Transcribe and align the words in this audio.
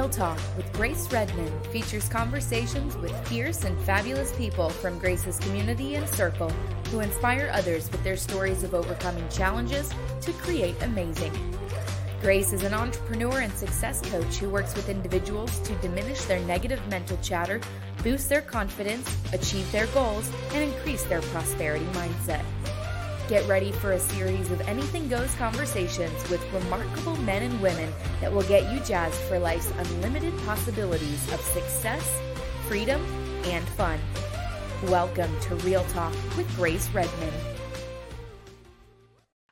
Real 0.00 0.08
Talk 0.08 0.40
with 0.56 0.72
Grace 0.72 1.12
Redmond 1.12 1.66
features 1.66 2.08
conversations 2.08 2.96
with 2.96 3.12
fierce 3.28 3.64
and 3.64 3.78
fabulous 3.80 4.32
people 4.32 4.70
from 4.70 4.98
Grace's 4.98 5.38
community 5.40 5.96
and 5.96 6.08
circle 6.08 6.48
who 6.90 7.00
inspire 7.00 7.50
others 7.52 7.92
with 7.92 8.02
their 8.02 8.16
stories 8.16 8.62
of 8.62 8.72
overcoming 8.72 9.28
challenges 9.28 9.92
to 10.22 10.32
create 10.32 10.74
amazing. 10.80 11.32
Grace 12.22 12.54
is 12.54 12.62
an 12.62 12.72
entrepreneur 12.72 13.40
and 13.40 13.52
success 13.52 14.00
coach 14.10 14.36
who 14.36 14.48
works 14.48 14.74
with 14.74 14.88
individuals 14.88 15.58
to 15.60 15.74
diminish 15.82 16.22
their 16.24 16.40
negative 16.46 16.80
mental 16.88 17.18
chatter, 17.18 17.60
boost 18.02 18.30
their 18.30 18.40
confidence, 18.40 19.14
achieve 19.34 19.70
their 19.70 19.86
goals, 19.88 20.30
and 20.54 20.72
increase 20.72 21.04
their 21.04 21.20
prosperity 21.20 21.84
mindset. 21.92 22.42
Get 23.30 23.46
ready 23.46 23.70
for 23.70 23.92
a 23.92 24.00
series 24.00 24.50
of 24.50 24.60
anything 24.62 25.06
goes 25.06 25.32
conversations 25.36 26.28
with 26.28 26.44
remarkable 26.52 27.14
men 27.18 27.44
and 27.44 27.62
women 27.62 27.92
that 28.20 28.32
will 28.32 28.42
get 28.42 28.72
you 28.72 28.80
jazzed 28.80 29.14
for 29.14 29.38
life's 29.38 29.70
unlimited 29.78 30.36
possibilities 30.38 31.32
of 31.32 31.40
success, 31.40 32.04
freedom, 32.66 33.00
and 33.44 33.64
fun. 33.68 34.00
Welcome 34.88 35.30
to 35.42 35.54
Real 35.58 35.84
Talk 35.92 36.12
with 36.36 36.52
Grace 36.56 36.88
Redmond. 36.90 37.32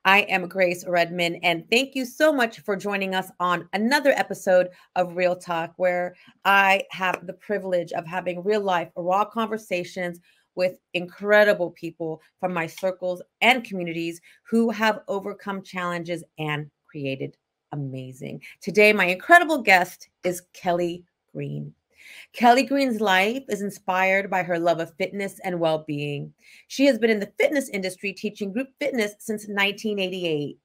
I 0.05 0.23
am 0.23 0.49
Grace 0.49 0.85
Redmond, 0.85 1.39
and 1.45 1.63
thank 1.71 1.95
you 1.95 2.05
so 2.05 2.33
much 2.33 2.59
for 2.61 2.75
joining 2.75 3.15
us 3.15 3.31
on 3.39 3.69
another 3.75 4.11
episode 4.11 4.71
of 4.97 5.15
Real 5.15 5.37
Talk, 5.37 5.75
where 5.77 6.17
I 6.45 6.83
have 6.91 7.29
the 7.29 7.35
privilege 7.35 7.93
of 7.93 8.07
having 8.07 8.43
real 8.43 8.61
life, 8.61 8.89
raw 8.97 9.25
conversations 9.25 10.19
with 10.59 10.81
incredible 10.93 11.71
people 11.71 12.21
from 12.41 12.53
my 12.53 12.67
circles 12.67 13.23
and 13.43 13.63
communities 13.63 14.21
who 14.43 14.71
have 14.71 15.03
overcome 15.07 15.63
challenges 15.63 16.25
and 16.41 16.69
created 16.91 17.37
amazing. 17.71 18.43
Today, 18.61 18.93
my 18.93 19.05
incredible 19.05 19.63
guest 19.63 20.09
is 20.25 20.43
Kelly 20.53 21.05
Green. 21.33 21.73
Kelly 22.33 22.65
Green's 22.65 23.01
life 23.01 23.45
is 23.49 23.63
inspired 23.63 24.29
by 24.29 24.43
her 24.43 24.59
love 24.59 24.81
of 24.81 24.93
fitness 24.97 25.39
and 25.45 25.61
well 25.61 25.85
being. 25.87 26.33
She 26.67 26.87
has 26.87 26.99
been 26.99 27.11
in 27.11 27.21
the 27.21 27.33
fitness 27.39 27.69
industry 27.69 28.13
teaching 28.13 28.53
group 28.53 28.69
fitness 28.81 29.13
since 29.21 29.43
1988. 29.43 30.59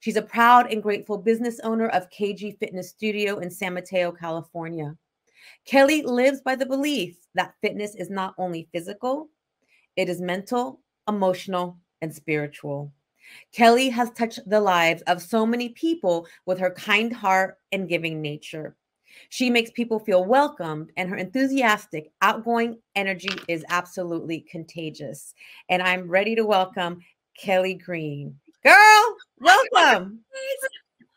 She's 0.00 0.16
a 0.16 0.22
proud 0.22 0.72
and 0.72 0.82
grateful 0.82 1.18
business 1.18 1.60
owner 1.60 1.88
of 1.90 2.10
KG 2.10 2.58
Fitness 2.58 2.90
Studio 2.90 3.38
in 3.38 3.50
San 3.50 3.74
Mateo, 3.74 4.10
California. 4.10 4.96
Kelly 5.66 6.02
lives 6.02 6.40
by 6.40 6.56
the 6.56 6.66
belief 6.66 7.18
that 7.34 7.54
fitness 7.60 7.94
is 7.94 8.10
not 8.10 8.34
only 8.38 8.68
physical, 8.72 9.28
it 9.96 10.08
is 10.08 10.20
mental, 10.20 10.80
emotional, 11.08 11.78
and 12.02 12.14
spiritual. 12.14 12.92
Kelly 13.52 13.88
has 13.88 14.10
touched 14.10 14.48
the 14.48 14.60
lives 14.60 15.02
of 15.02 15.22
so 15.22 15.44
many 15.44 15.70
people 15.70 16.26
with 16.44 16.58
her 16.58 16.70
kind 16.70 17.12
heart 17.12 17.58
and 17.72 17.88
giving 17.88 18.20
nature. 18.22 18.76
She 19.30 19.50
makes 19.50 19.70
people 19.70 19.98
feel 19.98 20.24
welcomed, 20.24 20.92
and 20.96 21.08
her 21.08 21.16
enthusiastic, 21.16 22.12
outgoing 22.20 22.78
energy 22.94 23.30
is 23.48 23.64
absolutely 23.68 24.40
contagious. 24.40 25.34
And 25.68 25.82
I'm 25.82 26.08
ready 26.08 26.34
to 26.36 26.44
welcome 26.44 27.00
Kelly 27.38 27.74
Green. 27.74 28.38
Girl, 28.62 29.16
welcome. 29.40 30.20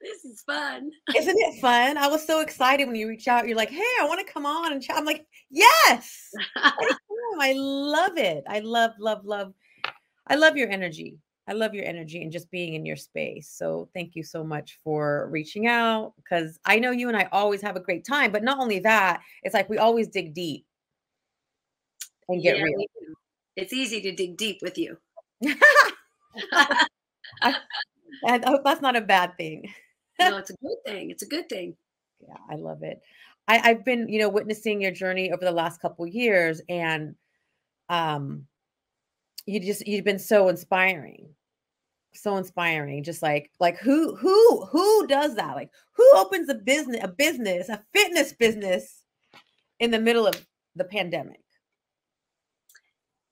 this 0.00 0.24
is 0.24 0.42
fun. 0.42 0.90
Isn't 1.16 1.36
it 1.38 1.60
fun? 1.60 1.98
I 1.98 2.08
was 2.08 2.26
so 2.26 2.40
excited 2.40 2.86
when 2.86 2.96
you 2.96 3.08
reach 3.08 3.28
out. 3.28 3.46
You're 3.46 3.56
like, 3.56 3.70
hey, 3.70 3.82
I 4.00 4.06
want 4.06 4.26
to 4.26 4.32
come 4.32 4.46
on 4.46 4.72
and 4.72 4.82
chat. 4.82 4.96
I'm 4.96 5.04
like, 5.04 5.26
yes. 5.50 6.30
Oh, 7.32 7.38
I 7.40 7.52
love 7.56 8.18
it. 8.18 8.44
I 8.48 8.60
love, 8.60 8.92
love, 8.98 9.24
love. 9.24 9.54
I 10.26 10.34
love 10.34 10.56
your 10.56 10.70
energy. 10.70 11.18
I 11.48 11.52
love 11.52 11.74
your 11.74 11.84
energy 11.84 12.22
and 12.22 12.30
just 12.30 12.50
being 12.50 12.74
in 12.74 12.86
your 12.86 12.96
space. 12.96 13.48
So 13.48 13.88
thank 13.94 14.14
you 14.14 14.22
so 14.22 14.44
much 14.44 14.78
for 14.84 15.28
reaching 15.30 15.66
out 15.66 16.12
because 16.16 16.58
I 16.64 16.78
know 16.78 16.92
you 16.92 17.08
and 17.08 17.16
I 17.16 17.28
always 17.32 17.62
have 17.62 17.76
a 17.76 17.80
great 17.80 18.04
time. 18.04 18.30
But 18.30 18.44
not 18.44 18.58
only 18.58 18.78
that, 18.80 19.20
it's 19.42 19.54
like 19.54 19.68
we 19.68 19.78
always 19.78 20.08
dig 20.08 20.34
deep 20.34 20.64
and 22.28 22.42
get 22.42 22.58
yeah, 22.58 22.62
real. 22.62 22.84
It's 23.56 23.72
easy 23.72 24.00
to 24.02 24.12
dig 24.12 24.36
deep 24.36 24.58
with 24.62 24.78
you. 24.78 24.96
I, 26.52 27.56
I 28.22 28.40
hope 28.46 28.62
that's 28.64 28.82
not 28.82 28.96
a 28.96 29.00
bad 29.00 29.36
thing. 29.36 29.72
no, 30.20 30.36
it's 30.38 30.50
a 30.50 30.56
good 30.62 30.76
thing. 30.86 31.10
It's 31.10 31.22
a 31.22 31.28
good 31.28 31.48
thing. 31.48 31.76
Yeah, 32.20 32.36
I 32.48 32.56
love 32.56 32.82
it. 32.82 33.00
I, 33.48 33.70
I've 33.70 33.84
been, 33.84 34.08
you 34.08 34.20
know, 34.20 34.28
witnessing 34.28 34.80
your 34.80 34.92
journey 34.92 35.32
over 35.32 35.44
the 35.44 35.50
last 35.50 35.80
couple 35.82 36.06
years, 36.06 36.60
and 36.68 37.16
um, 37.90 38.46
you 39.44 39.60
just 39.60 39.86
you've 39.86 40.04
been 40.04 40.18
so 40.18 40.48
inspiring, 40.48 41.28
so 42.14 42.36
inspiring. 42.36 43.04
Just 43.04 43.20
like 43.20 43.50
like 43.60 43.78
who 43.78 44.16
who 44.16 44.64
who 44.66 45.06
does 45.06 45.36
that? 45.36 45.56
Like 45.56 45.70
who 45.96 46.10
opens 46.14 46.48
a 46.48 46.54
business 46.54 47.00
a 47.02 47.08
business 47.08 47.68
a 47.68 47.84
fitness 47.92 48.32
business 48.32 49.04
in 49.80 49.90
the 49.90 50.00
middle 50.00 50.26
of 50.26 50.46
the 50.76 50.84
pandemic? 50.84 51.40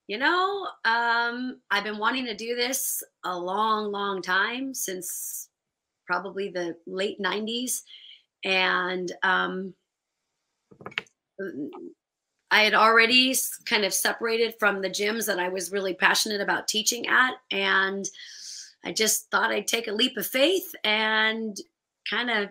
You 0.07 0.17
know, 0.17 0.67
um, 0.85 1.61
I've 1.69 1.83
been 1.83 1.99
wanting 1.99 2.25
to 2.25 2.35
do 2.35 2.55
this 2.55 3.03
a 3.23 3.37
long, 3.37 3.91
long 3.91 4.23
time 4.23 4.73
since 4.73 5.49
probably 6.07 6.49
the 6.49 6.75
late 6.87 7.19
90s. 7.21 7.83
And 8.43 9.11
um, 9.21 9.75
I 12.51 12.63
had 12.63 12.73
already 12.73 13.35
kind 13.65 13.85
of 13.85 13.93
separated 13.93 14.55
from 14.59 14.81
the 14.81 14.89
gyms 14.89 15.27
that 15.27 15.39
I 15.39 15.49
was 15.49 15.71
really 15.71 15.93
passionate 15.93 16.41
about 16.41 16.67
teaching 16.67 17.07
at. 17.07 17.35
And 17.51 18.07
I 18.83 18.91
just 18.91 19.29
thought 19.29 19.51
I'd 19.51 19.67
take 19.67 19.87
a 19.87 19.93
leap 19.93 20.17
of 20.17 20.25
faith 20.25 20.73
and 20.83 21.55
kind 22.09 22.29
of 22.29 22.49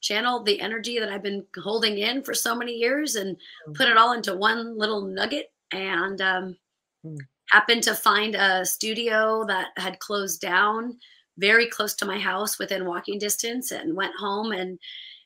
channel 0.00 0.42
the 0.42 0.60
energy 0.60 0.98
that 0.98 1.08
I've 1.08 1.22
been 1.22 1.44
holding 1.62 1.98
in 1.98 2.22
for 2.22 2.34
so 2.34 2.54
many 2.54 2.72
years 2.72 3.14
and 3.14 3.36
mm-hmm. 3.36 3.72
put 3.72 3.88
it 3.88 3.96
all 3.96 4.12
into 4.12 4.34
one 4.34 4.76
little 4.76 5.02
nugget. 5.02 5.52
And 5.72 6.20
um, 6.20 6.56
mm. 7.04 7.18
happened 7.50 7.82
to 7.84 7.94
find 7.94 8.34
a 8.34 8.64
studio 8.64 9.44
that 9.46 9.68
had 9.76 9.98
closed 10.00 10.40
down 10.40 10.96
very 11.36 11.68
close 11.68 11.94
to 11.94 12.06
my 12.06 12.18
house 12.18 12.58
within 12.58 12.84
walking 12.84 13.18
distance 13.18 13.70
and 13.70 13.96
went 13.96 14.14
home 14.16 14.52
and 14.52 14.78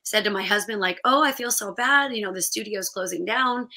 said 0.05 0.25
to 0.25 0.31
my 0.31 0.43
husband 0.43 0.81
like 0.81 1.01
oh 1.05 1.25
i 1.25 1.33
feel 1.33 1.51
so 1.51 1.73
bad 1.73 2.15
you 2.15 2.23
know 2.23 2.33
the 2.33 2.43
studio's 2.43 2.89
closing 2.89 3.25
down 3.25 3.69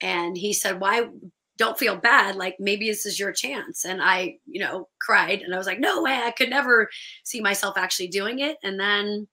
and 0.00 0.36
he 0.36 0.52
said 0.52 0.80
why 0.80 1.08
don't 1.56 1.78
feel 1.78 1.96
bad 1.96 2.36
like 2.36 2.56
maybe 2.58 2.88
this 2.88 3.06
is 3.06 3.18
your 3.18 3.32
chance 3.32 3.84
and 3.84 4.02
i 4.02 4.36
you 4.46 4.60
know 4.60 4.88
cried 5.00 5.40
and 5.40 5.54
i 5.54 5.58
was 5.58 5.66
like 5.66 5.80
no 5.80 6.02
way 6.02 6.20
i 6.24 6.30
could 6.30 6.50
never 6.50 6.88
see 7.24 7.40
myself 7.40 7.76
actually 7.76 8.08
doing 8.08 8.40
it 8.40 8.56
and 8.62 8.78
then 8.78 9.26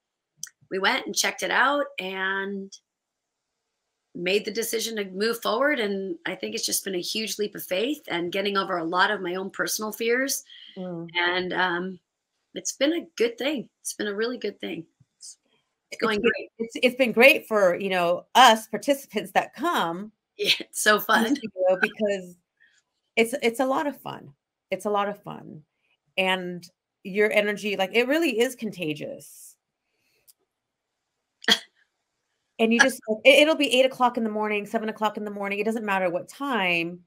we 0.69 0.79
went 0.79 1.05
and 1.05 1.15
checked 1.15 1.43
it 1.43 1.51
out 1.51 1.85
and 1.99 2.71
made 4.13 4.43
the 4.43 4.51
decision 4.51 4.95
to 4.95 5.05
move 5.05 5.41
forward 5.41 5.79
and 5.79 6.15
i 6.25 6.35
think 6.35 6.53
it's 6.53 6.65
just 6.65 6.83
been 6.83 6.95
a 6.95 7.01
huge 7.01 7.39
leap 7.39 7.55
of 7.55 7.63
faith 7.63 8.01
and 8.09 8.31
getting 8.31 8.57
over 8.57 8.77
a 8.77 8.83
lot 8.83 9.09
of 9.09 9.21
my 9.21 9.35
own 9.35 9.49
personal 9.49 9.91
fears 9.91 10.43
mm. 10.77 11.07
and 11.17 11.53
um, 11.53 11.99
it's 12.53 12.73
been 12.73 12.93
a 12.93 13.07
good 13.17 13.37
thing 13.37 13.67
it's 13.81 13.93
been 13.93 14.07
a 14.07 14.15
really 14.15 14.37
good 14.37 14.59
thing 14.59 14.85
it's 15.91 16.01
going 16.01 16.19
it's, 16.19 16.23
great. 16.23 16.49
It's 16.57 16.75
it's 16.81 16.95
been 16.95 17.11
great 17.11 17.47
for 17.47 17.75
you 17.75 17.89
know 17.89 18.25
us 18.35 18.67
participants 18.67 19.31
that 19.33 19.53
come. 19.53 20.11
Yeah, 20.41 20.53
it's 20.61 20.81
so 20.81 20.99
fun 20.99 21.37
because 21.81 22.35
it's 23.15 23.35
it's 23.43 23.59
a 23.59 23.65
lot 23.65 23.85
of 23.85 23.95
fun. 24.01 24.33
It's 24.71 24.85
a 24.85 24.89
lot 24.89 25.07
of 25.07 25.21
fun, 25.21 25.61
and 26.17 26.67
your 27.03 27.31
energy, 27.31 27.75
like 27.75 27.91
it 27.93 28.07
really 28.07 28.39
is 28.39 28.55
contagious. 28.55 29.55
and 32.59 32.73
you 32.73 32.79
just 32.79 32.99
it'll 33.23 33.55
be 33.55 33.79
eight 33.79 33.85
o'clock 33.85 34.17
in 34.17 34.23
the 34.23 34.31
morning, 34.31 34.65
seven 34.65 34.89
o'clock 34.89 35.17
in 35.17 35.25
the 35.25 35.31
morning. 35.31 35.59
It 35.59 35.65
doesn't 35.65 35.85
matter 35.85 36.09
what 36.09 36.27
time. 36.27 37.01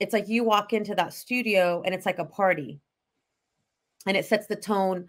It's 0.00 0.14
like 0.14 0.28
you 0.28 0.42
walk 0.42 0.72
into 0.72 0.94
that 0.94 1.12
studio 1.12 1.82
and 1.84 1.94
it's 1.94 2.06
like 2.06 2.18
a 2.18 2.24
party, 2.24 2.80
and 4.06 4.16
it 4.16 4.24
sets 4.24 4.46
the 4.46 4.56
tone 4.56 5.08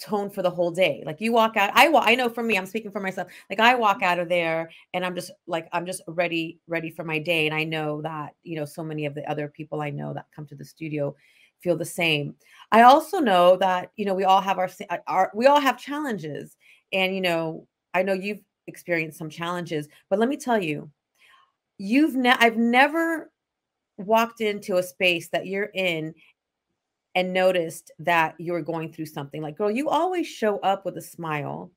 tone 0.00 0.30
for 0.30 0.42
the 0.42 0.50
whole 0.50 0.70
day. 0.70 1.02
Like 1.04 1.20
you 1.20 1.32
walk 1.32 1.56
out, 1.56 1.70
I 1.74 1.88
walk, 1.88 2.04
I 2.06 2.14
know 2.14 2.28
for 2.28 2.42
me, 2.42 2.56
I'm 2.56 2.66
speaking 2.66 2.90
for 2.90 3.00
myself. 3.00 3.28
Like 3.48 3.60
I 3.60 3.74
walk 3.74 4.02
out 4.02 4.18
of 4.18 4.28
there 4.28 4.70
and 4.94 5.04
I'm 5.04 5.14
just 5.14 5.30
like, 5.46 5.68
I'm 5.72 5.86
just 5.86 6.02
ready, 6.06 6.58
ready 6.66 6.90
for 6.90 7.04
my 7.04 7.18
day. 7.18 7.46
And 7.46 7.54
I 7.54 7.64
know 7.64 8.02
that, 8.02 8.34
you 8.42 8.56
know, 8.56 8.64
so 8.64 8.82
many 8.82 9.06
of 9.06 9.14
the 9.14 9.28
other 9.30 9.48
people 9.48 9.80
I 9.80 9.90
know 9.90 10.12
that 10.14 10.26
come 10.34 10.46
to 10.46 10.54
the 10.54 10.64
studio 10.64 11.14
feel 11.60 11.76
the 11.76 11.84
same. 11.84 12.34
I 12.72 12.82
also 12.82 13.18
know 13.18 13.56
that, 13.56 13.90
you 13.96 14.04
know, 14.04 14.14
we 14.14 14.24
all 14.24 14.40
have 14.40 14.58
our, 14.58 14.70
uh, 14.88 14.96
our 15.06 15.30
we 15.34 15.46
all 15.46 15.60
have 15.60 15.78
challenges. 15.78 16.56
And, 16.92 17.14
you 17.14 17.20
know, 17.20 17.66
I 17.94 18.02
know 18.02 18.14
you've 18.14 18.42
experienced 18.66 19.18
some 19.18 19.30
challenges, 19.30 19.88
but 20.08 20.18
let 20.18 20.28
me 20.28 20.36
tell 20.36 20.62
you, 20.62 20.90
you've 21.78 22.16
ne- 22.16 22.36
I've 22.38 22.56
never 22.56 23.30
walked 23.96 24.40
into 24.40 24.78
a 24.78 24.82
space 24.82 25.28
that 25.28 25.46
you're 25.46 25.70
in 25.74 26.14
and 27.14 27.32
noticed 27.32 27.90
that 27.98 28.34
you're 28.38 28.62
going 28.62 28.92
through 28.92 29.06
something 29.06 29.42
like 29.42 29.56
girl 29.56 29.70
you 29.70 29.88
always 29.88 30.26
show 30.26 30.58
up 30.60 30.84
with 30.84 30.96
a 30.96 31.02
smile 31.02 31.70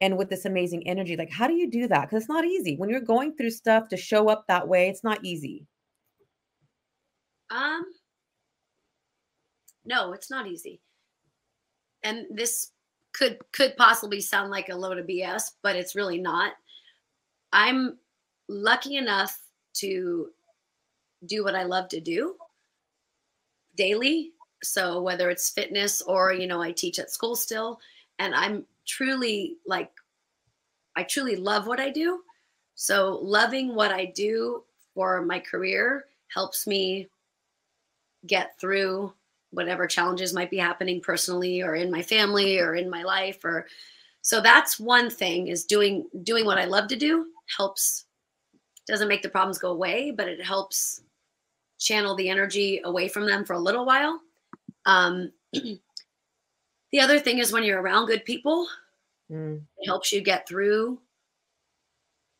and 0.00 0.16
with 0.16 0.30
this 0.30 0.44
amazing 0.44 0.86
energy 0.86 1.16
like 1.16 1.30
how 1.30 1.46
do 1.46 1.54
you 1.54 1.70
do 1.70 1.88
that 1.88 2.02
because 2.02 2.22
it's 2.22 2.28
not 2.28 2.44
easy 2.44 2.76
when 2.76 2.88
you're 2.88 3.00
going 3.00 3.34
through 3.34 3.50
stuff 3.50 3.88
to 3.88 3.96
show 3.96 4.28
up 4.28 4.44
that 4.46 4.68
way 4.68 4.88
it's 4.88 5.04
not 5.04 5.18
easy 5.24 5.66
um 7.50 7.84
no 9.84 10.12
it's 10.12 10.30
not 10.30 10.46
easy 10.46 10.80
and 12.02 12.26
this 12.30 12.72
could 13.12 13.38
could 13.52 13.76
possibly 13.76 14.20
sound 14.20 14.50
like 14.50 14.68
a 14.68 14.76
load 14.76 14.98
of 14.98 15.06
BS, 15.06 15.42
but 15.62 15.76
it's 15.76 15.96
really 15.96 16.18
not. 16.18 16.52
I'm 17.52 17.98
lucky 18.48 18.96
enough 18.96 19.36
to 19.74 20.28
do 21.26 21.42
what 21.44 21.54
I 21.54 21.64
love 21.64 21.88
to 21.88 22.00
do 22.00 22.36
daily. 23.76 24.32
So 24.62 25.02
whether 25.02 25.30
it's 25.30 25.50
fitness 25.50 26.02
or 26.02 26.32
you 26.32 26.46
know 26.46 26.60
I 26.60 26.72
teach 26.72 26.98
at 26.98 27.10
school 27.10 27.36
still, 27.36 27.80
and 28.18 28.34
I'm 28.34 28.64
truly 28.86 29.56
like 29.66 29.90
I 30.96 31.04
truly 31.04 31.36
love 31.36 31.66
what 31.66 31.80
I 31.80 31.90
do. 31.90 32.22
So 32.74 33.18
loving 33.22 33.74
what 33.74 33.92
I 33.92 34.06
do 34.06 34.64
for 34.94 35.22
my 35.22 35.38
career 35.38 36.06
helps 36.32 36.66
me 36.66 37.08
get 38.26 38.58
through 38.60 39.12
whatever 39.50 39.86
challenges 39.86 40.34
might 40.34 40.50
be 40.50 40.58
happening 40.58 41.00
personally 41.00 41.62
or 41.62 41.74
in 41.74 41.90
my 41.90 42.02
family 42.02 42.58
or 42.58 42.74
in 42.74 42.90
my 42.90 43.02
life 43.02 43.44
or 43.44 43.66
so 44.22 44.40
that's 44.40 44.78
one 44.78 45.08
thing 45.08 45.48
is 45.48 45.64
doing 45.64 46.06
doing 46.22 46.44
what 46.44 46.58
i 46.58 46.64
love 46.64 46.88
to 46.88 46.96
do 46.96 47.26
helps 47.56 48.04
doesn't 48.86 49.08
make 49.08 49.22
the 49.22 49.28
problems 49.28 49.58
go 49.58 49.70
away 49.70 50.10
but 50.10 50.28
it 50.28 50.44
helps 50.44 51.02
channel 51.78 52.14
the 52.14 52.28
energy 52.28 52.80
away 52.84 53.08
from 53.08 53.24
them 53.24 53.44
for 53.44 53.54
a 53.54 53.58
little 53.58 53.86
while 53.86 54.20
um, 54.88 55.32
the 55.52 57.00
other 57.00 57.20
thing 57.20 57.38
is 57.38 57.52
when 57.52 57.62
you're 57.62 57.80
around 57.80 58.06
good 58.06 58.24
people 58.24 58.66
mm. 59.30 59.60
it 59.78 59.86
helps 59.86 60.12
you 60.12 60.20
get 60.20 60.48
through 60.48 60.98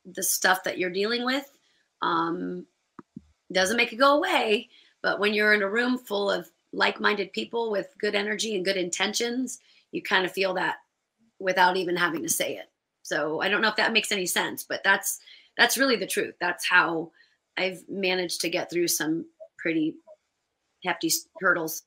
the 0.05 0.23
stuff 0.23 0.65
that 0.65 0.79
you're 0.79 0.91
dealing 0.91 1.25
with 1.25 1.50
um, 2.03 2.67
doesn't 3.53 3.77
make 3.77 3.93
it 3.93 3.97
go 3.97 4.17
away 4.17 4.69
but 5.03 5.21
when 5.21 5.35
you're 5.35 5.55
in 5.55 5.62
a 5.62 5.71
room 5.71 5.99
full 5.99 6.31
of 6.31 6.50
like-minded 6.73 7.33
people 7.33 7.71
with 7.71 7.95
good 7.99 8.15
energy 8.15 8.55
and 8.55 8.65
good 8.65 8.77
intentions, 8.77 9.61
you 9.93 10.03
kind 10.03 10.25
of 10.25 10.33
feel 10.33 10.55
that 10.55 10.77
without 11.39 11.77
even 11.77 11.97
having 11.97 12.23
to 12.23 12.29
say 12.29 12.56
it. 12.56 12.71
So 13.03 13.41
I 13.41 13.49
don't 13.49 13.62
know 13.62 13.69
if 13.69 13.77
that 13.77 13.93
makes 13.93 14.12
any 14.12 14.27
sense, 14.27 14.65
but 14.65 14.83
that's 14.85 15.21
that's 15.56 15.79
really 15.79 15.97
the 15.97 16.06
truth. 16.06 16.35
That's 16.41 16.69
how 16.69 17.11
I've 17.56 17.83
managed 17.89 18.41
to 18.43 18.50
get 18.50 18.71
through 18.71 18.89
some 18.89 19.27
pretty 19.56 19.97
hefty 20.85 21.11
hurdles, 21.41 21.83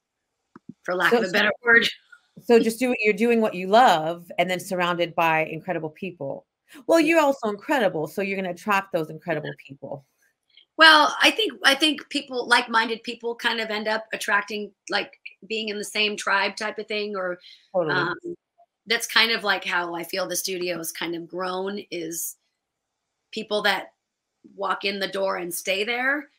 for 0.84 0.96
lack 0.96 1.12
so, 1.12 1.20
of 1.20 1.26
a 1.26 1.32
better 1.32 1.52
word. 1.64 1.88
So 2.44 2.60
just 2.60 2.80
do 2.80 2.90
what 2.90 2.98
you're 3.02 3.14
doing 3.14 3.42
what 3.42 3.54
you 3.54 3.68
love, 3.68 4.32
and 4.38 4.50
then 4.50 4.60
surrounded 4.60 5.14
by 5.16 5.46
incredible 5.46 5.90
people. 5.90 6.46
Well, 6.88 7.00
you're 7.00 7.20
also 7.20 7.50
incredible, 7.50 8.08
so 8.08 8.22
you're 8.22 8.38
going 8.38 8.46
to 8.46 8.60
attract 8.60 8.94
those 8.94 9.10
incredible 9.10 9.52
people. 9.66 10.06
Well, 10.78 11.16
I 11.22 11.32
think 11.32 11.54
I 11.64 11.76
think 11.76 12.10
people 12.10 12.48
like-minded 12.48 13.04
people 13.04 13.36
kind 13.36 13.60
of 13.60 13.70
end 13.70 13.88
up 13.88 14.06
attracting 14.14 14.72
like 14.90 15.14
being 15.48 15.70
in 15.70 15.78
the 15.78 15.84
same 15.84 16.16
tribe 16.16 16.56
type 16.56 16.80
of 16.80 16.88
thing, 16.88 17.16
or 17.16 17.40
totally. 17.76 17.94
um, 17.94 18.16
that's 18.88 19.06
kind 19.06 19.32
of 19.32 19.44
like 19.44 19.64
how 19.64 19.94
I 19.94 20.04
feel 20.04 20.28
the 20.28 20.36
studio 20.36 20.78
has 20.78 20.92
kind 20.92 21.14
of 21.14 21.28
grown. 21.28 21.84
Is 21.92 22.38
people 23.32 23.62
that 23.64 23.92
walk 24.56 24.86
in 24.86 25.00
the 25.00 25.08
door 25.08 25.36
and 25.36 25.54
stay 25.54 25.84
there 25.84 26.30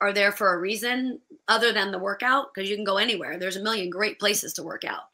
are 0.00 0.12
there 0.12 0.32
for 0.32 0.54
a 0.54 0.58
reason 0.58 1.20
other 1.48 1.72
than 1.72 1.90
the 1.90 1.98
workout 1.98 2.52
because 2.54 2.68
you 2.70 2.76
can 2.76 2.84
go 2.84 2.96
anywhere. 2.96 3.38
There's 3.38 3.56
a 3.56 3.62
million 3.62 3.90
great 3.90 4.18
places 4.18 4.52
to 4.54 4.62
work 4.62 4.84
out, 4.84 5.04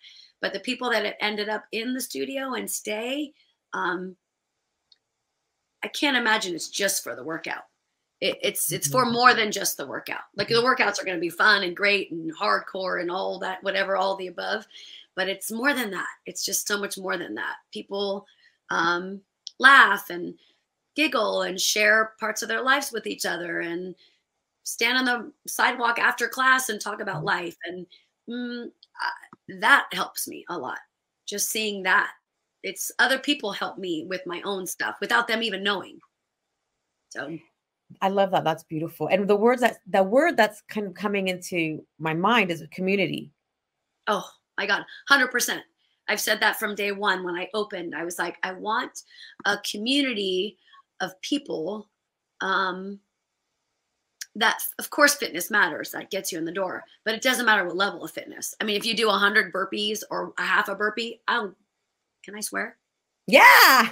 but 0.40 0.52
the 0.52 0.60
people 0.60 0.90
that 0.90 1.04
have 1.04 1.14
ended 1.20 1.48
up 1.48 1.64
in 1.72 1.94
the 1.94 2.00
studio 2.00 2.54
and 2.54 2.70
stay, 2.70 3.32
um, 3.72 4.16
I 5.82 5.88
can't 5.88 6.16
imagine 6.16 6.54
it's 6.54 6.68
just 6.68 7.02
for 7.02 7.14
the 7.16 7.24
workout 7.24 7.64
it, 8.20 8.38
it's 8.42 8.72
it's 8.72 8.88
for 8.88 9.04
mm-hmm. 9.04 9.12
more 9.12 9.34
than 9.34 9.52
just 9.52 9.76
the 9.76 9.86
workout. 9.86 10.22
Like 10.36 10.48
the 10.48 10.54
workouts 10.54 11.00
are 11.00 11.04
going 11.04 11.16
to 11.16 11.20
be 11.20 11.28
fun 11.28 11.62
and 11.62 11.76
great 11.76 12.10
and 12.10 12.34
hardcore 12.34 13.00
and 13.00 13.10
all 13.10 13.38
that, 13.40 13.62
whatever, 13.62 13.96
all 13.96 14.16
the 14.16 14.28
above. 14.28 14.66
But 15.14 15.28
it's 15.28 15.50
more 15.50 15.74
than 15.74 15.90
that. 15.90 16.08
It's 16.24 16.44
just 16.44 16.66
so 16.66 16.78
much 16.78 16.98
more 16.98 17.16
than 17.16 17.34
that. 17.34 17.56
People 17.72 18.26
um, 18.70 19.20
laugh 19.58 20.10
and 20.10 20.34
giggle 20.94 21.42
and 21.42 21.60
share 21.60 22.14
parts 22.18 22.42
of 22.42 22.48
their 22.48 22.62
lives 22.62 22.90
with 22.90 23.06
each 23.06 23.26
other 23.26 23.60
and 23.60 23.94
stand 24.66 24.98
on 24.98 25.04
the 25.04 25.32
sidewalk 25.46 25.98
after 25.98 26.28
class 26.28 26.68
and 26.68 26.80
talk 26.80 27.00
about 27.00 27.18
mm-hmm. 27.18 27.26
life. 27.26 27.56
And 27.64 27.86
mm, 28.28 28.66
uh, 28.66 29.58
that 29.60 29.86
helps 29.92 30.26
me 30.28 30.44
a 30.48 30.58
lot. 30.58 30.78
Just 31.26 31.50
seeing 31.50 31.84
that. 31.84 32.10
It's 32.62 32.90
other 32.98 33.18
people 33.18 33.52
help 33.52 33.78
me 33.78 34.06
with 34.08 34.22
my 34.26 34.42
own 34.44 34.66
stuff 34.66 34.96
without 35.00 35.28
them 35.28 35.42
even 35.42 35.62
knowing. 35.62 36.00
So 37.10 37.38
I 38.00 38.08
love 38.08 38.32
that. 38.32 38.42
That's 38.42 38.64
beautiful. 38.64 39.06
And 39.06 39.28
the 39.28 39.36
words 39.36 39.60
that 39.60 39.78
the 39.86 40.02
word 40.02 40.36
that's 40.36 40.62
kind 40.68 40.88
of 40.88 40.94
coming 40.94 41.28
into 41.28 41.84
my 42.00 42.12
mind 42.12 42.50
is 42.50 42.64
community. 42.72 43.30
Oh 44.08 44.28
my 44.58 44.66
God, 44.66 44.82
100%. 45.08 45.60
I've 46.08 46.20
said 46.20 46.40
that 46.40 46.58
from 46.58 46.74
day 46.74 46.90
one 46.90 47.22
when 47.22 47.36
I 47.36 47.48
opened. 47.54 47.94
I 47.94 48.04
was 48.04 48.18
like, 48.18 48.36
I 48.42 48.52
want 48.52 49.02
a 49.44 49.58
community 49.58 50.58
of 51.00 51.20
people 51.20 51.88
um, 52.40 52.98
that, 54.36 54.58
of 54.78 54.90
course, 54.90 55.14
fitness 55.14 55.50
matters. 55.50 55.90
That 55.90 56.10
gets 56.10 56.30
you 56.30 56.38
in 56.38 56.44
the 56.44 56.52
door, 56.52 56.84
but 57.04 57.14
it 57.14 57.22
doesn't 57.22 57.46
matter 57.46 57.64
what 57.64 57.76
level 57.76 58.04
of 58.04 58.10
fitness. 58.10 58.54
I 58.60 58.64
mean, 58.64 58.76
if 58.76 58.86
you 58.86 58.94
do 58.94 59.08
100 59.08 59.52
burpees 59.52 60.02
or 60.10 60.32
a 60.38 60.42
half 60.42 60.68
a 60.68 60.74
burpee, 60.74 61.20
I 61.26 61.34
don't, 61.34 61.56
can 62.24 62.34
I 62.34 62.40
swear? 62.40 62.76
Yeah. 63.26 63.90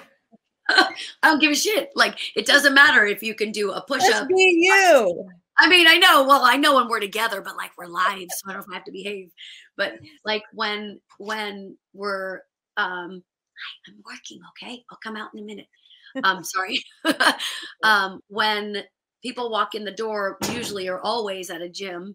I 0.69 0.94
don't 1.23 1.41
give 1.41 1.52
a 1.52 1.56
shit. 1.56 1.91
Like 1.94 2.19
it 2.37 2.46
doesn't 2.46 2.75
matter 2.75 3.05
if 3.05 3.23
you 3.23 3.35
can 3.35 3.52
do 3.52 3.73
a 3.73 3.82
push 3.82 4.02
up. 4.12 4.29
Be 4.29 4.35
you. 4.35 5.29
I 5.58 5.69
mean, 5.69 5.87
I 5.87 5.99
know. 5.99 6.25
Well, 6.25 6.43
I 6.43 6.56
know 6.56 6.76
when 6.76 6.88
we're 6.88 7.00
together, 7.00 7.40
but 7.40 7.56
like 7.56 7.70
we're 7.76 7.87
live, 7.87 8.29
so 8.31 8.50
I 8.50 8.55
don't 8.55 8.73
have 8.73 8.85
to 8.85 8.93
behave. 8.93 9.31
But 9.76 9.94
like 10.25 10.43
when 10.52 11.00
when 11.19 11.76
we're 11.93 12.40
um, 12.76 13.23
I'm 13.87 14.02
working. 14.05 14.40
Okay, 14.50 14.85
I'll 14.90 14.99
come 15.02 15.17
out 15.17 15.31
in 15.35 15.40
a 15.40 15.47
minute. 15.47 15.67
Um, 16.23 16.44
sorry. 16.44 16.81
um, 17.85 18.20
when 18.29 18.85
people 19.25 19.50
walk 19.50 19.75
in 19.75 19.85
the 19.85 19.91
door, 19.91 20.37
usually 20.53 20.87
or 20.87 21.00
always 21.00 21.49
at 21.49 21.62
a 21.62 21.69
gym, 21.69 22.15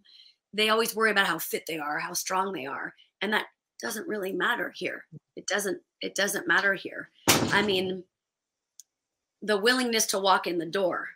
they 0.54 0.70
always 0.70 0.96
worry 0.96 1.10
about 1.10 1.26
how 1.26 1.40
fit 1.40 1.66
they 1.68 1.80
are, 1.80 1.98
how 1.98 2.14
strong 2.14 2.54
they 2.54 2.68
are, 2.68 2.94
and 3.22 3.34
that 3.34 3.48
doesn't 3.82 4.08
really 4.08 4.32
matter 4.32 4.72
here. 4.76 5.06
It 5.36 5.48
doesn't. 5.48 5.82
It 6.02 6.16
doesn't 6.16 6.48
matter 6.48 6.74
here. 6.74 7.10
I 7.28 7.62
mean, 7.62 8.04
the 9.42 9.58
willingness 9.58 10.06
to 10.08 10.20
walk 10.20 10.48
in 10.48 10.60
the 10.60 10.66
door 10.66 11.08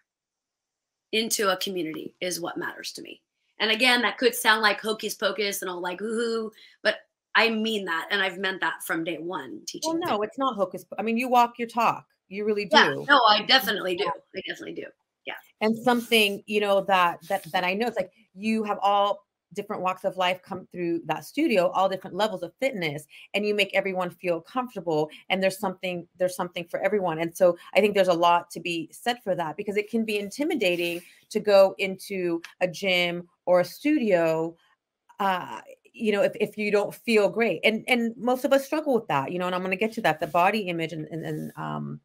into 1.12 1.50
a 1.50 1.58
community 1.58 2.16
is 2.20 2.42
what 2.42 2.58
matters 2.58 2.92
to 2.94 3.02
me. 3.02 3.22
And 3.60 3.70
again, 3.70 4.02
that 4.02 4.18
could 4.18 4.34
sound 4.34 4.62
like 4.62 4.82
hocus 4.82 5.14
pocus 5.14 5.62
and 5.62 5.70
all 5.70 5.80
like 5.80 6.00
hoo 6.00 6.52
but 6.82 6.96
I 7.36 7.50
mean 7.50 7.86
that, 7.86 8.08
and 8.12 8.22
I've 8.22 8.38
meant 8.38 8.62
that 8.62 8.84
from 8.84 9.04
day 9.04 9.18
one 9.18 9.62
teaching. 9.68 10.00
Well, 10.00 10.18
no, 10.18 10.22
it's 10.22 10.38
not 10.38 10.56
hocus. 10.56 10.86
I 11.00 11.02
mean, 11.02 11.18
you 11.18 11.28
walk 11.28 11.58
your 11.58 11.68
talk. 11.68 12.06
You 12.30 12.46
really 12.46 12.66
do. 12.66 12.78
Yeah, 12.78 12.96
no, 13.08 13.22
I 13.28 13.44
definitely 13.48 13.96
do. 13.96 14.06
I 14.06 14.42
definitely 14.48 14.76
do. 14.76 14.86
Yeah. 15.26 15.36
And 15.62 15.78
something 15.78 16.44
you 16.46 16.60
know 16.60 16.82
that 16.82 17.22
that 17.30 17.44
that 17.52 17.64
I 17.64 17.74
know 17.74 17.88
it's 17.88 17.98
like 17.98 18.12
you 18.34 18.64
have 18.64 18.80
all 18.82 19.26
different 19.54 19.82
walks 19.82 20.04
of 20.04 20.18
life 20.18 20.42
come 20.42 20.68
through 20.72 21.02
that 21.06 21.24
studio 21.24 21.70
all 21.70 21.88
different 21.88 22.16
levels 22.16 22.44
of 22.44 22.52
fitness 22.60 23.06
and 23.34 23.46
you 23.46 23.54
make 23.54 23.74
everyone 23.74 24.10
feel 24.10 24.42
comfortable 24.42 25.10
and 25.30 25.42
there's 25.42 25.60
something 25.60 26.08
there's 26.18 26.36
something 26.36 26.66
for 26.66 26.80
everyone 26.82 27.20
and 27.20 27.36
so 27.36 27.56
i 27.76 27.80
think 27.80 27.94
there's 27.94 28.08
a 28.08 28.14
lot 28.14 28.50
to 28.50 28.60
be 28.60 28.90
said 28.92 29.22
for 29.24 29.36
that 29.36 29.56
because 29.56 29.78
it 29.78 29.90
can 29.90 30.04
be 30.04 30.20
intimidating 30.20 31.02
to 31.30 31.40
go 31.40 31.76
into 31.78 32.42
a 32.62 32.68
gym 32.68 33.28
or 33.46 33.60
a 33.60 33.66
studio 33.66 34.56
uh 35.20 35.62
you 35.94 36.12
know 36.12 36.24
if, 36.24 36.34
if 36.40 36.58
you 36.58 36.72
don't 36.72 36.96
feel 36.96 37.30
great 37.30 37.60
and 37.64 37.84
and 37.88 38.16
most 38.18 38.46
of 38.46 38.54
us 38.54 38.66
struggle 38.66 38.96
with 38.96 39.08
that 39.08 39.32
you 39.32 39.40
know 39.40 39.46
and 39.46 39.56
i'm 39.56 39.62
going 39.62 39.72
to 39.72 39.78
get 39.78 39.94
to 39.94 40.02
that 40.02 40.20
the 40.20 40.28
body 40.28 40.62
image 40.62 40.94
and, 40.94 41.06
and, 41.08 41.26
and 41.26 41.52
um 41.56 42.00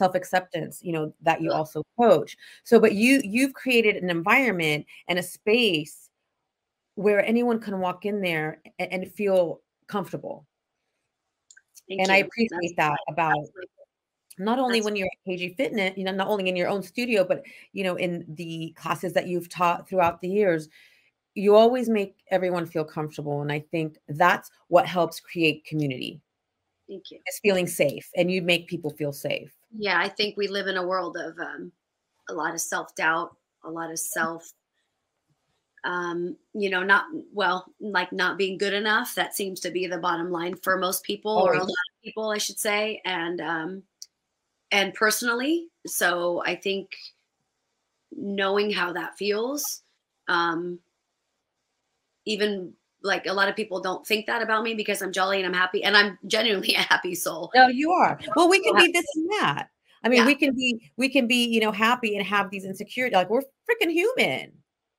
self-acceptance 0.00 0.80
you 0.82 0.92
know 0.92 1.12
that 1.20 1.40
you 1.40 1.52
also 1.52 1.82
coach 1.98 2.36
so 2.64 2.80
but 2.80 2.94
you 2.94 3.20
you've 3.22 3.52
created 3.52 3.96
an 3.96 4.10
environment 4.10 4.84
and 5.08 5.18
a 5.18 5.22
space 5.22 6.10
where 7.00 7.24
anyone 7.24 7.58
can 7.58 7.80
walk 7.80 8.04
in 8.04 8.20
there 8.20 8.60
and, 8.78 8.92
and 8.92 9.12
feel 9.12 9.60
comfortable. 9.86 10.46
Thank 11.88 12.00
and 12.02 12.08
you. 12.08 12.14
I 12.14 12.18
appreciate 12.18 12.76
That's 12.76 12.96
that 12.96 12.98
about 13.08 13.46
not 14.38 14.58
only 14.58 14.78
That's 14.80 14.84
when 14.84 14.96
you're 14.96 15.08
at 15.08 15.30
KG 15.30 15.56
Fitness, 15.56 15.96
you 15.96 16.04
know, 16.04 16.12
not 16.12 16.28
only 16.28 16.48
in 16.48 16.56
your 16.56 16.68
own 16.68 16.82
studio, 16.82 17.24
but 17.24 17.42
you 17.72 17.84
know, 17.84 17.96
in 17.96 18.24
the 18.28 18.74
classes 18.76 19.12
that 19.14 19.26
you've 19.26 19.48
taught 19.48 19.88
throughout 19.88 20.20
the 20.20 20.28
years, 20.28 20.68
you 21.34 21.56
always 21.56 21.88
make 21.88 22.16
everyone 22.30 22.66
feel 22.66 22.84
comfortable. 22.84 23.40
And 23.42 23.50
I 23.50 23.60
think 23.70 23.96
that's 24.08 24.50
what 24.68 24.86
helps 24.86 25.20
create 25.20 25.64
community. 25.64 26.20
Thank 26.88 27.10
you. 27.10 27.18
It's 27.26 27.40
feeling 27.40 27.66
safe 27.66 28.10
and 28.16 28.30
you 28.30 28.42
make 28.42 28.68
people 28.68 28.90
feel 28.90 29.12
safe. 29.12 29.52
Yeah, 29.76 29.98
I 29.98 30.08
think 30.08 30.36
we 30.36 30.48
live 30.48 30.66
in 30.66 30.76
a 30.76 30.86
world 30.86 31.16
of 31.16 31.38
um, 31.38 31.72
a 32.28 32.34
lot 32.34 32.54
of 32.54 32.60
self 32.60 32.94
doubt, 32.94 33.36
a 33.64 33.70
lot 33.70 33.90
of 33.90 33.98
self 33.98 34.52
um, 35.84 36.36
you 36.52 36.70
know, 36.70 36.82
not 36.82 37.06
well, 37.32 37.72
like 37.80 38.12
not 38.12 38.36
being 38.36 38.58
good 38.58 38.74
enough. 38.74 39.14
That 39.14 39.34
seems 39.34 39.60
to 39.60 39.70
be 39.70 39.86
the 39.86 39.98
bottom 39.98 40.30
line 40.30 40.56
for 40.56 40.76
most 40.76 41.04
people, 41.04 41.32
or 41.32 41.54
a 41.54 41.58
lot 41.58 41.68
of 41.68 42.02
people, 42.04 42.30
I 42.30 42.38
should 42.38 42.58
say, 42.58 43.00
and 43.04 43.40
um, 43.40 43.82
and 44.70 44.92
personally. 44.94 45.68
So 45.86 46.42
I 46.44 46.54
think 46.56 46.90
knowing 48.12 48.70
how 48.70 48.92
that 48.92 49.16
feels, 49.16 49.82
um, 50.28 50.80
even 52.26 52.74
like 53.02 53.26
a 53.26 53.32
lot 53.32 53.48
of 53.48 53.56
people 53.56 53.80
don't 53.80 54.06
think 54.06 54.26
that 54.26 54.42
about 54.42 54.62
me 54.62 54.74
because 54.74 55.02
I'm 55.02 55.12
jolly 55.12 55.38
and 55.38 55.46
I'm 55.46 55.54
happy 55.54 55.82
and 55.82 55.96
I'm 55.96 56.18
genuinely 56.26 56.74
a 56.76 56.80
happy 56.80 57.14
soul. 57.14 57.50
No, 57.54 57.68
you 57.68 57.92
are. 57.92 58.18
Well, 58.36 58.48
we 58.48 58.62
can 58.62 58.74
be 58.76 58.90
this 58.92 59.06
and 59.16 59.30
that. 59.32 59.68
I 60.02 60.08
mean, 60.08 60.20
yeah. 60.20 60.26
we 60.26 60.34
can 60.34 60.54
be 60.54 60.90
we 60.96 61.08
can 61.08 61.26
be, 61.26 61.44
you 61.46 61.60
know, 61.60 61.72
happy 61.72 62.16
and 62.16 62.26
have 62.26 62.50
these 62.50 62.64
insecurities. 62.64 63.14
Like 63.14 63.30
we're 63.30 63.42
freaking 63.42 63.90
human. 63.90 64.52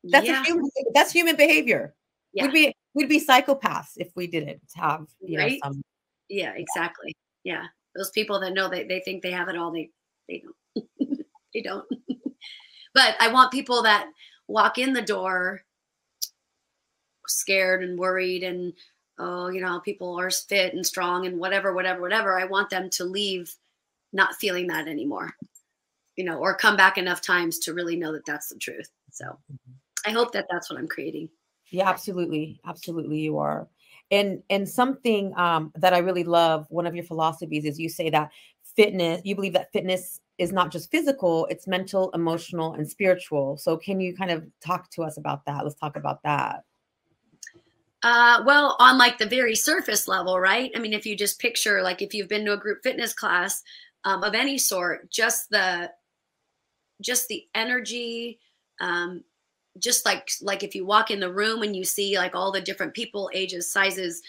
That's 0.04 0.28
yeah. 0.28 0.44
human 0.44 0.70
that's 0.94 1.12
human 1.12 1.36
behavior. 1.36 1.96
Yeah. 2.34 2.46
We'd 2.46 2.54
be 2.54 2.76
we'd 2.94 3.10
be 3.10 3.24
psychopaths 3.24 3.94
if 3.98 4.12
we 4.16 4.28
didn't 4.28 4.62
have, 4.76 5.08
you 5.20 5.40
right? 5.40 5.60
know, 5.64 5.72
some 5.72 5.82
Yeah, 6.30 6.54
exactly. 6.56 7.16
Yeah. 7.44 7.66
Those 7.96 8.12
people 8.12 8.40
that 8.40 8.54
know 8.54 8.70
that 8.70 8.88
they 8.88 9.02
think 9.02 9.22
they 9.22 9.32
have 9.32 9.50
it 9.50 9.58
all, 9.58 9.72
they 9.72 9.90
they 10.30 10.44
don't. 10.44 10.88
they 11.54 11.62
don't. 11.62 11.86
but 12.94 13.16
I 13.20 13.30
want 13.30 13.52
people 13.52 13.82
that 13.84 14.08
walk 14.48 14.78
in 14.78 14.94
the 14.94 15.02
door 15.02 15.62
scared 17.32 17.84
and 17.84 17.98
worried 17.98 18.44
and 18.44 18.74
oh 19.20 19.50
you 19.50 19.62
know 19.62 19.80
people 19.80 20.20
are 20.20 20.32
fit 20.32 20.74
and 20.74 20.86
strong 20.86 21.26
and 21.26 21.40
whatever 21.40 21.74
whatever 21.74 22.02
whatever. 22.02 22.40
I 22.40 22.46
want 22.46 22.70
them 22.70 22.90
to 22.92 23.06
leave 23.06 23.56
not 24.14 24.36
feeling 24.36 24.68
that 24.68 24.88
anymore 24.88 25.36
you 26.16 26.24
know 26.24 26.38
or 26.38 26.56
come 26.56 26.76
back 26.78 26.98
enough 26.98 27.22
times 27.22 27.60
to 27.60 27.74
really 27.74 27.96
know 27.96 28.12
that 28.12 28.26
that's 28.26 28.50
the 28.50 28.60
truth. 28.60 28.90
So 29.12 29.26
mm-hmm. 29.26 29.72
i 30.06 30.12
hope 30.12 30.32
that 30.34 30.46
that's 30.50 30.70
what 30.70 30.80
i'm 30.80 30.88
creating. 30.88 31.30
Yeah 31.72 31.90
absolutely. 31.90 32.60
Absolutely 32.66 33.20
you 33.20 33.38
are. 33.38 33.68
And 34.12 34.44
and 34.50 34.68
something 34.68 35.34
um, 35.38 35.72
that 35.76 35.94
i 35.94 36.00
really 36.00 36.24
love 36.24 36.68
one 36.70 36.86
of 36.86 36.96
your 36.96 37.06
philosophies 37.06 37.66
is 37.66 37.80
you 37.80 37.90
say 37.90 38.10
that 38.10 38.32
fitness 38.76 39.22
you 39.24 39.36
believe 39.36 39.54
that 39.54 39.72
fitness 39.72 40.20
is 40.38 40.52
not 40.52 40.72
just 40.72 40.92
physical 40.92 41.46
it's 41.48 41.68
mental 41.68 42.12
emotional 42.12 42.74
and 42.74 42.90
spiritual. 42.90 43.58
So 43.58 43.78
can 43.78 44.00
you 44.00 44.16
kind 44.16 44.32
of 44.32 44.46
talk 44.64 44.90
to 44.92 45.04
us 45.04 45.18
about 45.18 45.46
that? 45.46 45.64
Let's 45.64 45.76
talk 45.76 45.96
about 45.96 46.24
that 46.24 46.64
uh, 48.04 48.44
well, 48.46 48.76
on 48.80 48.98
like 48.98 49.18
the 49.18 49.26
very 49.26 49.56
surface 49.56 50.08
level, 50.08 50.40
right? 50.40 50.72
I 50.76 50.80
mean, 50.80 50.94
if 50.94 51.06
you 51.06 51.16
just 51.16 51.40
picture, 51.40 51.82
like, 51.84 52.02
if 52.02 52.14
you've 52.14 52.30
been 52.30 52.46
to 52.46 52.54
a 52.54 52.58
group 52.58 52.80
fitness 52.84 53.14
class 53.14 53.62
um, 54.06 54.24
of 54.24 54.34
any 54.34 54.58
sort, 54.58 55.12
just 55.12 55.50
the, 55.50 55.92
just 57.02 57.28
the 57.28 57.46
energy, 57.54 58.40
um, 58.80 59.24
just 59.80 60.06
like 60.06 60.30
like 60.42 60.64
if 60.64 60.76
you 60.76 60.86
walk 60.86 61.12
in 61.12 61.20
the 61.20 61.32
room 61.32 61.64
and 61.64 61.76
you 61.76 61.84
see 61.84 62.18
like 62.18 62.36
all 62.36 62.52
the 62.52 62.62
different 62.62 62.94
people, 62.94 63.30
ages, 63.34 63.72
sizes, 63.72 64.22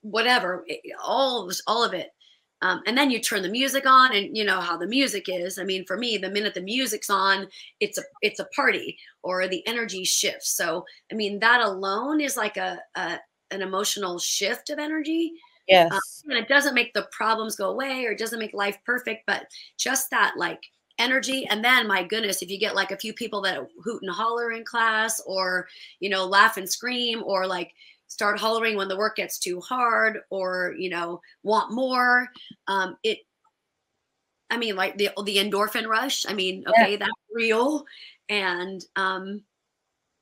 whatever, 0.00 0.66
all 1.02 1.50
all 1.66 1.84
of 1.84 1.94
it. 1.94 2.10
Um, 2.60 2.82
and 2.86 2.98
then 2.98 3.10
you 3.10 3.20
turn 3.20 3.42
the 3.42 3.48
music 3.48 3.86
on 3.86 4.14
and 4.14 4.36
you 4.36 4.44
know 4.44 4.60
how 4.60 4.76
the 4.76 4.86
music 4.86 5.26
is. 5.28 5.58
I 5.58 5.64
mean 5.64 5.84
for 5.84 5.96
me 5.96 6.18
the 6.18 6.30
minute 6.30 6.54
the 6.54 6.60
music's 6.60 7.10
on 7.10 7.46
it's 7.80 7.98
a 7.98 8.02
it's 8.22 8.40
a 8.40 8.46
party 8.46 8.98
or 9.22 9.46
the 9.46 9.66
energy 9.66 10.04
shifts. 10.04 10.50
So 10.50 10.84
i 11.12 11.14
mean 11.14 11.38
that 11.40 11.60
alone 11.60 12.20
is 12.20 12.36
like 12.36 12.56
a, 12.56 12.80
a 12.96 13.18
an 13.50 13.62
emotional 13.62 14.18
shift 14.18 14.70
of 14.70 14.78
energy. 14.78 15.32
Yes. 15.68 15.92
um, 15.92 16.30
and 16.30 16.38
it 16.38 16.48
doesn't 16.48 16.74
make 16.74 16.94
the 16.94 17.06
problems 17.12 17.54
go 17.54 17.68
away 17.70 18.06
or 18.06 18.12
it 18.12 18.18
doesn't 18.18 18.38
make 18.38 18.54
life 18.54 18.78
perfect 18.86 19.24
but 19.26 19.46
just 19.76 20.08
that 20.10 20.32
like 20.38 20.62
energy. 20.98 21.46
And 21.48 21.64
then 21.64 21.86
my 21.86 22.02
goodness 22.02 22.42
if 22.42 22.50
you 22.50 22.58
get 22.58 22.74
like 22.74 22.90
a 22.90 22.96
few 22.96 23.12
people 23.12 23.40
that 23.42 23.68
hoot 23.84 24.02
and 24.02 24.10
holler 24.10 24.52
in 24.52 24.64
class 24.64 25.20
or 25.26 25.68
you 26.00 26.10
know 26.10 26.24
laugh 26.24 26.56
and 26.56 26.68
scream 26.68 27.22
or 27.24 27.46
like 27.46 27.72
start 28.08 28.38
hollering 28.38 28.76
when 28.76 28.88
the 28.88 28.96
work 28.96 29.16
gets 29.16 29.38
too 29.38 29.60
hard 29.60 30.18
or 30.30 30.74
you 30.76 30.90
know 30.90 31.20
want 31.42 31.72
more 31.72 32.28
um 32.66 32.96
it 33.04 33.18
i 34.50 34.56
mean 34.56 34.74
like 34.74 34.96
the 34.98 35.10
the 35.24 35.36
endorphin 35.36 35.86
rush 35.86 36.26
i 36.28 36.34
mean 36.34 36.64
okay 36.66 36.92
yeah. 36.92 36.96
that's 36.96 37.12
real 37.32 37.84
and 38.28 38.84
um 38.96 39.42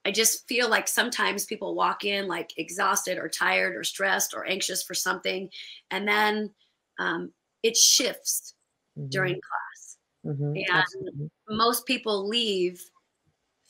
i 0.05 0.11
just 0.11 0.47
feel 0.49 0.69
like 0.69 0.89
sometimes 0.89 1.47
people 1.47 1.75
walk 1.75 2.05
in 2.05 2.27
like 2.27 2.53
exhausted 2.59 3.19
or 3.19 3.29
tired 3.29 3.75
or 3.75 3.85
stressed 3.85 4.35
or 4.35 4.47
anxious 4.47 4.83
for 4.83 4.95
something 4.95 5.49
and 5.91 6.07
then 6.07 6.51
um 6.99 7.31
it 7.63 7.77
shifts 7.77 8.55
mm-hmm. 8.99 9.09
during 9.09 9.35
class 9.35 9.97
mm-hmm. 10.27 10.57
and 10.57 10.71
Absolutely. 10.71 11.31
most 11.49 11.87
people 11.87 12.29
leave 12.29 12.83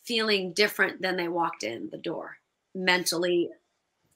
feeling 0.04 0.52
different 0.54 1.02
than 1.02 1.16
they 1.16 1.28
walked 1.28 1.64
in 1.64 1.88
the 1.90 1.99
door 1.99 2.37
mentally 2.75 3.50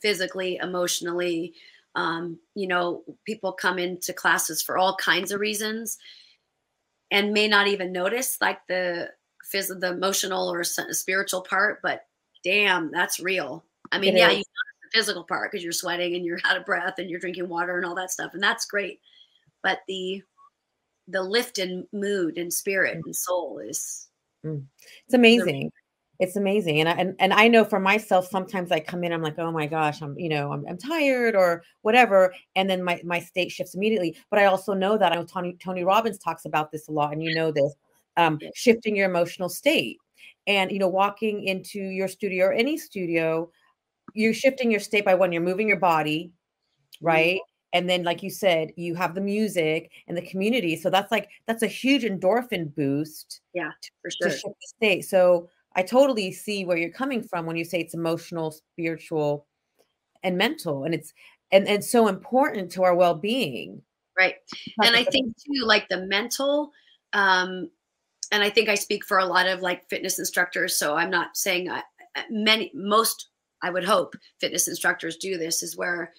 physically, 0.00 0.57
emotionally. 0.57 1.54
Um, 1.95 2.38
you 2.54 2.69
know, 2.69 3.02
people 3.25 3.52
come 3.52 3.78
into 3.78 4.12
classes 4.12 4.62
for 4.62 4.78
all 4.78 4.97
kinds 4.97 5.33
of 5.33 5.40
reasons 5.40 5.99
and 7.11 7.33
may 7.33 7.49
not 7.49 7.66
even 7.66 7.92
notice 7.92 8.38
like 8.40 8.64
the 8.69 9.11
phys- 9.52 9.80
the 9.80 9.92
emotional 9.92 10.52
or 10.52 10.62
spiritual 10.64 11.42
part, 11.42 11.80
but 11.83 12.07
damn, 12.45 12.90
that's 12.90 13.21
real. 13.21 13.64
I 13.92 13.99
mean, 13.99 14.14
it 14.14 14.19
yeah, 14.19 14.28
is. 14.28 14.38
you 14.38 14.38
notice 14.38 14.78
the 14.83 14.99
physical 14.99 15.25
part 15.25 15.50
because 15.50 15.64
you're 15.64 15.73
sweating 15.73 16.14
and 16.14 16.25
you're 16.25 16.38
out 16.45 16.57
of 16.57 16.64
breath 16.64 16.99
and 16.99 17.11
you're 17.11 17.21
drinking 17.21 17.49
water 17.49 17.76
and 17.76 17.85
all 17.85 17.97
that 17.97 18.12
stuff, 18.12 18.35
and 18.35 18.42
that's 18.42 18.66
great. 18.66 19.00
But 19.62 19.80
the 19.88 20.23
the 21.09 21.23
lift 21.23 21.59
in 21.59 21.87
mood 21.92 22.38
and 22.38 22.52
spirit 22.52 22.97
mm. 22.99 23.02
and 23.04 23.16
soul 23.16 23.59
is 23.59 24.09
mm. 24.47 24.62
it's 25.04 25.14
amazing 25.14 25.73
it's 26.21 26.37
amazing 26.37 26.81
and 26.81 26.89
I, 26.89 26.93
and, 26.93 27.17
and 27.19 27.33
I 27.33 27.49
know 27.49 27.65
for 27.65 27.81
myself 27.81 28.29
sometimes 28.29 28.71
I 28.71 28.79
come 28.79 29.03
in 29.03 29.12
I'm 29.12 29.23
like 29.23 29.39
oh 29.39 29.50
my 29.50 29.67
gosh 29.67 30.03
I'm 30.03 30.17
you 30.19 30.29
know 30.29 30.53
I'm, 30.53 30.65
I'm 30.69 30.77
tired 30.77 31.35
or 31.35 31.65
whatever 31.81 32.33
and 32.55 32.69
then 32.69 32.85
my 32.85 33.00
my 33.05 33.19
state 33.19 33.50
shifts 33.50 33.75
immediately 33.75 34.17
but 34.31 34.39
I 34.39 34.45
also 34.45 34.75
know 34.75 34.99
that 34.99 35.12
I 35.12 35.17
know 35.17 35.25
Tony 35.25 35.57
Tony 35.62 35.83
Robbins 35.83 36.19
talks 36.19 36.45
about 36.45 36.71
this 36.71 36.89
a 36.89 36.93
lot 36.93 37.12
and 37.12 37.23
you 37.23 37.35
know 37.35 37.50
this 37.50 37.75
um, 38.17 38.39
shifting 38.55 38.95
your 38.95 39.09
emotional 39.09 39.49
state 39.49 39.97
and 40.47 40.71
you 40.71 40.79
know 40.79 40.89
walking 40.89 41.45
into 41.45 41.81
your 41.81 42.07
studio 42.07 42.47
or 42.47 42.53
any 42.53 42.77
studio 42.77 43.50
you're 44.15 44.35
shifting 44.35 44.71
your 44.71 44.81
state 44.81 45.05
by 45.05 45.15
when 45.15 45.33
you're 45.33 45.43
moving 45.43 45.69
your 45.69 45.79
body 45.79 46.33
mm-hmm. 46.97 47.07
right 47.07 47.37
mm-hmm. 47.37 47.79
and 47.79 47.89
then 47.89 48.03
like 48.03 48.23
you 48.23 48.31
said 48.31 48.73
you 48.77 48.95
have 48.95 49.15
the 49.15 49.21
music 49.23 49.91
and 50.07 50.19
the 50.19 50.23
community 50.23 50.77
so 50.77 50.91
that's 50.91 51.11
like 51.11 51.31
that's 51.47 51.62
a 51.62 51.67
huge 51.67 52.03
endorphin 52.03 52.75
boost 52.75 53.41
yeah 53.55 53.71
for 54.03 54.11
sure 54.11 54.29
to 54.29 54.35
shift 54.35 54.55
the 54.61 54.67
state 54.77 55.03
so 55.03 55.49
I 55.77 55.83
totally 55.83 56.33
see 56.33 56.65
where 56.65 56.77
you're 56.77 56.91
coming 56.91 57.23
from 57.23 57.47
when 57.47 57.57
you 57.57 57.65
say 57.65 57.81
it's 57.81 57.95
emotional, 57.95 58.50
spiritual, 58.50 59.47
and 60.23 60.37
mental. 60.37 60.85
And 60.85 60.95
it's 60.95 61.12
and, 61.53 61.69
and 61.69 61.85
so 61.85 62.09
important 62.09 62.71
to 62.73 62.83
our 62.85 62.95
well-being. 62.95 63.83
Right. 64.19 64.35
And 64.83 64.95
I 64.95 65.05
think 65.05 65.35
too, 65.37 65.65
like 65.65 65.89
the 65.89 66.07
mental, 66.07 66.73
um, 67.12 67.71
and 68.31 68.43
I 68.43 68.50
think 68.50 68.69
I 68.69 68.75
speak 68.75 69.05
for 69.05 69.19
a 69.19 69.25
lot 69.25 69.49
of 69.49 69.61
like 69.61 69.89
fitness 69.89 70.19
instructors. 70.19 70.77
So 70.79 70.95
I'm 70.95 71.11
not 71.11 71.37
saying 71.37 71.71
I, 71.71 71.83
many, 72.29 72.71
most, 72.75 73.31
I 73.62 73.71
would 73.71 73.85
hope 73.85 74.15
fitness 74.41 74.69
instructors 74.69 75.17
do 75.17 75.39
this 75.39 75.62
is 75.62 75.77
where 75.77 76.12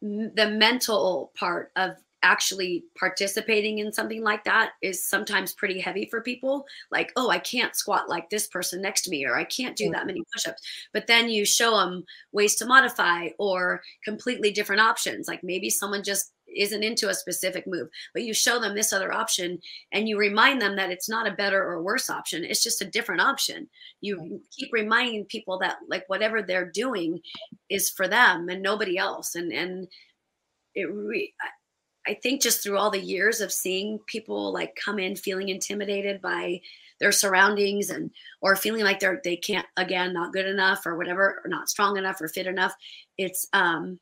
the 0.00 0.50
mental 0.50 1.32
part 1.38 1.72
of 1.76 1.92
actually 2.22 2.84
participating 2.98 3.78
in 3.78 3.92
something 3.92 4.22
like 4.22 4.44
that 4.44 4.72
is 4.82 5.04
sometimes 5.04 5.54
pretty 5.54 5.80
heavy 5.80 6.06
for 6.10 6.20
people. 6.20 6.66
Like 6.90 7.12
oh 7.16 7.30
i 7.30 7.38
can't 7.38 7.76
squat 7.76 8.08
like 8.08 8.30
this 8.30 8.46
person 8.46 8.80
next 8.80 9.02
to 9.02 9.10
me 9.10 9.24
or 9.24 9.36
i 9.36 9.44
can't 9.44 9.76
do 9.76 9.88
mm. 9.88 9.92
that 9.92 10.06
many 10.06 10.22
push-ups. 10.32 10.62
But 10.92 11.06
then 11.06 11.28
you 11.28 11.44
show 11.44 11.76
them 11.78 12.04
ways 12.32 12.54
to 12.56 12.66
modify 12.66 13.28
or 13.38 13.82
completely 14.04 14.50
different 14.50 14.82
options. 14.82 15.28
Like 15.28 15.42
maybe 15.42 15.70
someone 15.70 16.02
just 16.02 16.32
isn't 16.56 16.82
into 16.82 17.10
a 17.10 17.14
specific 17.14 17.66
move 17.66 17.88
but 18.14 18.22
you 18.22 18.32
show 18.32 18.58
them 18.58 18.74
this 18.74 18.90
other 18.90 19.12
option 19.12 19.58
and 19.92 20.08
you 20.08 20.18
remind 20.18 20.62
them 20.62 20.76
that 20.76 20.90
it's 20.90 21.08
not 21.08 21.26
a 21.26 21.34
better 21.34 21.62
or 21.62 21.82
worse 21.82 22.08
option 22.08 22.42
it's 22.42 22.62
just 22.62 22.80
a 22.80 22.90
different 22.90 23.20
option. 23.20 23.68
You 24.00 24.40
keep 24.56 24.70
reminding 24.72 25.26
people 25.26 25.58
that 25.58 25.76
like 25.88 26.04
whatever 26.08 26.42
they're 26.42 26.70
doing 26.70 27.20
is 27.68 27.90
for 27.90 28.08
them 28.08 28.48
and 28.48 28.62
nobody 28.62 28.96
else 28.96 29.34
and 29.34 29.52
and 29.52 29.88
it 30.74 30.88
re- 30.92 31.34
I 32.08 32.14
think 32.14 32.42
just 32.42 32.62
through 32.62 32.78
all 32.78 32.90
the 32.90 33.00
years 33.00 33.40
of 33.40 33.52
seeing 33.52 33.98
people 34.06 34.52
like 34.52 34.78
come 34.82 34.98
in 34.98 35.14
feeling 35.14 35.50
intimidated 35.50 36.20
by 36.22 36.60
their 37.00 37.12
surroundings 37.12 37.90
and 37.90 38.10
or 38.40 38.56
feeling 38.56 38.82
like 38.82 38.98
they're 38.98 39.20
they 39.22 39.36
can't 39.36 39.66
again 39.76 40.12
not 40.12 40.32
good 40.32 40.46
enough 40.46 40.84
or 40.86 40.96
whatever 40.96 41.40
or 41.44 41.48
not 41.48 41.68
strong 41.68 41.96
enough 41.96 42.20
or 42.20 42.26
fit 42.26 42.48
enough 42.48 42.74
it's 43.18 43.46
um 43.52 44.00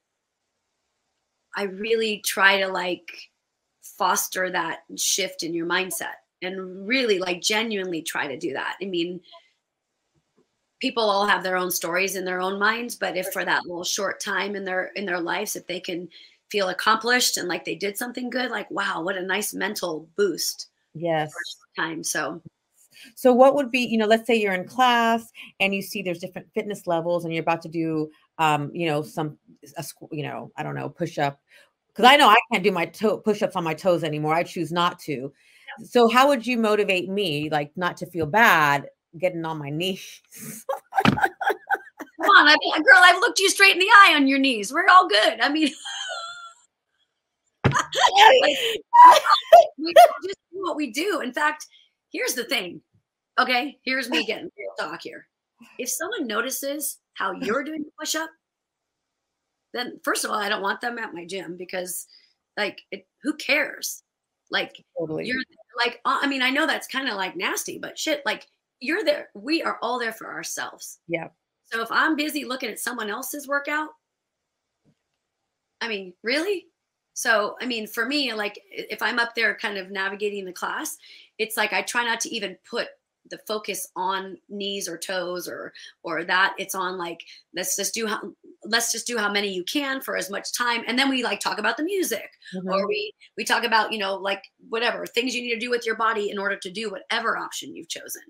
i 1.57 1.65
really 1.65 2.23
try 2.25 2.59
to 2.59 2.69
like 2.69 3.11
foster 3.99 4.51
that 4.51 4.81
shift 4.97 5.43
in 5.43 5.55
your 5.55 5.67
mindset 5.67 6.15
and 6.43 6.87
really 6.87 7.19
like 7.19 7.41
genuinely 7.41 8.03
try 8.03 8.27
to 8.27 8.39
do 8.39 8.53
that. 8.53 8.77
I 8.81 8.87
mean 8.87 9.21
people 10.81 11.05
all 11.05 11.27
have 11.27 11.43
their 11.43 11.57
own 11.57 11.71
stories 11.71 12.17
in 12.17 12.25
their 12.25 12.41
own 12.41 12.59
minds 12.59 12.95
but 12.97 13.17
if 13.17 13.33
for 13.33 13.45
that 13.45 13.65
little 13.65 13.85
short 13.85 14.21
time 14.21 14.55
in 14.55 14.65
their 14.65 14.89
in 14.89 15.07
their 15.07 15.21
lives 15.21 15.57
if 15.57 15.67
they 15.67 15.81
can 15.81 16.07
feel 16.50 16.69
accomplished 16.69 17.37
and 17.37 17.49
like 17.49 17.65
they 17.65 17.75
did 17.75 17.97
something 17.97 18.31
good 18.31 18.50
like 18.50 18.71
wow 18.71 19.03
what 19.03 19.17
a 19.17 19.23
nice 19.23 19.53
mental 19.53 20.09
boost 20.17 20.69
yes. 20.95 21.33
time 21.76 22.03
so. 22.03 22.41
So 23.15 23.33
what 23.33 23.55
would 23.55 23.71
be 23.71 23.81
you 23.81 23.99
know 23.99 24.07
let's 24.07 24.26
say 24.26 24.35
you're 24.35 24.55
in 24.55 24.67
class 24.67 25.31
and 25.61 25.75
you 25.75 25.83
see 25.83 26.03
there's 26.03 26.19
different 26.19 26.49
fitness 26.55 26.87
levels 26.87 27.25
and 27.25 27.35
you're 27.35 27.43
about 27.43 27.62
to 27.62 27.69
do 27.69 28.11
um 28.38 28.71
you 28.73 28.87
know 28.87 29.03
some 29.03 29.37
a, 29.76 29.85
you 30.11 30.23
know 30.23 30.50
i 30.57 30.62
don't 30.62 30.75
know 30.75 30.88
push 30.88 31.19
up 31.19 31.38
because 31.88 32.11
i 32.11 32.17
know 32.17 32.29
i 32.29 32.38
can't 32.50 32.65
do 32.65 32.73
my 32.73 32.87
toe 32.87 33.19
push-ups 33.19 33.55
on 33.55 33.65
my 33.65 33.75
toes 33.75 34.03
anymore. 34.03 34.35
I 34.35 34.45
choose 34.45 34.73
not 34.73 34.99
to. 35.00 35.33
So 35.85 36.09
how 36.09 36.29
would 36.29 36.47
you 36.47 36.57
motivate 36.57 37.09
me 37.09 37.50
like 37.50 37.71
not 37.76 37.97
to 37.99 38.07
feel 38.07 38.26
bad 38.26 38.88
getting 39.19 39.45
on 39.45 39.59
my 39.59 39.71
knees? 39.71 40.23
Come 41.05 42.31
on, 42.31 42.49
I, 42.49 42.57
mean, 42.59 42.83
girl, 42.83 42.99
I've 43.03 43.21
looked 43.21 43.38
you 43.38 43.50
straight 43.50 43.75
in 43.75 43.79
the 43.79 43.87
eye 43.87 44.15
on 44.17 44.26
your 44.26 44.38
knees. 44.38 44.73
We're 44.73 44.88
all 44.91 45.07
good. 45.09 45.41
I 45.41 45.49
mean, 45.50 45.69
we 49.79 49.95
just 49.95 50.38
do 50.53 50.61
what 50.62 50.76
we 50.76 50.93
do. 50.93 51.21
In 51.21 51.33
fact, 51.33 51.67
here's 52.12 52.35
the 52.35 52.45
thing. 52.45 52.81
Okay, 53.38 53.79
here's 53.85 54.09
me 54.09 54.25
getting 54.25 54.50
real 54.57 54.88
talk 54.88 55.00
here. 55.03 55.29
If 55.79 55.88
someone 55.88 56.26
notices 56.26 56.99
how 57.15 57.33
you're 57.33 57.65
doing 57.65 57.83
the 57.83 57.91
push 57.99 58.15
up, 58.15 58.31
then 59.75 60.00
first 60.03 60.25
of 60.25 60.31
all, 60.31 60.38
I 60.38 60.49
don't 60.49 60.62
want 60.62 60.81
them 60.81 60.99
at 60.99 61.15
my 61.15 61.26
gym 61.26 61.57
because, 61.57 62.07
like, 62.57 62.81
it, 62.91 63.07
who 63.23 63.35
cares? 63.35 64.03
Like, 64.50 64.83
totally. 64.99 65.26
you're 65.26 65.43
like, 65.76 66.00
uh, 66.05 66.19
I 66.23 66.26
mean, 66.26 66.43
I 66.43 66.50
know 66.50 66.67
that's 66.67 66.87
kind 66.87 67.09
of 67.09 67.17
like 67.17 67.37
nasty, 67.37 67.79
but 67.79 67.99
shit, 67.99 68.23
like, 68.25 68.47
you're 68.81 69.05
there. 69.05 69.29
We 69.35 69.62
are 69.62 69.79
all 69.83 69.99
there 69.99 70.12
for 70.12 70.33
ourselves. 70.33 70.99
Yeah. 71.09 71.29
So 71.73 71.83
if 71.83 71.91
I'm 71.91 72.17
busy 72.17 72.45
looking 72.45 72.71
at 72.71 72.79
someone 72.79 73.11
else's 73.11 73.49
workout, 73.49 73.91
I 75.81 75.88
mean, 75.88 76.15
really? 76.23 76.67
So, 77.16 77.56
I 77.62 77.64
mean, 77.64 77.87
for 77.87 78.04
me, 78.04 78.35
like 78.35 78.61
if 78.70 79.00
I'm 79.00 79.18
up 79.18 79.35
there 79.35 79.56
kind 79.56 79.78
of 79.78 79.90
navigating 79.90 80.44
the 80.44 80.52
class, 80.52 80.99
it's 81.38 81.56
like 81.56 81.73
I 81.73 81.80
try 81.80 82.04
not 82.04 82.20
to 82.20 82.28
even 82.28 82.58
put 82.68 82.88
the 83.30 83.38
focus 83.49 83.88
on 83.96 84.37
knees 84.50 84.87
or 84.87 84.99
toes 84.99 85.49
or 85.49 85.73
or 86.02 86.25
that. 86.25 86.54
It's 86.58 86.75
on 86.75 86.99
like 86.99 87.23
let's 87.54 87.75
just 87.75 87.94
do 87.94 88.06
how 88.06 88.20
let's 88.64 88.92
just 88.92 89.06
do 89.06 89.16
how 89.16 89.32
many 89.32 89.49
you 89.49 89.64
can 89.64 90.02
for 90.02 90.14
as 90.14 90.30
much 90.30 90.52
time. 90.52 90.85
And 90.87 90.99
then 90.99 91.08
we 91.08 91.25
like 91.25 91.40
talk 91.40 91.58
about 91.58 91.78
the 91.78 91.85
music 91.85 92.28
mm-hmm. 92.54 92.68
or 92.68 92.87
we 92.87 93.11
we 93.38 93.44
talk 93.44 93.64
about 93.64 93.92
you 93.92 93.99
know 93.99 94.16
like 94.16 94.42
whatever 94.68 95.06
things 95.06 95.35
you 95.35 95.40
need 95.40 95.54
to 95.54 95.58
do 95.58 95.70
with 95.70 95.87
your 95.87 95.96
body 95.96 96.30
in 96.30 96.38
order 96.38 96.56
to 96.56 96.70
do 96.70 96.90
whatever 96.90 97.38
option 97.38 97.75
you've 97.75 97.88
chosen 97.88 98.23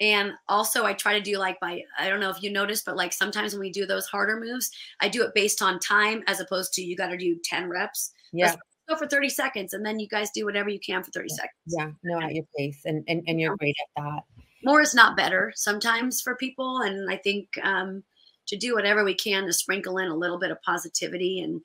and 0.00 0.32
also, 0.48 0.84
I 0.84 0.94
try 0.94 1.18
to 1.18 1.20
do 1.20 1.36
like 1.36 1.60
by, 1.60 1.82
I 1.98 2.08
don't 2.08 2.20
know 2.20 2.30
if 2.30 2.42
you 2.42 2.50
noticed, 2.50 2.86
but 2.86 2.96
like 2.96 3.12
sometimes 3.12 3.52
when 3.52 3.60
we 3.60 3.70
do 3.70 3.84
those 3.84 4.06
harder 4.06 4.40
moves, 4.40 4.70
I 5.00 5.10
do 5.10 5.22
it 5.22 5.34
based 5.34 5.60
on 5.60 5.78
time 5.78 6.22
as 6.26 6.40
opposed 6.40 6.72
to 6.74 6.82
you 6.82 6.96
got 6.96 7.08
to 7.08 7.18
do 7.18 7.36
10 7.44 7.68
reps. 7.68 8.12
Yeah. 8.32 8.46
Let's 8.46 8.58
go 8.88 8.96
for 8.96 9.06
30 9.06 9.28
seconds 9.28 9.74
and 9.74 9.84
then 9.84 10.00
you 10.00 10.08
guys 10.08 10.30
do 10.30 10.46
whatever 10.46 10.70
you 10.70 10.80
can 10.80 11.02
for 11.02 11.10
30 11.10 11.28
yeah. 11.28 11.36
seconds. 11.36 11.52
Yeah. 11.66 11.90
No, 12.02 12.26
at 12.26 12.34
your 12.34 12.44
pace. 12.56 12.80
And, 12.86 13.04
and, 13.08 13.22
and 13.26 13.38
you're 13.38 13.56
great 13.58 13.76
at 13.78 14.02
that. 14.02 14.22
More 14.64 14.80
is 14.80 14.94
not 14.94 15.18
better 15.18 15.52
sometimes 15.54 16.22
for 16.22 16.34
people. 16.34 16.78
And 16.78 17.10
I 17.10 17.16
think 17.16 17.48
um, 17.62 18.02
to 18.46 18.56
do 18.56 18.74
whatever 18.74 19.04
we 19.04 19.14
can 19.14 19.44
to 19.46 19.52
sprinkle 19.52 19.98
in 19.98 20.08
a 20.08 20.16
little 20.16 20.38
bit 20.38 20.50
of 20.50 20.62
positivity 20.62 21.40
and 21.40 21.60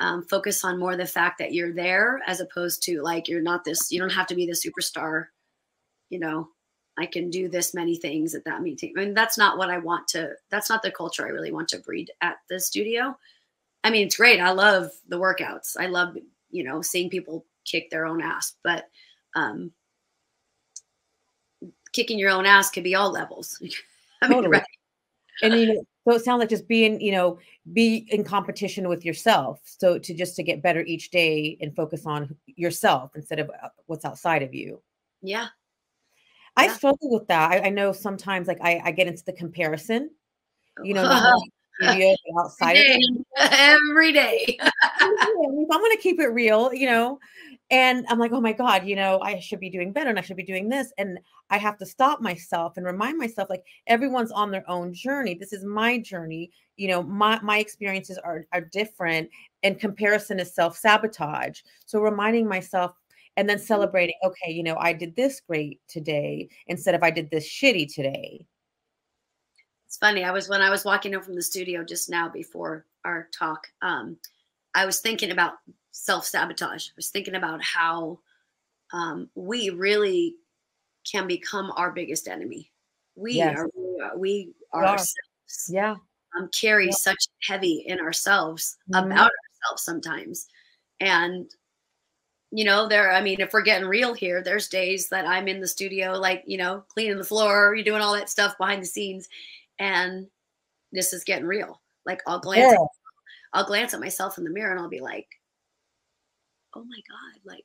um, 0.00 0.24
focus 0.24 0.64
on 0.64 0.78
more 0.78 0.96
the 0.96 1.06
fact 1.06 1.38
that 1.38 1.52
you're 1.52 1.74
there 1.74 2.20
as 2.26 2.40
opposed 2.40 2.82
to 2.84 3.02
like 3.02 3.28
you're 3.28 3.42
not 3.42 3.64
this, 3.64 3.90
you 3.90 4.00
don't 4.00 4.08
have 4.10 4.28
to 4.28 4.34
be 4.34 4.46
the 4.46 4.52
superstar, 4.52 5.26
you 6.08 6.18
know, 6.18 6.48
I 6.98 7.06
can 7.06 7.30
do 7.30 7.48
this 7.48 7.74
many 7.74 7.96
things 7.96 8.34
at 8.34 8.44
that 8.44 8.62
meeting. 8.62 8.92
I 8.96 9.04
mean, 9.04 9.14
that's 9.14 9.38
not 9.38 9.56
what 9.56 9.70
I 9.70 9.78
want 9.78 10.08
to, 10.08 10.32
that's 10.50 10.68
not 10.68 10.82
the 10.82 10.90
culture 10.90 11.26
I 11.26 11.30
really 11.30 11.52
want 11.52 11.68
to 11.68 11.78
breed 11.78 12.10
at 12.20 12.38
the 12.50 12.58
studio. 12.58 13.16
I 13.84 13.90
mean, 13.90 14.06
it's 14.06 14.16
great. 14.16 14.40
I 14.40 14.50
love 14.50 14.90
the 15.08 15.18
workouts. 15.18 15.76
I 15.78 15.86
love, 15.86 16.16
you 16.50 16.64
know, 16.64 16.82
seeing 16.82 17.08
people 17.08 17.46
kick 17.64 17.90
their 17.90 18.06
own 18.06 18.20
ass, 18.20 18.54
but 18.64 18.88
um, 19.36 19.70
kicking 21.92 22.18
your 22.18 22.30
own 22.30 22.46
ass 22.46 22.70
could 22.70 22.84
be 22.84 22.94
all 22.94 23.10
levels. 23.10 23.58
I 24.22 24.28
mean, 24.28 24.38
totally. 24.38 24.58
right? 24.58 24.64
And 25.42 25.54
you 25.54 25.66
know, 25.74 25.84
so 26.08 26.16
it 26.16 26.24
sounds 26.24 26.40
like 26.40 26.48
just 26.48 26.66
being, 26.66 27.00
you 27.00 27.12
know, 27.12 27.38
be 27.72 28.08
in 28.10 28.24
competition 28.24 28.88
with 28.88 29.04
yourself. 29.04 29.60
So 29.64 29.98
to 29.98 30.14
just 30.14 30.34
to 30.36 30.42
get 30.42 30.62
better 30.62 30.80
each 30.80 31.10
day 31.10 31.56
and 31.60 31.76
focus 31.76 32.06
on 32.06 32.34
yourself 32.46 33.12
instead 33.14 33.38
of 33.38 33.50
uh, 33.50 33.68
what's 33.86 34.04
outside 34.04 34.42
of 34.42 34.54
you. 34.54 34.82
Yeah, 35.22 35.48
I 36.58 36.68
struggle 36.68 37.10
with 37.10 37.28
that. 37.28 37.50
I, 37.50 37.66
I, 37.66 37.70
know 37.70 37.92
sometimes 37.92 38.48
like 38.48 38.58
I, 38.60 38.80
I 38.84 38.90
get 38.90 39.06
into 39.06 39.24
the 39.24 39.32
comparison, 39.32 40.10
you 40.82 40.94
know, 40.94 41.04
outside 42.38 42.76
every 42.76 42.82
day. 42.82 42.98
Every 43.36 44.12
day. 44.12 44.58
I'm 45.00 45.80
going 45.80 45.96
to 45.96 46.00
keep 46.00 46.18
it 46.20 46.28
real, 46.28 46.72
you 46.72 46.86
know, 46.86 47.18
and 47.70 48.04
I'm 48.08 48.18
like, 48.18 48.32
oh 48.32 48.40
my 48.40 48.52
God, 48.52 48.86
you 48.86 48.96
know, 48.96 49.20
I 49.22 49.38
should 49.38 49.60
be 49.60 49.70
doing 49.70 49.92
better 49.92 50.10
and 50.10 50.18
I 50.18 50.22
should 50.22 50.36
be 50.36 50.42
doing 50.42 50.68
this. 50.68 50.92
And 50.98 51.18
I 51.50 51.58
have 51.58 51.78
to 51.78 51.86
stop 51.86 52.20
myself 52.20 52.76
and 52.76 52.86
remind 52.86 53.18
myself 53.18 53.48
like 53.50 53.64
everyone's 53.86 54.32
on 54.32 54.50
their 54.50 54.68
own 54.68 54.92
journey. 54.92 55.34
This 55.34 55.52
is 55.52 55.64
my 55.64 55.98
journey. 55.98 56.50
You 56.76 56.88
know, 56.88 57.02
my, 57.02 57.38
my 57.42 57.58
experiences 57.58 58.18
are, 58.18 58.44
are 58.52 58.62
different 58.62 59.28
and 59.62 59.78
comparison 59.78 60.40
is 60.40 60.54
self 60.54 60.76
sabotage. 60.76 61.60
So 61.84 62.00
reminding 62.00 62.48
myself 62.48 62.92
and 63.38 63.48
then 63.48 63.56
mm-hmm. 63.56 63.66
celebrating 63.66 64.16
okay 64.22 64.50
you 64.50 64.62
know 64.62 64.76
i 64.78 64.92
did 64.92 65.16
this 65.16 65.40
great 65.40 65.80
today 65.88 66.48
instead 66.66 66.94
of 66.94 67.02
i 67.02 67.10
did 67.10 67.30
this 67.30 67.48
shitty 67.48 67.92
today 67.92 68.44
it's 69.86 69.96
funny 69.96 70.24
i 70.24 70.30
was 70.30 70.48
when 70.48 70.60
i 70.60 70.68
was 70.68 70.84
walking 70.84 71.14
home 71.14 71.22
from 71.22 71.36
the 71.36 71.42
studio 71.42 71.82
just 71.82 72.10
now 72.10 72.28
before 72.28 72.84
our 73.06 73.28
talk 73.32 73.68
um, 73.80 74.16
i 74.74 74.84
was 74.84 75.00
thinking 75.00 75.30
about 75.30 75.54
self-sabotage 75.92 76.88
i 76.88 76.92
was 76.96 77.08
thinking 77.08 77.36
about 77.36 77.62
how 77.62 78.18
um, 78.92 79.28
we 79.34 79.70
really 79.70 80.34
can 81.10 81.26
become 81.26 81.72
our 81.76 81.92
biggest 81.92 82.28
enemy 82.28 82.70
we 83.14 83.34
yes. 83.34 83.56
are 83.56 84.18
we 84.18 84.52
are 84.72 84.82
yeah. 84.82 84.90
ourselves 84.90 85.68
yeah 85.68 85.94
um, 86.36 86.48
carry 86.52 86.86
yeah. 86.86 86.92
such 86.92 87.28
heavy 87.42 87.84
in 87.86 88.00
ourselves 88.00 88.76
mm-hmm. 88.92 89.06
about 89.06 89.30
ourselves 89.30 89.82
sometimes 89.82 90.48
and 91.00 91.54
you 92.50 92.64
know, 92.64 92.88
there, 92.88 93.12
I 93.12 93.20
mean, 93.20 93.40
if 93.40 93.52
we're 93.52 93.62
getting 93.62 93.88
real 93.88 94.14
here, 94.14 94.42
there's 94.42 94.68
days 94.68 95.08
that 95.10 95.26
I'm 95.26 95.48
in 95.48 95.60
the 95.60 95.68
studio, 95.68 96.12
like, 96.12 96.44
you 96.46 96.56
know, 96.56 96.82
cleaning 96.88 97.18
the 97.18 97.24
floor, 97.24 97.74
you're 97.74 97.84
doing 97.84 98.00
all 98.00 98.14
that 98.14 98.30
stuff 98.30 98.56
behind 98.56 98.82
the 98.82 98.86
scenes. 98.86 99.28
And 99.78 100.26
this 100.92 101.12
is 101.12 101.24
getting 101.24 101.46
real. 101.46 101.80
Like 102.06 102.22
I'll 102.26 102.40
glance, 102.40 102.72
yeah. 102.72 102.86
I'll 103.52 103.66
glance 103.66 103.92
at 103.92 104.00
myself 104.00 104.38
in 104.38 104.44
the 104.44 104.50
mirror 104.50 104.70
and 104.70 104.80
I'll 104.80 104.88
be 104.88 105.00
like, 105.00 105.26
oh 106.74 106.84
my 106.84 107.00
God, 107.08 107.40
like 107.44 107.64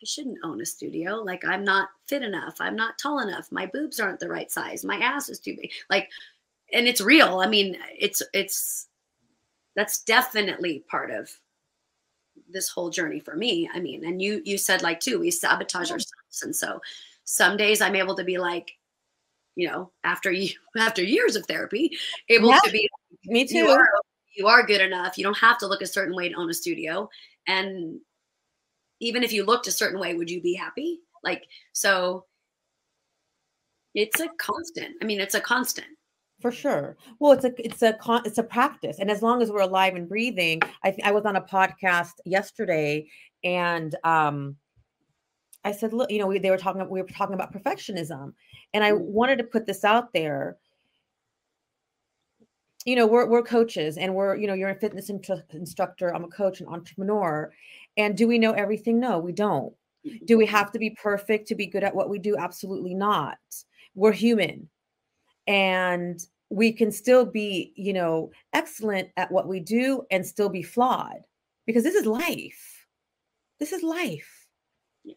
I 0.00 0.04
shouldn't 0.04 0.38
own 0.44 0.60
a 0.60 0.66
studio. 0.66 1.16
Like 1.16 1.44
I'm 1.44 1.64
not 1.64 1.88
fit 2.06 2.22
enough. 2.22 2.56
I'm 2.60 2.76
not 2.76 2.98
tall 2.98 3.18
enough. 3.20 3.50
My 3.50 3.66
boobs 3.66 3.98
aren't 3.98 4.20
the 4.20 4.28
right 4.28 4.50
size. 4.50 4.84
My 4.84 4.98
ass 4.98 5.28
is 5.28 5.40
too 5.40 5.56
big. 5.60 5.70
Like, 5.90 6.08
and 6.72 6.86
it's 6.86 7.00
real. 7.00 7.40
I 7.40 7.48
mean, 7.48 7.76
it's, 7.98 8.22
it's, 8.32 8.86
that's 9.74 10.02
definitely 10.04 10.84
part 10.88 11.10
of 11.10 11.30
this 12.50 12.68
whole 12.68 12.90
journey 12.90 13.20
for 13.20 13.36
me. 13.36 13.68
I 13.72 13.80
mean, 13.80 14.04
and 14.04 14.20
you 14.20 14.42
you 14.44 14.58
said 14.58 14.82
like 14.82 15.00
too, 15.00 15.20
we 15.20 15.30
sabotage 15.30 15.90
ourselves. 15.90 16.42
And 16.42 16.54
so 16.54 16.80
some 17.24 17.56
days 17.56 17.80
I'm 17.80 17.96
able 17.96 18.14
to 18.16 18.24
be 18.24 18.38
like, 18.38 18.72
you 19.54 19.68
know, 19.68 19.90
after 20.04 20.30
you 20.30 20.50
after 20.78 21.02
years 21.02 21.36
of 21.36 21.46
therapy, 21.46 21.96
able 22.28 22.50
yeah, 22.50 22.60
to 22.64 22.70
be 22.70 22.88
me 23.24 23.46
too. 23.46 23.58
You 23.58 23.68
are, 23.68 23.88
you 24.36 24.46
are 24.46 24.66
good 24.66 24.80
enough. 24.80 25.16
You 25.18 25.24
don't 25.24 25.38
have 25.38 25.58
to 25.58 25.66
look 25.66 25.82
a 25.82 25.86
certain 25.86 26.14
way 26.14 26.28
to 26.28 26.34
own 26.36 26.50
a 26.50 26.54
studio. 26.54 27.08
And 27.46 28.00
even 29.00 29.22
if 29.22 29.32
you 29.32 29.44
looked 29.44 29.66
a 29.66 29.72
certain 29.72 30.00
way, 30.00 30.14
would 30.14 30.30
you 30.30 30.40
be 30.40 30.54
happy? 30.54 31.00
Like 31.24 31.44
so 31.72 32.26
it's 33.94 34.20
a 34.20 34.28
constant. 34.38 34.96
I 35.00 35.06
mean, 35.06 35.20
it's 35.20 35.34
a 35.34 35.40
constant 35.40 35.95
for 36.40 36.52
sure. 36.52 36.96
Well 37.18 37.32
it's 37.32 37.44
a 37.44 37.52
it's 37.64 37.82
a 37.82 37.94
con, 37.94 38.22
it's 38.24 38.38
a 38.38 38.42
practice 38.42 38.98
and 38.98 39.10
as 39.10 39.22
long 39.22 39.42
as 39.42 39.50
we're 39.50 39.60
alive 39.60 39.94
and 39.94 40.08
breathing 40.08 40.60
i 40.84 40.94
i 41.04 41.10
was 41.10 41.24
on 41.24 41.36
a 41.36 41.40
podcast 41.40 42.12
yesterday 42.24 43.08
and 43.42 43.94
um 44.04 44.56
i 45.64 45.72
said 45.72 45.92
look 45.92 46.10
you 46.10 46.18
know 46.18 46.26
we, 46.26 46.38
they 46.38 46.50
were 46.50 46.58
talking 46.58 46.86
we 46.88 47.00
were 47.00 47.08
talking 47.08 47.34
about 47.34 47.52
perfectionism 47.52 48.32
and 48.74 48.84
i 48.84 48.90
mm. 48.92 49.00
wanted 49.00 49.38
to 49.38 49.44
put 49.44 49.66
this 49.66 49.84
out 49.84 50.12
there. 50.12 50.56
You 52.84 52.94
know 52.94 53.06
we're, 53.08 53.26
we're 53.26 53.42
coaches 53.42 53.96
and 53.98 54.14
we're 54.14 54.36
you 54.36 54.46
know 54.46 54.54
you're 54.54 54.70
a 54.70 54.78
fitness 54.78 55.10
instructor 55.10 56.14
i'm 56.14 56.22
a 56.22 56.28
coach 56.28 56.60
and 56.60 56.68
entrepreneur 56.68 57.50
and 57.96 58.16
do 58.16 58.28
we 58.28 58.38
know 58.38 58.52
everything? 58.52 59.00
No 59.00 59.18
we 59.18 59.32
don't. 59.32 59.74
Do 60.24 60.38
we 60.38 60.46
have 60.46 60.70
to 60.72 60.78
be 60.78 60.90
perfect 60.90 61.48
to 61.48 61.56
be 61.56 61.66
good 61.66 61.82
at 61.82 61.94
what 61.94 62.08
we 62.08 62.20
do? 62.20 62.36
Absolutely 62.36 62.94
not. 62.94 63.38
We're 63.96 64.12
human 64.12 64.68
and 65.46 66.20
we 66.50 66.72
can 66.72 66.92
still 66.92 67.24
be 67.24 67.72
you 67.76 67.92
know 67.92 68.30
excellent 68.52 69.08
at 69.16 69.30
what 69.30 69.48
we 69.48 69.60
do 69.60 70.02
and 70.10 70.24
still 70.24 70.48
be 70.48 70.62
flawed 70.62 71.22
because 71.66 71.82
this 71.82 71.94
is 71.94 72.06
life. 72.06 72.86
This 73.58 73.72
is 73.72 73.82
life. 73.82 74.46
Yeah. 75.04 75.14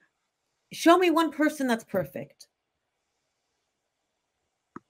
show 0.72 0.98
me 0.98 1.10
one 1.10 1.32
person 1.32 1.68
that's 1.68 1.84
perfect. 1.84 2.48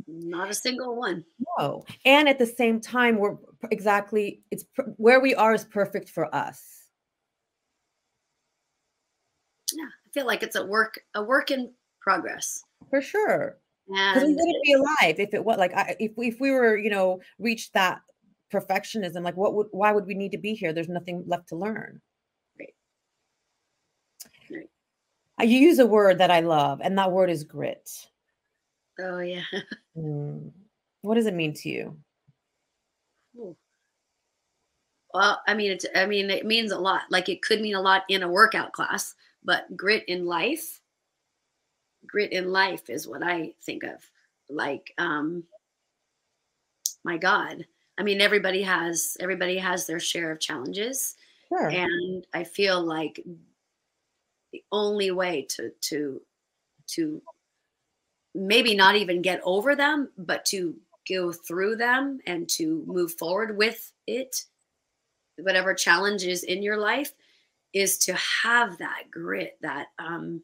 Not 0.07 0.49
a 0.49 0.53
single 0.55 0.95
one. 0.95 1.23
No 1.57 1.85
and 2.05 2.27
at 2.29 2.39
the 2.39 2.45
same 2.45 2.79
time 2.79 3.17
we're 3.17 3.37
exactly 3.71 4.41
it's 4.51 4.65
where 4.97 5.19
we 5.19 5.35
are 5.35 5.53
is 5.53 5.65
perfect 5.65 6.09
for 6.09 6.33
us. 6.33 6.85
Yeah 9.73 9.85
i 9.85 10.09
feel 10.11 10.25
like 10.25 10.41
it's 10.41 10.55
a 10.55 10.65
work 10.65 10.99
a 11.15 11.21
work 11.21 11.51
in 11.51 11.71
progress. 12.01 12.63
For 12.89 13.01
sure 13.01 13.57
because 13.89 14.23
we 14.23 14.35
wouldn't 14.35 14.63
be 14.63 14.73
alive 14.73 15.19
if 15.19 15.33
it 15.33 15.43
was 15.43 15.57
like 15.57 15.73
I, 15.73 15.95
if 15.99 16.11
we, 16.15 16.27
if 16.27 16.39
we 16.39 16.51
were 16.51 16.77
you 16.77 16.89
know 16.89 17.19
reached 17.39 17.73
that 17.73 18.01
perfectionism 18.53 19.23
like 19.23 19.35
what 19.35 19.53
would 19.55 19.67
why 19.71 19.91
would 19.91 20.05
we 20.05 20.13
need 20.13 20.31
to 20.31 20.37
be 20.37 20.53
here 20.53 20.73
there's 20.73 20.89
nothing 20.89 21.23
left 21.27 21.49
to 21.49 21.55
learn 21.55 22.01
right. 22.59 22.73
right. 24.51 25.49
You 25.49 25.57
use 25.57 25.79
a 25.79 25.85
word 25.85 26.19
that 26.19 26.31
i 26.31 26.39
love 26.39 26.81
and 26.83 26.97
that 26.97 27.11
word 27.11 27.29
is 27.29 27.43
grit 27.43 27.89
oh 28.99 29.19
yeah 29.19 29.43
mm. 29.97 30.51
what 31.01 31.15
does 31.15 31.27
it 31.27 31.33
mean 31.33 31.53
to 31.53 31.69
you 31.69 31.97
Well, 35.13 35.41
I 35.47 35.55
mean, 35.55 35.71
it's, 35.71 35.85
I 35.95 36.05
mean, 36.05 36.29
it 36.29 36.45
means 36.45 36.71
a 36.71 36.77
lot. 36.77 37.03
Like 37.09 37.29
it 37.29 37.41
could 37.41 37.61
mean 37.61 37.75
a 37.75 37.81
lot 37.81 38.03
in 38.09 38.23
a 38.23 38.29
workout 38.29 38.73
class, 38.73 39.15
but 39.43 39.75
grit 39.75 40.03
in 40.07 40.25
life, 40.25 40.78
grit 42.09 42.31
in 42.31 42.51
life 42.51 42.89
is 42.89 43.07
what 43.07 43.23
I 43.23 43.53
think 43.61 43.83
of. 43.83 44.03
Like, 44.49 44.93
um, 44.97 45.43
my 47.03 47.17
God, 47.17 47.65
I 47.97 48.03
mean, 48.03 48.21
everybody 48.21 48.63
has, 48.63 49.15
everybody 49.19 49.57
has 49.57 49.85
their 49.85 49.99
share 49.99 50.31
of 50.31 50.39
challenges. 50.39 51.15
Sure. 51.49 51.69
And 51.69 52.25
I 52.33 52.43
feel 52.43 52.81
like 52.81 53.23
the 54.51 54.63
only 54.71 55.11
way 55.11 55.45
to, 55.49 55.71
to, 55.81 56.21
to 56.87 57.21
maybe 58.33 58.75
not 58.75 58.95
even 58.95 59.21
get 59.21 59.41
over 59.43 59.75
them, 59.75 60.09
but 60.17 60.45
to 60.45 60.75
go 61.07 61.31
through 61.31 61.75
them 61.75 62.19
and 62.25 62.47
to 62.49 62.83
move 62.85 63.13
forward 63.13 63.57
with 63.57 63.91
it 64.07 64.45
whatever 65.41 65.73
challenge 65.73 66.23
is 66.25 66.43
in 66.43 66.61
your 66.61 66.77
life 66.77 67.13
is 67.73 67.97
to 67.97 68.13
have 68.13 68.77
that 68.77 69.03
grit 69.11 69.57
that 69.61 69.87
um 69.99 70.41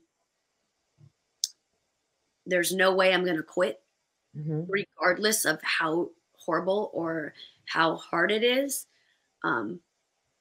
there's 2.45 2.73
no 2.73 2.93
way 2.93 3.13
i'm 3.13 3.23
going 3.23 3.37
to 3.37 3.43
quit 3.43 3.81
hmm 4.35 4.63
regardless 4.67 5.45
of 5.45 5.59
how 5.63 6.09
horrible 6.37 6.89
or 6.93 7.33
how 7.65 7.95
hard 7.95 8.31
it 8.31 8.43
is 8.43 8.87
um 9.43 9.79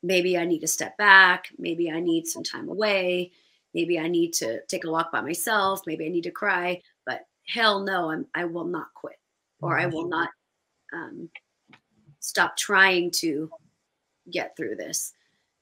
maybe 0.03 0.37
i 0.37 0.45
need 0.45 0.61
to 0.61 0.67
step 0.67 0.97
back 0.97 1.49
maybe 1.59 1.91
i 1.91 2.01
need 2.01 2.27
some 2.27 2.43
time 2.43 2.69
away 2.69 3.31
maybe 3.75 3.99
i 3.99 4.09
need 4.09 4.33
to 4.33 4.61
take 4.67 4.85
a 4.85 4.91
walk 4.91 5.13
by 5.13 5.21
myself 5.21 5.81
maybe 5.87 6.07
i 6.07 6.09
need 6.09 6.25
to 6.25 6.31
cry 6.31 6.81
but 7.07 7.27
hell 7.47 7.81
no 7.81 8.11
i'm 8.11 8.27
i 8.35 8.45
will 8.45 8.65
not 8.65 8.93
quit 8.95 9.19
or 9.61 9.79
i 9.79 9.87
will 9.87 10.09
not 10.09 10.31
um 10.93 11.29
stop 12.25 12.57
trying 12.57 13.11
to 13.11 13.51
get 14.31 14.57
through 14.57 14.77
this. 14.77 15.13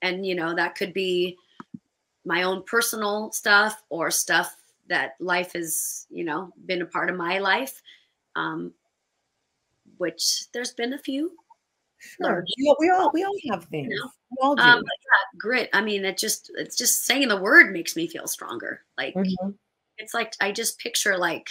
And, 0.01 0.25
you 0.25 0.35
know, 0.35 0.55
that 0.55 0.77
could 0.77 0.93
be 0.93 1.37
my 2.25 2.45
own 2.45 2.63
personal 2.65 3.33
stuff 3.33 3.83
or 3.89 4.11
stuff 4.11 4.57
that 4.93 5.15
life 5.21 5.55
has, 5.55 6.07
you 6.11 6.25
know, 6.25 6.53
been 6.67 6.83
a 6.83 6.87
part 6.87 7.11
of 7.11 7.17
my 7.17 7.39
life, 7.39 7.83
um, 8.37 8.73
which 9.97 10.45
there's 10.53 10.73
been 10.73 10.93
a 10.93 10.99
few. 10.99 11.33
Sure. 11.99 12.45
We 12.59 12.69
all, 12.69 12.77
we 12.79 12.91
all 12.91 13.11
we 13.15 13.25
all 13.25 13.35
have 13.51 13.65
things. 13.67 13.95
know, 13.95 14.11
We 14.31 14.37
all 14.43 14.57
do. 14.57 14.63
Um, 14.63 14.83
yeah, 14.85 15.39
grit. 15.39 15.71
I 15.73 15.81
mean, 15.81 16.05
it 16.05 16.19
just, 16.19 16.51
it's 16.57 16.77
just 16.77 17.05
saying 17.05 17.29
the 17.29 17.41
word 17.41 17.73
makes 17.73 17.97
me 17.97 18.07
feel 18.07 18.27
stronger. 18.27 18.83
Like, 18.99 19.15
Mhm. 19.15 19.55
it's 19.99 20.13
like, 20.15 20.35
I 20.41 20.53
just 20.53 20.79
picture 20.79 21.17
like, 21.17 21.49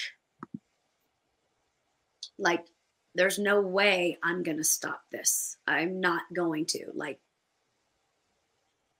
like, 2.37 2.65
there's 3.15 3.39
no 3.39 3.61
way 3.61 4.17
I'm 4.23 4.43
going 4.43 4.57
to 4.57 4.63
stop 4.63 5.03
this. 5.11 5.57
I'm 5.67 5.99
not 5.99 6.23
going 6.33 6.65
to. 6.67 6.91
Like, 6.93 7.19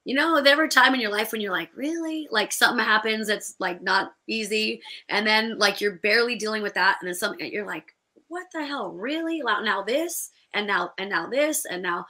you 0.04 0.16
know, 0.16 0.42
there 0.42 0.58
were 0.58 0.68
time 0.68 0.96
in 0.96 1.02
your 1.02 1.12
life 1.12 1.32
when 1.32 1.42
you're 1.42 1.52
like, 1.52 1.70
really? 1.76 2.28
Like 2.32 2.52
something 2.52 2.84
happens 2.84 3.28
that's 3.28 3.56
like 3.60 3.82
not 3.82 4.14
easy. 4.28 4.82
And 5.10 5.26
then 5.26 5.58
like 5.60 5.80
you're 5.80 6.00
barely 6.00 6.36
dealing 6.36 6.64
with 6.64 6.74
that. 6.74 6.98
And 7.00 7.08
then 7.08 7.16
something 7.16 7.52
you're 7.52 7.68
like, 7.68 7.96
what 8.28 8.48
the 8.54 8.66
hell? 8.66 8.92
Really? 8.92 9.42
Now, 9.44 9.62
now 9.62 9.84
this 9.84 10.32
and 10.54 10.66
now 10.66 10.92
and 10.98 11.10
now 11.10 11.30
this 11.30 11.66
and 11.66 11.84
now 11.84 12.06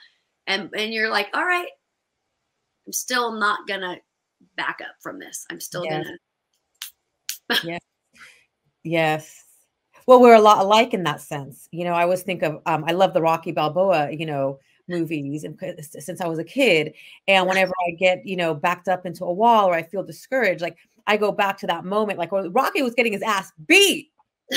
and 0.47 0.69
and 0.75 0.93
you're 0.93 1.09
like, 1.09 1.29
all 1.33 1.45
right, 1.45 1.67
I'm 2.87 2.93
still 2.93 3.33
not 3.33 3.67
gonna 3.67 3.97
back 4.55 4.79
up 4.81 4.95
from 5.01 5.19
this. 5.19 5.45
I'm 5.49 5.59
still 5.59 5.83
Yes. 5.83 6.05
gonna 6.05 6.17
Yes. 8.83 9.43
Well, 10.07 10.21
we're 10.21 10.35
a 10.35 10.41
lot 10.41 10.59
alike 10.59 10.93
in 10.93 11.03
that 11.03 11.21
sense. 11.21 11.67
You 11.71 11.83
know, 11.83 11.93
I 11.93 12.03
always 12.03 12.23
think 12.23 12.41
of 12.41 12.61
um, 12.65 12.83
I 12.87 12.93
love 12.93 13.13
the 13.13 13.21
Rocky 13.21 13.51
Balboa, 13.51 14.11
you 14.11 14.25
know, 14.25 14.59
movies 14.91 15.43
and 15.43 15.57
since 15.81 16.21
I 16.21 16.27
was 16.27 16.37
a 16.37 16.43
kid. 16.43 16.93
And 17.27 17.47
whenever 17.47 17.73
I 17.87 17.91
get, 17.91 18.25
you 18.25 18.35
know, 18.35 18.53
backed 18.53 18.87
up 18.87 19.05
into 19.05 19.25
a 19.25 19.33
wall 19.33 19.67
or 19.67 19.73
I 19.73 19.81
feel 19.81 20.03
discouraged, 20.03 20.61
like 20.61 20.77
I 21.07 21.17
go 21.17 21.31
back 21.31 21.57
to 21.59 21.67
that 21.67 21.85
moment, 21.85 22.19
like 22.19 22.31
when 22.31 22.51
Rocky 22.51 22.83
was 22.83 22.93
getting 22.93 23.13
his 23.13 23.23
ass 23.23 23.51
beat. 23.67 24.11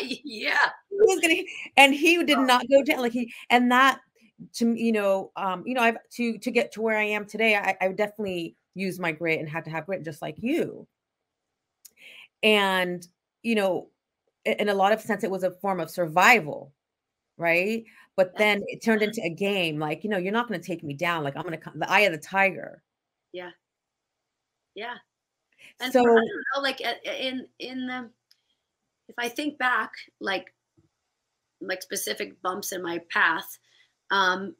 yeah. 0.00 0.56
He 0.88 0.96
was 0.96 1.20
getting 1.20 1.46
and 1.76 1.94
he 1.94 2.22
did 2.24 2.38
not 2.38 2.64
go 2.70 2.82
down. 2.82 3.00
Like 3.00 3.12
he 3.12 3.32
and 3.50 3.70
that 3.72 4.00
to 4.54 4.64
me, 4.64 4.80
you 4.80 4.92
know, 4.92 5.32
um, 5.36 5.62
you 5.66 5.74
know, 5.74 5.82
I've 5.82 5.98
to 6.12 6.38
to 6.38 6.50
get 6.50 6.72
to 6.72 6.80
where 6.82 6.96
I 6.96 7.04
am 7.04 7.26
today, 7.26 7.56
I, 7.56 7.76
I 7.80 7.88
definitely 7.88 8.56
use 8.74 8.98
my 8.98 9.12
grit 9.12 9.40
and 9.40 9.48
had 9.48 9.64
to 9.64 9.70
have 9.70 9.86
grit 9.86 10.04
just 10.04 10.22
like 10.22 10.36
you. 10.38 10.86
And 12.42 13.06
you 13.42 13.54
know, 13.54 13.88
in 14.44 14.68
a 14.68 14.74
lot 14.74 14.92
of 14.92 15.00
sense, 15.00 15.24
it 15.24 15.30
was 15.30 15.42
a 15.42 15.50
form 15.50 15.80
of 15.80 15.90
survival, 15.90 16.72
right? 17.36 17.84
But 18.16 18.36
then 18.36 18.62
it 18.66 18.82
turned 18.82 19.02
into 19.02 19.22
a 19.24 19.30
game. 19.30 19.78
Like, 19.78 20.04
you 20.04 20.10
know, 20.10 20.18
you're 20.18 20.32
not 20.32 20.46
going 20.48 20.60
to 20.60 20.66
take 20.66 20.82
me 20.82 20.92
down. 20.94 21.24
Like, 21.24 21.36
I'm 21.36 21.42
going 21.42 21.52
to 21.52 21.58
come, 21.58 21.78
the 21.78 21.90
eye 21.90 22.00
of 22.00 22.12
the 22.12 22.18
tiger. 22.18 22.82
Yeah. 23.32 23.50
Yeah. 24.74 24.96
And 25.80 25.92
So, 25.92 26.02
for, 26.02 26.10
I 26.10 26.14
don't 26.14 26.44
know, 26.56 26.62
like 26.62 26.80
in 26.80 27.46
in 27.58 27.86
the 27.86 28.10
if 29.08 29.14
I 29.18 29.28
think 29.28 29.58
back, 29.58 29.92
like 30.20 30.52
like 31.60 31.82
specific 31.82 32.40
bumps 32.42 32.72
in 32.72 32.82
my 32.82 32.98
path, 33.10 33.58
um, 34.10 34.54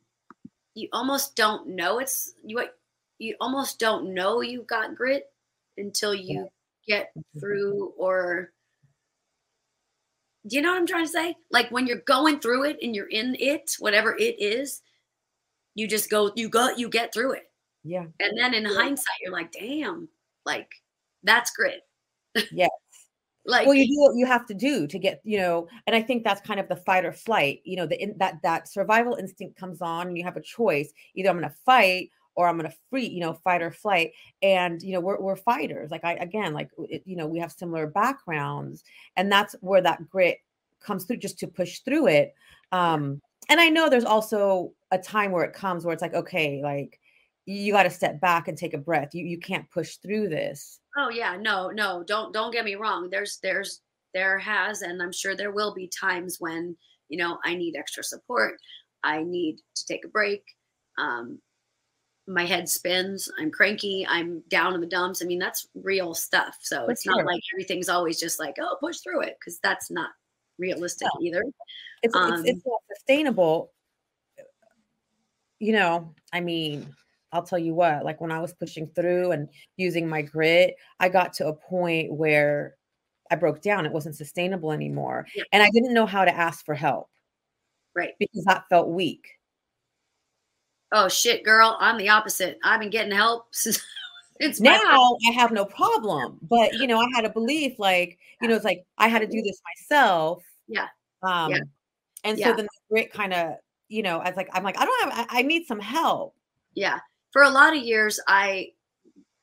you 0.75 0.89
almost 0.93 1.37
don't 1.37 1.69
know 1.69 1.99
it's 1.99 2.35
you. 2.45 2.57
what- 2.57 2.77
You 3.19 3.37
almost 3.41 3.79
don't 3.79 4.15
know 4.15 4.41
you 4.41 4.63
got 4.63 4.95
grit 4.97 5.31
until 5.77 6.15
you 6.15 6.49
get 6.87 7.13
through 7.39 7.93
or. 7.99 8.53
Do 10.47 10.57
you 10.57 10.63
know 10.63 10.71
what 10.71 10.79
I'm 10.79 10.87
trying 10.87 11.05
to 11.05 11.11
say? 11.13 11.35
Like 11.51 11.71
when 11.71 11.87
you're 11.87 12.03
going 12.07 12.41
through 12.41 12.65
it 12.65 12.79
and 12.83 12.95
you're 12.95 13.09
in 13.09 13.37
it, 13.39 13.73
whatever 13.79 14.17
it 14.17 14.41
is, 14.41 14.81
you 15.75 15.87
just 15.87 16.11
go, 16.11 16.33
you 16.35 16.49
go, 16.49 16.71
you 16.77 16.89
get 16.89 17.13
through 17.13 17.33
it. 17.33 17.45
yeah, 17.85 18.07
And 18.19 18.39
then 18.39 18.55
in 18.55 18.65
Yeah. 18.65 18.75
hindsight, 18.75 19.15
you're 19.23 19.33
like, 19.33 19.53
damn, 19.53 20.09
like 20.45 20.71
that's 21.23 21.51
grit. 21.53 21.83
yes. 22.53 22.71
Like, 23.47 23.67
well, 23.67 23.75
you 23.75 23.87
do 23.87 24.01
what 24.03 24.17
you 24.17 24.27
have 24.27 24.45
to 24.47 24.55
do 24.55 24.87
to 24.87 24.99
get, 24.99 25.23
you 25.25 25.39
know, 25.39 25.67
and 25.87 25.97
I 25.97 26.03
think 26.03 26.25
that's 26.25 26.43
kind 26.43 26.61
of 26.61 26.69
the 26.69 26.77
fight 26.77 27.07
or 27.07 27.11
flight. 27.13 27.61
You 27.65 27.77
know, 27.77 27.87
the 27.87 28.01
in, 28.01 28.15
that 28.19 28.35
that 28.43 28.69
survival 28.69 29.15
instinct 29.15 29.59
comes 29.59 29.81
on, 29.81 30.09
and 30.09 30.19
you 30.19 30.25
have 30.25 30.37
a 30.37 30.43
choice: 30.43 30.93
either 31.15 31.31
I'm 31.31 31.39
going 31.39 31.49
to 31.49 31.57
fight 31.65 32.11
or 32.35 32.49
I'm 32.49 32.59
to 32.61 32.73
free, 32.89 33.07
you 33.07 33.21
know, 33.21 33.35
fight 33.35 33.63
or 33.63 33.71
flight. 33.71 34.13
And 34.43 34.83
you 34.83 34.93
know, 34.93 35.01
we're 35.01 35.21
we're 35.21 35.37
fighters. 35.37 35.91
Like 35.91 36.05
I 36.05 36.15
again, 36.15 36.53
like 36.53 36.71
it, 36.79 37.03
you 37.05 37.17
know, 37.17 37.27
we 37.27 37.39
have 37.39 37.53
similar 37.53 37.87
backgrounds, 37.87 38.85
and 39.17 39.31
that's 39.31 39.55
where 39.61 39.83
that 39.83 40.09
grit 40.09 40.39
comes 40.81 41.05
through, 41.05 41.19
just 41.19 41.39
to 41.41 41.47
push 41.47 41.81
through 41.81 42.09
it. 42.09 42.35
Um, 42.73 43.21
and 43.49 43.61
I 43.61 43.69
know 43.69 43.89
there's 43.89 44.05
also 44.05 44.73
a 44.91 44.99
time 44.99 45.33
where 45.33 45.45
it 45.45 45.53
comes 45.53 45.85
where 45.85 45.93
it's 45.93 46.03
like, 46.03 46.15
okay, 46.15 46.61
like 46.63 47.01
you 47.47 47.73
got 47.73 47.83
to 47.85 47.91
step 47.91 48.21
back 48.21 48.49
and 48.49 48.57
take 48.57 48.75
a 48.75 48.79
breath. 48.79 49.15
You 49.15 49.25
you 49.25 49.39
can't 49.39 49.71
push 49.71 49.97
through 49.97 50.29
this. 50.29 50.81
oh 50.97 51.11
yeah, 51.11 51.37
no, 51.37 51.71
no, 51.71 52.05
don't 52.07 52.33
don't 52.33 52.53
get 52.53 52.65
me 52.65 52.77
wrong. 52.77 53.11
There's 53.11 53.39
there's 53.43 53.81
there 54.15 54.39
has, 54.39 54.83
and 54.83 55.03
I'm 55.03 55.13
sure 55.13 55.37
there 55.37 55.53
will 55.53 55.75
be 55.75 55.89
times 55.89 56.37
when 56.39 56.77
you 57.09 57.19
know 57.19 57.39
I 57.45 57.55
need 57.55 57.77
extra 57.77 58.03
support. 58.05 58.55
I 59.03 59.23
need 59.23 59.59
to 59.75 59.87
take 59.87 60.05
a 60.05 60.09
break. 60.09 60.43
Um, 60.99 61.41
my 62.33 62.45
head 62.45 62.69
spins. 62.69 63.31
I'm 63.39 63.51
cranky. 63.51 64.07
I'm 64.09 64.41
down 64.49 64.75
in 64.75 64.81
the 64.81 64.87
dumps. 64.87 65.23
I 65.23 65.27
mean, 65.27 65.39
that's 65.39 65.69
real 65.75 66.15
stuff. 66.15 66.57
So 66.61 66.85
For 66.87 66.93
it's 66.93 67.05
not 67.07 67.25
like 67.27 67.43
everything's 67.55 67.89
always 67.89 68.19
just 68.21 68.39
like, 68.39 68.57
oh, 68.61 68.77
push 68.81 68.99
through 69.01 69.23
it, 69.23 69.37
because 69.41 69.59
that's 69.61 69.91
not 69.91 70.11
realistic 70.59 71.09
either. 71.23 71.43
it's 72.03 72.15
Um, 72.15 72.35
it's, 72.35 72.51
it's 72.59 72.67
not 72.67 72.81
sustainable 72.95 73.73
you 75.59 75.73
know 75.73 76.15
i 76.33 76.41
mean 76.41 76.95
i'll 77.33 77.43
tell 77.43 77.59
you 77.59 77.75
what 77.75 78.05
like 78.05 78.21
when 78.21 78.33
i 78.33 78.39
was 78.41 78.53
pushing 78.55 78.87
through 78.89 79.33
and 79.33 79.49
using 79.77 80.09
my 80.09 80.23
grit 80.23 80.75
i 80.99 81.09
got 81.09 81.33
to 81.35 81.47
a 81.49 81.53
point 81.55 82.13
where 82.13 82.77
i 83.31 83.35
broke 83.37 83.61
down 83.63 83.85
it 83.87 83.93
wasn't 83.93 84.15
sustainable 84.17 84.73
anymore 84.73 85.27
Yeah. 85.35 85.45
and 85.53 85.63
i 85.63 85.71
didn't 85.71 85.95
know 85.95 86.07
how 86.07 86.25
to 86.25 86.35
ask 86.35 86.65
for 86.65 86.75
help 86.75 87.09
Right. 87.95 88.13
because 88.19 88.45
that 88.45 88.65
felt 88.71 88.89
weak 88.89 89.29
Oh 90.93 91.09
shit, 91.09 91.45
girl, 91.45 91.77
I'm 91.81 91.99
the 91.99 92.09
opposite. 92.09 92.59
I've 92.65 92.81
been 92.81 92.91
getting 92.91 93.13
help 93.13 93.47
since 93.53 93.83
it's 94.41 94.59
now 94.59 95.19
i 95.29 95.33
have 95.33 95.53
no 95.53 95.65
problem 95.65 96.39
but 96.43 96.73
you 96.73 96.87
know 96.87 96.99
i 96.99 97.07
had 97.15 97.25
a 97.25 97.31
belief 97.31 97.79
like 97.79 98.19
you 98.41 98.49
know 98.49 98.55
it's 98.55 98.65
like 98.65 98.85
i 98.99 99.07
had 99.07 99.21
to 99.21 99.27
do 99.27 99.41
this 99.43 99.61
myself. 99.91 100.43
Yeah. 100.67 100.87
um 101.23 101.53
and 102.25 102.39
so 102.39 102.55
then 102.55 102.65
the 102.65 102.69
grit 102.91 103.13
kind 103.13 103.35
of 103.35 103.57
you 103.89 104.03
know 104.03 104.19
i 104.19 104.29
was 104.29 104.37
like 104.37 104.49
i'm 104.53 104.65
like 104.65 104.79
i 104.79 104.85
don't 104.85 105.11
have 105.13 105.27
I, 105.31 105.41
I 105.41 105.43
need 105.43 105.67
some 105.67 105.79
help. 105.79 106.35
Yeah. 106.75 106.99
For 107.33 107.43
a 107.43 107.51
lot 107.51 107.77
of 107.77 107.83
years 107.83 108.19
i 108.27 108.69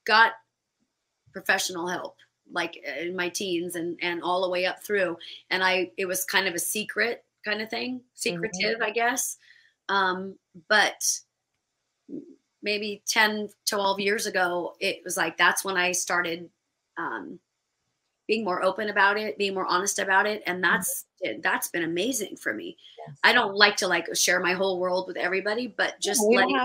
got 0.05 0.33
professional 1.31 1.87
help 1.87 2.15
like 2.51 2.77
in 2.77 3.15
my 3.15 3.29
teens 3.29 3.75
and 3.75 3.99
and 4.01 4.23
all 4.23 4.41
the 4.41 4.49
way 4.49 4.65
up 4.65 4.81
through 4.81 5.17
and 5.51 5.63
i 5.63 5.91
it 5.97 6.05
was 6.05 6.23
kind 6.23 6.47
of 6.47 6.55
a 6.55 6.59
secret 6.59 7.23
kind 7.45 7.61
of 7.61 7.69
thing 7.69 8.01
secretive 8.15 8.81
i 8.81 8.89
guess. 8.89 9.37
Um 9.89 10.35
but 10.69 11.03
maybe 12.63 13.01
10 13.07 13.49
12 13.69 13.99
years 13.99 14.25
ago 14.25 14.73
it 14.79 15.01
was 15.03 15.15
like 15.15 15.37
that's 15.37 15.63
when 15.63 15.77
i 15.77 15.91
started 15.91 16.49
um 16.97 17.39
being 18.27 18.43
more 18.43 18.61
open 18.61 18.89
about 18.89 19.17
it, 19.17 19.37
being 19.37 19.53
more 19.53 19.65
honest 19.65 19.99
about 19.99 20.27
it, 20.27 20.43
and 20.45 20.63
Mm-hmm. 20.63 20.73
that's 20.73 21.05
that's 21.41 21.69
been 21.69 21.83
amazing 21.83 22.35
for 22.35 22.53
me. 22.53 22.77
I 23.23 23.33
don't 23.33 23.55
like 23.55 23.77
to 23.77 23.87
like 23.87 24.13
share 24.15 24.39
my 24.39 24.53
whole 24.53 24.79
world 24.79 25.07
with 25.07 25.17
everybody, 25.17 25.67
but 25.67 25.99
just 25.99 26.21
don't 26.21 26.33
letting 26.35 26.61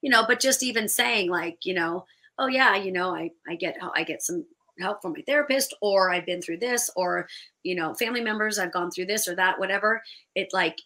you 0.00 0.10
know, 0.10 0.24
but 0.26 0.40
just 0.40 0.62
even 0.62 0.88
saying 0.88 1.28
like, 1.28 1.58
you 1.64 1.74
know, 1.74 2.06
oh 2.38 2.46
yeah, 2.46 2.76
you 2.76 2.92
know, 2.92 3.14
I 3.14 3.30
I 3.48 3.56
get 3.56 3.76
I 3.94 4.04
get 4.04 4.22
some 4.22 4.46
help 4.78 5.02
from 5.02 5.12
my 5.12 5.22
therapist 5.26 5.74
or 5.82 6.10
I've 6.10 6.24
been 6.24 6.40
through 6.40 6.58
this 6.58 6.88
or 6.96 7.28
you 7.64 7.74
know, 7.74 7.92
family 7.94 8.22
members 8.22 8.58
I've 8.58 8.72
gone 8.72 8.90
through 8.90 9.06
this 9.06 9.28
or 9.28 9.34
that 9.34 9.58
whatever. 9.58 10.02
It 10.34 10.48
like 10.52 10.78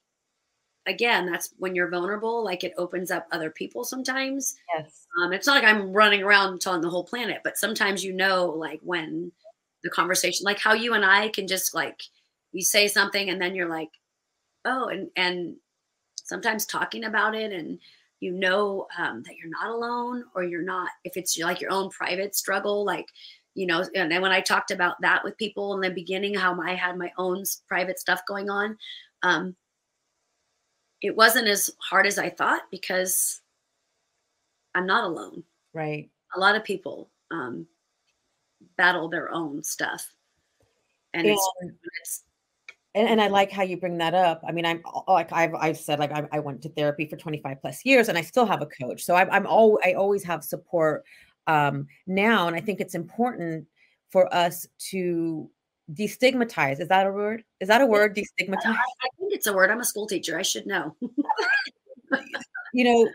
again, 0.87 1.27
that's 1.27 1.55
when 1.59 1.75
you're 1.75 1.91
vulnerable, 1.91 2.45
like 2.45 2.65
it 2.65 2.75
opens 2.77 3.11
up 3.11 3.27
other 3.33 3.51
people 3.51 3.85
sometimes. 3.85 4.57
yes. 4.77 5.07
Um 5.23 5.33
it's 5.33 5.47
not 5.47 5.63
like 5.63 5.65
I'm 5.65 5.93
running 5.93 6.23
around 6.23 6.61
telling 6.61 6.81
the 6.81 6.91
whole 6.91 7.05
planet, 7.05 7.41
but 7.45 7.59
sometimes 7.59 8.05
you 8.05 8.13
know 8.13 8.47
like 8.47 8.81
when 8.83 9.33
the 9.83 9.91
conversation 9.91 10.45
like 10.45 10.59
how 10.59 10.73
you 10.73 10.95
and 10.95 11.05
I 11.05 11.29
can 11.29 11.47
just 11.47 11.75
like 11.75 12.03
you 12.53 12.63
say 12.63 12.89
something 12.89 13.29
and 13.31 13.41
then 13.41 13.55
you're 13.55 13.69
like, 13.69 13.91
"Oh, 14.65 14.89
and 14.89 15.11
and 15.17 15.57
sometimes 16.25 16.67
talking 16.67 17.05
about 17.05 17.35
it 17.35 17.53
and 17.53 17.79
you 18.21 18.33
know 18.33 18.87
um, 18.99 19.23
that 19.25 19.37
you're 19.37 19.51
not 19.51 19.71
alone 19.71 20.25
or 20.35 20.43
you're 20.43 20.63
not 20.63 20.89
if 21.05 21.17
it's 21.17 21.39
like 21.39 21.61
your 21.61 21.71
own 21.71 21.91
private 21.91 22.35
struggle 22.35 22.85
like 22.85 23.07
you 23.55 23.67
know 23.67 23.85
and 23.95 24.11
then 24.11 24.23
when 24.23 24.33
i 24.33 24.41
talked 24.41 24.71
about 24.71 24.99
that 25.03 25.23
with 25.23 25.37
people 25.37 25.75
in 25.75 25.81
the 25.81 25.91
beginning 25.91 26.35
how 26.35 26.59
i 26.63 26.75
had 26.75 26.97
my 26.97 27.13
own 27.19 27.45
private 27.69 27.99
stuff 27.99 28.23
going 28.27 28.49
on 28.49 28.77
um, 29.23 29.55
it 31.05 31.15
wasn't 31.15 31.47
as 31.47 31.71
hard 31.79 32.07
as 32.07 32.19
i 32.19 32.29
thought 32.29 32.63
because 32.71 33.43
i'm 34.75 34.87
not 34.87 35.05
alone 35.05 35.45
Right. 35.73 36.09
a 36.37 36.41
lot 36.41 36.55
of 36.55 36.65
people 36.65 37.11
um, 37.31 37.67
battle 38.77 39.09
their 39.09 39.31
own 39.33 39.63
stuff 39.63 40.15
and 41.13 41.27
it's, 41.27 41.51
it's 42.01 42.25
and, 42.95 43.09
and 43.09 43.21
I 43.21 43.27
like 43.27 43.51
how 43.51 43.63
you 43.63 43.77
bring 43.77 43.99
that 43.99 44.15
up. 44.15 44.43
I 44.47 44.53
mean, 44.53 44.65
I'm 44.65 44.81
like 45.09 45.33
I've 45.33 45.55
I've 45.55 45.77
said 45.77 45.99
like 45.99 46.13
I, 46.13 46.27
I 46.31 46.39
went 46.39 46.63
to 46.63 46.69
therapy 46.69 47.07
for 47.07 47.17
25 47.17 47.61
plus 47.61 47.85
years, 47.85 48.09
and 48.09 48.17
I 48.17 48.23
still 48.23 48.47
have 48.47 48.63
a 48.63 48.67
coach. 48.67 49.03
So 49.03 49.17
I'm 49.17 49.29
I'm 49.31 49.47
all 49.47 49.81
I 49.85 49.95
always 49.95 50.23
have 50.25 50.45
support 50.45 51.05
um, 51.49 51.89
now, 52.07 52.47
and 52.47 52.57
I 52.57 52.61
think 52.61 52.81
it's 52.81 52.95
important 52.95 53.67
for 54.11 54.33
us 54.33 54.69
to 54.91 55.51
destigmatize. 55.93 56.81
Is 56.81 56.89
that 56.89 57.07
a 57.07 57.13
word? 57.13 57.45
Is 57.61 57.69
that 57.69 57.81
a 57.81 57.87
word? 57.87 58.17
Destigmatize. 58.17 58.67
i 58.67 59.09
think 59.19 59.35
it's 59.35 59.47
a 59.47 59.53
word 59.53 59.71
i'm 59.71 59.81
a 59.81 59.85
school 59.85 60.07
teacher 60.07 60.39
i 60.39 60.43
should 60.43 60.67
know 60.67 60.95
you 62.73 62.85
know 62.85 63.09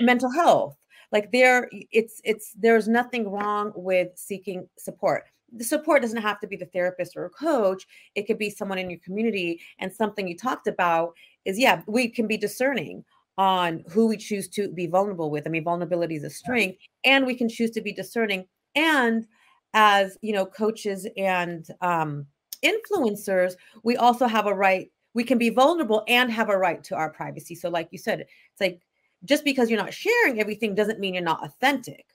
mental 0.00 0.30
health 0.30 0.76
like 1.12 1.30
there 1.32 1.68
it's 1.72 2.20
it's 2.24 2.52
there's 2.58 2.88
nothing 2.88 3.30
wrong 3.30 3.72
with 3.74 4.08
seeking 4.16 4.68
support 4.78 5.24
the 5.52 5.64
support 5.64 6.02
doesn't 6.02 6.22
have 6.22 6.40
to 6.40 6.46
be 6.46 6.56
the 6.56 6.66
therapist 6.66 7.16
or 7.16 7.26
a 7.26 7.30
coach 7.30 7.86
it 8.14 8.26
could 8.26 8.38
be 8.38 8.50
someone 8.50 8.78
in 8.78 8.90
your 8.90 8.98
community 9.00 9.60
and 9.78 9.92
something 9.92 10.26
you 10.26 10.36
talked 10.36 10.66
about 10.66 11.12
is 11.44 11.58
yeah 11.58 11.82
we 11.86 12.08
can 12.08 12.26
be 12.26 12.36
discerning 12.36 13.04
on 13.36 13.84
who 13.90 14.06
we 14.06 14.16
choose 14.16 14.48
to 14.48 14.68
be 14.72 14.86
vulnerable 14.86 15.30
with 15.30 15.46
i 15.46 15.50
mean 15.50 15.64
vulnerability 15.64 16.16
is 16.16 16.24
a 16.24 16.30
strength 16.30 16.78
and 17.04 17.26
we 17.26 17.34
can 17.34 17.48
choose 17.48 17.70
to 17.70 17.80
be 17.80 17.92
discerning 17.92 18.46
and 18.74 19.26
as 19.74 20.16
you 20.22 20.32
know 20.32 20.46
coaches 20.46 21.06
and 21.16 21.68
um 21.80 22.26
influencers 22.64 23.54
we 23.82 23.96
also 23.96 24.26
have 24.26 24.46
a 24.46 24.54
right 24.54 24.90
we 25.14 25.22
can 25.22 25.38
be 25.38 25.50
vulnerable 25.50 26.04
and 26.08 26.30
have 26.32 26.48
a 26.48 26.58
right 26.58 26.82
to 26.82 26.94
our 26.96 27.10
privacy 27.10 27.54
so 27.54 27.68
like 27.68 27.88
you 27.90 27.98
said 27.98 28.20
it's 28.20 28.60
like 28.60 28.80
just 29.24 29.44
because 29.44 29.70
you're 29.70 29.80
not 29.80 29.94
sharing 29.94 30.40
everything 30.40 30.74
doesn't 30.74 30.98
mean 30.98 31.14
you're 31.14 31.22
not 31.22 31.44
authentic 31.44 32.06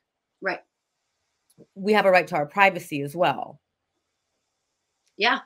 right 0.41 0.61
we 1.75 1.93
have 1.93 2.05
a 2.05 2.11
right 2.11 2.27
to 2.27 2.35
our 2.35 2.45
privacy 2.45 3.01
as 3.01 3.15
well 3.15 3.59
Yeah. 5.17 5.39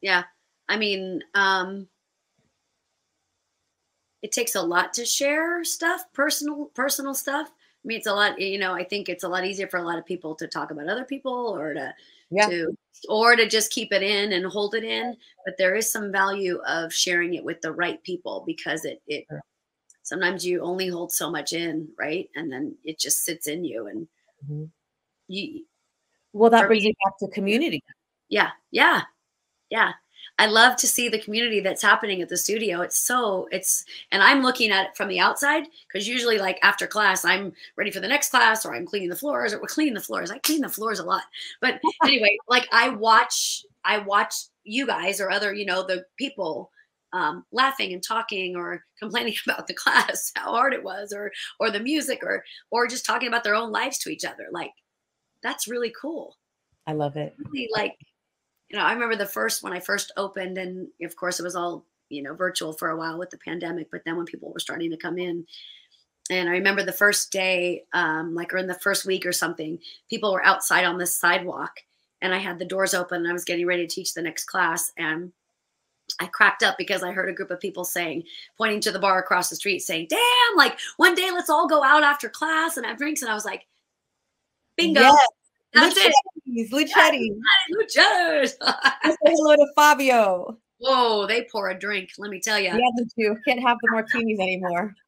Yeah. 0.00 0.24
I 0.68 0.76
mean, 0.76 1.22
um 1.34 1.88
it 4.22 4.30
takes 4.32 4.54
a 4.54 4.62
lot 4.62 4.94
to 4.94 5.04
share 5.04 5.64
stuff, 5.64 6.04
personal 6.12 6.66
personal 6.74 7.14
stuff. 7.14 7.50
I 7.84 7.88
mean, 7.88 7.98
it's 7.98 8.06
a 8.06 8.14
lot, 8.14 8.40
you 8.40 8.58
know, 8.58 8.74
I 8.74 8.84
think 8.84 9.08
it's 9.08 9.24
a 9.24 9.28
lot 9.28 9.44
easier 9.44 9.66
for 9.66 9.78
a 9.78 9.82
lot 9.82 9.98
of 9.98 10.06
people 10.06 10.34
to 10.36 10.46
talk 10.46 10.70
about 10.70 10.88
other 10.88 11.04
people 11.04 11.32
or 11.32 11.74
to 11.74 11.94
Yeah. 12.30 12.48
to 12.48 12.76
or 13.08 13.34
to 13.36 13.48
just 13.48 13.72
keep 13.72 13.92
it 13.92 14.02
in 14.02 14.32
and 14.32 14.46
hold 14.46 14.74
it 14.74 14.84
in, 14.84 15.16
but 15.44 15.56
there 15.58 15.74
is 15.74 15.90
some 15.90 16.12
value 16.12 16.58
of 16.66 16.92
sharing 16.92 17.34
it 17.34 17.44
with 17.44 17.60
the 17.60 17.72
right 17.72 18.02
people 18.04 18.44
because 18.46 18.84
it 18.84 19.02
it 19.08 19.26
sometimes 20.02 20.46
you 20.46 20.62
only 20.62 20.88
hold 20.88 21.12
so 21.12 21.30
much 21.30 21.52
in, 21.54 21.88
right? 21.98 22.30
And 22.36 22.52
then 22.52 22.76
it 22.84 22.98
just 22.98 23.24
sits 23.24 23.48
in 23.48 23.64
you 23.64 23.86
and 23.88 24.08
Mhm. 24.44 24.70
you 25.28 25.64
well 26.32 26.50
that 26.50 26.66
brings 26.68 26.84
me- 26.84 26.88
you 26.88 26.94
back 27.04 27.18
to 27.18 27.28
community 27.28 27.82
yeah 28.28 28.50
yeah 28.70 29.02
yeah 29.70 29.92
i 30.42 30.46
love 30.46 30.74
to 30.74 30.88
see 30.88 31.08
the 31.08 31.20
community 31.20 31.60
that's 31.60 31.82
happening 31.82 32.20
at 32.20 32.28
the 32.28 32.36
studio. 32.36 32.80
It's 32.80 32.98
so 32.98 33.48
it's 33.52 33.84
and 34.10 34.22
i'm 34.22 34.42
looking 34.42 34.72
at 34.72 34.88
it 34.88 34.96
from 34.96 35.08
the 35.08 35.20
outside 35.20 35.64
because 35.86 36.08
usually 36.08 36.38
like 36.38 36.58
after 36.62 36.88
class 36.88 37.24
i'm 37.24 37.52
ready 37.76 37.92
for 37.92 38.00
the 38.00 38.08
next 38.08 38.30
class 38.30 38.66
or 38.66 38.74
i'm 38.74 38.84
cleaning 38.84 39.08
the 39.08 39.16
floors 39.16 39.52
or 39.52 39.60
we're 39.60 39.66
cleaning 39.66 39.94
the 39.94 40.00
floors. 40.00 40.32
I 40.32 40.38
clean 40.38 40.62
the 40.62 40.68
floors 40.68 40.98
a 40.98 41.04
lot. 41.04 41.22
But 41.60 41.80
anyway 42.04 42.36
like 42.48 42.66
i 42.72 42.88
watch 42.88 43.64
i 43.84 43.98
watch 43.98 44.34
you 44.64 44.84
guys 44.84 45.20
or 45.20 45.30
other 45.30 45.54
you 45.54 45.64
know 45.64 45.86
the 45.86 46.04
people 46.18 46.70
um, 47.14 47.44
laughing 47.52 47.92
and 47.92 48.02
talking 48.02 48.56
or 48.56 48.82
complaining 48.98 49.34
about 49.46 49.68
the 49.68 49.74
class 49.74 50.32
how 50.34 50.50
hard 50.50 50.72
it 50.72 50.82
was 50.82 51.12
or 51.12 51.30
or 51.60 51.70
the 51.70 51.80
music 51.80 52.20
or 52.24 52.42
or 52.72 52.88
just 52.88 53.06
talking 53.06 53.28
about 53.28 53.44
their 53.44 53.54
own 53.54 53.70
lives 53.70 53.98
to 53.98 54.10
each 54.10 54.24
other. 54.24 54.48
Like 54.50 54.72
that's 55.42 55.68
really 55.68 55.92
cool. 56.00 56.36
I 56.86 56.94
love 56.94 57.16
it. 57.16 57.36
Really 57.38 57.68
like 57.72 57.94
you 58.72 58.78
know 58.78 58.84
i 58.84 58.92
remember 58.92 59.16
the 59.16 59.26
first 59.26 59.62
when 59.62 59.72
i 59.72 59.80
first 59.80 60.12
opened 60.16 60.58
and 60.58 60.88
of 61.02 61.14
course 61.16 61.38
it 61.38 61.44
was 61.44 61.54
all 61.54 61.84
you 62.08 62.22
know 62.22 62.34
virtual 62.34 62.72
for 62.72 62.90
a 62.90 62.96
while 62.96 63.18
with 63.18 63.30
the 63.30 63.38
pandemic 63.38 63.90
but 63.90 64.02
then 64.04 64.16
when 64.16 64.26
people 64.26 64.52
were 64.52 64.60
starting 64.60 64.90
to 64.90 64.96
come 64.96 65.18
in 65.18 65.46
and 66.30 66.48
i 66.48 66.52
remember 66.52 66.82
the 66.82 66.92
first 66.92 67.30
day 67.30 67.84
um, 67.92 68.34
like 68.34 68.52
or 68.52 68.58
in 68.58 68.66
the 68.66 68.74
first 68.74 69.06
week 69.06 69.26
or 69.26 69.32
something 69.32 69.78
people 70.08 70.32
were 70.32 70.44
outside 70.44 70.84
on 70.84 70.98
the 70.98 71.06
sidewalk 71.06 71.72
and 72.20 72.34
i 72.34 72.38
had 72.38 72.58
the 72.58 72.64
doors 72.64 72.94
open 72.94 73.18
and 73.18 73.28
i 73.28 73.32
was 73.32 73.44
getting 73.44 73.66
ready 73.66 73.86
to 73.86 73.94
teach 73.94 74.14
the 74.14 74.22
next 74.22 74.44
class 74.44 74.92
and 74.96 75.32
I 76.20 76.26
cracked 76.26 76.62
up 76.62 76.76
because 76.76 77.02
I 77.02 77.12
heard 77.12 77.30
a 77.30 77.32
group 77.32 77.50
of 77.50 77.60
people 77.60 77.84
saying, 77.84 78.24
pointing 78.58 78.80
to 78.82 78.92
the 78.92 78.98
bar 78.98 79.18
across 79.18 79.48
the 79.48 79.56
street, 79.56 79.78
saying, 79.78 80.08
Damn, 80.10 80.56
like 80.56 80.78
one 80.96 81.14
day 81.14 81.30
let's 81.30 81.48
all 81.48 81.66
go 81.66 81.82
out 81.82 82.02
after 82.02 82.28
class 82.28 82.76
and 82.76 82.84
have 82.84 82.98
drinks. 82.98 83.22
And 83.22 83.30
I 83.30 83.34
was 83.34 83.44
like, 83.44 83.66
Bingo. 84.76 85.00
Yes. 85.00 85.28
That's 85.72 85.96
it. 85.96 86.12
Luchetti. 86.70 87.30
Luchas. 87.72 88.50
Say 89.04 89.16
hello 89.24 89.56
to 89.56 89.66
Fabio. 89.74 90.58
Whoa, 90.78 91.26
they 91.26 91.46
pour 91.50 91.70
a 91.70 91.78
drink. 91.78 92.10
Let 92.18 92.30
me 92.30 92.40
tell 92.40 92.58
you. 92.58 92.70
Yeah, 93.16 93.34
can't 93.46 93.60
have 93.60 93.78
the 93.82 93.90
martinis 93.90 94.38
anymore. 94.40 94.94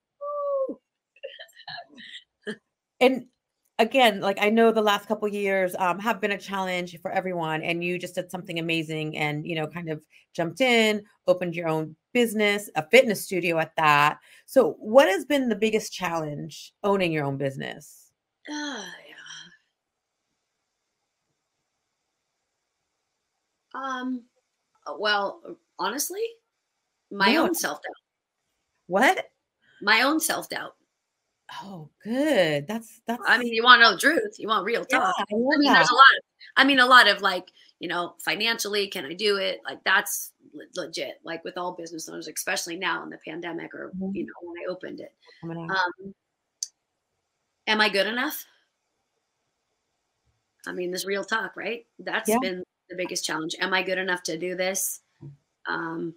And 3.00 3.26
again, 3.78 4.20
like 4.20 4.38
I 4.40 4.50
know 4.50 4.70
the 4.70 4.80
last 4.80 5.06
couple 5.08 5.26
years 5.28 5.74
um, 5.78 5.98
have 5.98 6.20
been 6.20 6.30
a 6.30 6.38
challenge 6.38 6.98
for 7.02 7.10
everyone, 7.10 7.60
and 7.62 7.82
you 7.82 7.98
just 7.98 8.14
did 8.14 8.30
something 8.30 8.58
amazing, 8.58 9.16
and 9.16 9.44
you 9.44 9.56
know, 9.56 9.66
kind 9.66 9.90
of 9.90 10.02
jumped 10.32 10.60
in, 10.60 11.02
opened 11.26 11.56
your 11.56 11.68
own 11.68 11.96
business, 12.14 12.70
a 12.76 12.88
fitness 12.88 13.24
studio 13.24 13.58
at 13.58 13.74
that. 13.76 14.18
So, 14.46 14.76
what 14.78 15.08
has 15.08 15.24
been 15.24 15.48
the 15.48 15.56
biggest 15.56 15.92
challenge 15.92 16.72
owning 16.84 17.12
your 17.12 17.24
own 17.24 17.36
business 17.36 18.04
yeah. 18.48 18.84
Um. 24.04 24.24
uh, 24.86 24.94
Well, 24.98 25.58
honestly, 25.78 26.22
my 27.10 27.32
No. 27.34 27.44
own 27.44 27.54
self 27.54 27.78
doubt. 27.82 27.96
What? 28.86 29.30
My 29.82 30.02
own 30.02 30.20
self 30.20 30.48
doubt. 30.48 30.76
Oh, 31.62 31.90
good. 32.02 32.66
That's 32.66 33.00
that's. 33.06 33.22
I 33.26 33.38
mean, 33.38 33.52
you 33.52 33.62
want 33.62 33.80
to 33.80 33.84
know 33.84 33.92
the 33.92 34.00
truth. 34.00 34.36
You 34.38 34.48
want 34.48 34.64
real 34.64 34.84
yeah, 34.90 34.98
talk. 34.98 35.14
I 35.18 35.22
I 35.22 35.34
mean, 35.58 35.72
that. 35.72 35.74
there's 35.74 35.90
a 35.90 35.94
lot. 35.94 36.02
Of, 36.18 36.24
I 36.56 36.64
mean, 36.64 36.78
a 36.80 36.86
lot 36.86 37.08
of 37.08 37.20
like, 37.22 37.50
you 37.80 37.88
know, 37.88 38.14
financially, 38.20 38.88
can 38.88 39.04
I 39.04 39.14
do 39.14 39.36
it? 39.36 39.60
Like 39.64 39.84
that's 39.84 40.32
le- 40.52 40.64
legit. 40.74 41.20
Like 41.24 41.44
with 41.44 41.58
all 41.58 41.72
business 41.72 42.08
owners, 42.08 42.28
especially 42.28 42.76
now 42.76 43.02
in 43.04 43.10
the 43.10 43.18
pandemic, 43.18 43.74
or 43.74 43.92
Mhm. 44.00 44.14
you 44.14 44.26
know, 44.26 44.32
when 44.42 44.56
I 44.62 44.70
opened 44.70 45.00
it. 45.00 45.14
Um, 45.44 46.14
am 47.66 47.80
I 47.80 47.88
good 47.88 48.06
enough? 48.06 48.44
I 50.66 50.72
mean, 50.72 50.90
this 50.90 51.04
real 51.04 51.24
talk, 51.24 51.56
right? 51.56 51.86
That's 51.98 52.28
Yeah. 52.28 52.38
been 52.40 52.64
the 52.94 53.02
biggest 53.02 53.24
challenge. 53.24 53.56
Am 53.60 53.74
I 53.74 53.82
good 53.82 53.98
enough 53.98 54.22
to 54.24 54.38
do 54.38 54.54
this? 54.54 55.00
Um, 55.66 56.14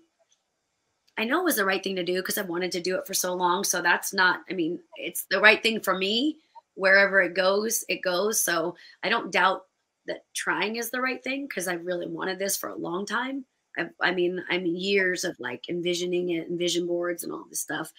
I 1.17 1.25
know 1.25 1.41
it 1.41 1.45
was 1.45 1.55
the 1.55 1.65
right 1.65 1.83
thing 1.83 1.95
to 1.95 2.03
do 2.03 2.17
because 2.17 2.37
I 2.37 2.43
wanted 2.43 2.71
to 2.73 2.81
do 2.81 2.95
it 2.95 3.07
for 3.07 3.15
so 3.15 3.33
long. 3.33 3.63
So 3.63 3.81
that's 3.81 4.13
not, 4.13 4.41
I 4.49 4.53
mean, 4.53 4.79
it's 4.97 5.25
the 5.31 5.41
right 5.41 5.61
thing 5.63 5.79
for 5.79 5.97
me. 5.97 6.37
Wherever 6.75 7.21
it 7.21 7.33
goes, 7.33 7.83
it 7.89 8.03
goes. 8.03 8.39
So 8.39 8.75
I 9.01 9.09
don't 9.09 9.31
doubt 9.31 9.63
that 10.05 10.25
trying 10.35 10.75
is 10.75 10.91
the 10.91 11.01
right 11.01 11.23
thing 11.23 11.47
because 11.47 11.67
I 11.67 11.73
really 11.73 12.07
wanted 12.07 12.37
this 12.37 12.55
for 12.55 12.69
a 12.69 12.75
long 12.75 13.05
time. 13.05 13.45
I, 13.77 13.87
I 13.99 14.11
mean, 14.11 14.43
I 14.49 14.59
mean, 14.59 14.75
years 14.75 15.23
of 15.23 15.35
like 15.39 15.69
envisioning 15.69 16.29
it 16.29 16.49
and 16.49 16.59
vision 16.59 16.85
boards 16.85 17.23
and 17.23 17.33
all 17.33 17.45
this 17.49 17.61
stuff 17.61 17.91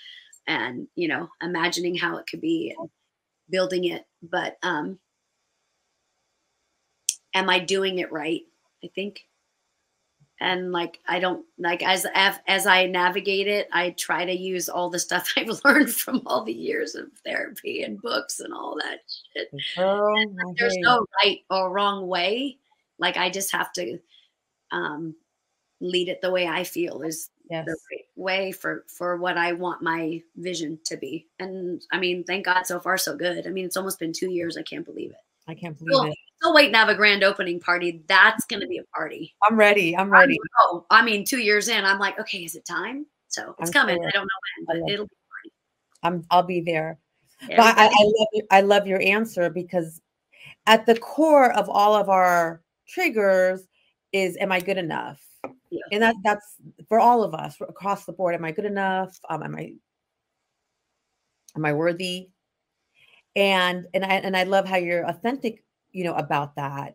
and, 0.46 0.86
you 0.94 1.08
know, 1.08 1.28
imagining 1.42 1.96
how 1.96 2.18
it 2.18 2.26
could 2.30 2.40
be 2.40 2.74
and 2.78 2.88
building 3.50 3.86
it. 3.86 4.06
But, 4.22 4.58
um, 4.62 5.00
am 7.34 7.50
I 7.50 7.58
doing 7.58 7.98
it 7.98 8.12
right? 8.12 8.42
I 8.84 8.88
think. 8.94 9.26
And 10.40 10.70
like 10.70 11.00
I 11.06 11.18
don't 11.18 11.44
like 11.58 11.82
as 11.82 12.06
as 12.14 12.66
I 12.66 12.86
navigate 12.86 13.48
it, 13.48 13.68
I 13.72 13.90
try 13.90 14.24
to 14.24 14.32
use 14.32 14.68
all 14.68 14.88
the 14.88 14.98
stuff 14.98 15.32
I've 15.36 15.60
learned 15.64 15.92
from 15.92 16.22
all 16.26 16.44
the 16.44 16.52
years 16.52 16.94
of 16.94 17.06
therapy 17.24 17.82
and 17.82 18.00
books 18.00 18.38
and 18.38 18.54
all 18.54 18.76
that 18.76 19.00
shit. 19.34 19.50
Girl, 19.76 20.14
there's 20.56 20.76
no 20.78 21.04
right 21.22 21.40
or 21.50 21.72
wrong 21.72 22.06
way. 22.06 22.58
Like 23.00 23.16
I 23.16 23.30
just 23.30 23.50
have 23.52 23.72
to 23.74 23.98
um, 24.70 25.14
lead 25.80 26.08
it 26.08 26.20
the 26.20 26.30
way 26.30 26.46
I 26.46 26.64
feel 26.64 27.02
is 27.02 27.30
yes. 27.50 27.66
the 27.66 27.76
right 27.90 28.04
way 28.16 28.52
for 28.52 28.84
for 28.88 29.16
what 29.16 29.36
I 29.36 29.52
want 29.52 29.82
my 29.82 30.22
vision 30.36 30.78
to 30.84 30.96
be. 30.96 31.26
And 31.38 31.82
I 31.92 31.98
mean, 31.98 32.24
thank 32.24 32.44
God 32.44 32.64
so 32.64 32.80
far 32.80 32.96
so 32.96 33.16
good. 33.16 33.46
I 33.46 33.50
mean, 33.50 33.64
it's 33.64 33.76
almost 33.76 33.98
been 33.98 34.12
two 34.12 34.30
years. 34.30 34.56
I 34.56 34.62
can't 34.62 34.84
believe 34.84 35.10
it. 35.10 35.16
I 35.46 35.54
can't 35.54 35.78
believe 35.78 35.94
still, 35.94 36.04
it. 36.04 36.18
Still 36.40 36.54
waiting 36.54 36.72
to 36.72 36.78
have 36.78 36.88
a 36.88 36.94
grand 36.94 37.24
opening 37.24 37.58
party. 37.58 38.02
That's 38.06 38.44
going 38.46 38.60
to 38.60 38.68
be 38.68 38.78
a 38.78 38.84
party. 38.96 39.34
I'm 39.48 39.56
ready. 39.56 39.96
I'm 39.96 40.10
ready. 40.10 40.38
Oh, 40.60 40.86
I 40.90 41.02
mean, 41.04 41.24
two 41.24 41.38
years 41.38 41.68
in, 41.68 41.84
I'm 41.84 41.98
like, 41.98 42.18
okay, 42.20 42.44
is 42.44 42.54
it 42.54 42.64
time? 42.64 43.06
So 43.28 43.54
it's 43.58 43.70
I'm 43.70 43.72
coming. 43.72 43.96
Sure. 43.96 44.08
I 44.08 44.10
don't 44.12 44.22
know 44.22 44.66
when, 44.68 44.82
but 44.82 44.92
it'll 44.92 45.06
be 45.06 45.16
party. 45.30 45.52
I'm. 46.02 46.24
I'll 46.30 46.44
be 46.44 46.60
there. 46.60 46.98
Everybody. 47.42 47.56
But 47.56 47.78
I, 47.78 47.84
I 47.86 48.04
love. 48.04 48.28
I 48.52 48.60
love 48.60 48.86
your 48.86 49.00
answer 49.00 49.50
because 49.50 50.00
at 50.66 50.86
the 50.86 50.96
core 50.96 51.52
of 51.52 51.68
all 51.68 51.94
of 51.94 52.08
our 52.08 52.62
triggers 52.88 53.66
is, 54.12 54.36
am 54.36 54.52
I 54.52 54.60
good 54.60 54.78
enough? 54.78 55.20
Yeah. 55.70 55.80
And 55.92 56.02
that 56.02 56.14
that's 56.22 56.54
for 56.88 57.00
all 57.00 57.24
of 57.24 57.34
us 57.34 57.56
across 57.60 58.04
the 58.04 58.12
board. 58.12 58.34
Am 58.34 58.44
I 58.44 58.52
good 58.52 58.64
enough? 58.64 59.18
Um, 59.28 59.42
am 59.42 59.56
I 59.56 59.74
am 61.56 61.64
I 61.64 61.72
worthy? 61.72 62.30
and 63.38 63.86
and 63.94 64.04
I 64.04 64.14
and 64.14 64.36
I 64.36 64.42
love 64.42 64.66
how 64.66 64.76
you're 64.76 65.06
authentic, 65.06 65.62
you 65.98 66.04
know, 66.04 66.14
about 66.14 66.54
that. 66.54 66.94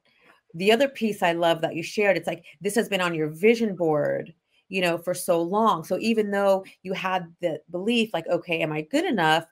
The 0.53 0.71
other 0.71 0.87
piece 0.87 1.21
I 1.21 1.33
love 1.33 1.59
that 1.61 1.75
you 1.75 1.83
shared, 1.83 2.15
it's 2.15 2.27
like 2.27 2.45
this 2.61 2.75
has 2.75 2.87
been 2.87 3.01
on 3.01 3.13
your 3.13 3.27
vision 3.27 3.75
board, 3.75 4.33
you 4.69 4.79
know, 4.79 4.97
for 4.97 5.13
so 5.13 5.41
long. 5.41 5.83
So 5.83 5.97
even 5.99 6.31
though 6.31 6.63
you 6.83 6.93
had 6.93 7.27
the 7.41 7.59
belief, 7.69 8.13
like, 8.13 8.27
okay, 8.27 8.61
am 8.61 8.71
I 8.71 8.83
good 8.83 9.03
enough? 9.03 9.45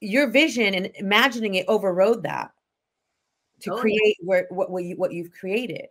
Your 0.00 0.30
vision 0.30 0.74
and 0.74 0.90
imagining 0.96 1.54
it 1.54 1.64
overrode 1.68 2.24
that 2.24 2.50
to 3.62 3.72
oh, 3.72 3.78
create 3.78 4.16
yeah. 4.20 4.26
where 4.26 4.46
what 4.50 4.70
what, 4.70 4.84
you, 4.84 4.96
what 4.96 5.12
you've 5.12 5.32
created. 5.32 5.86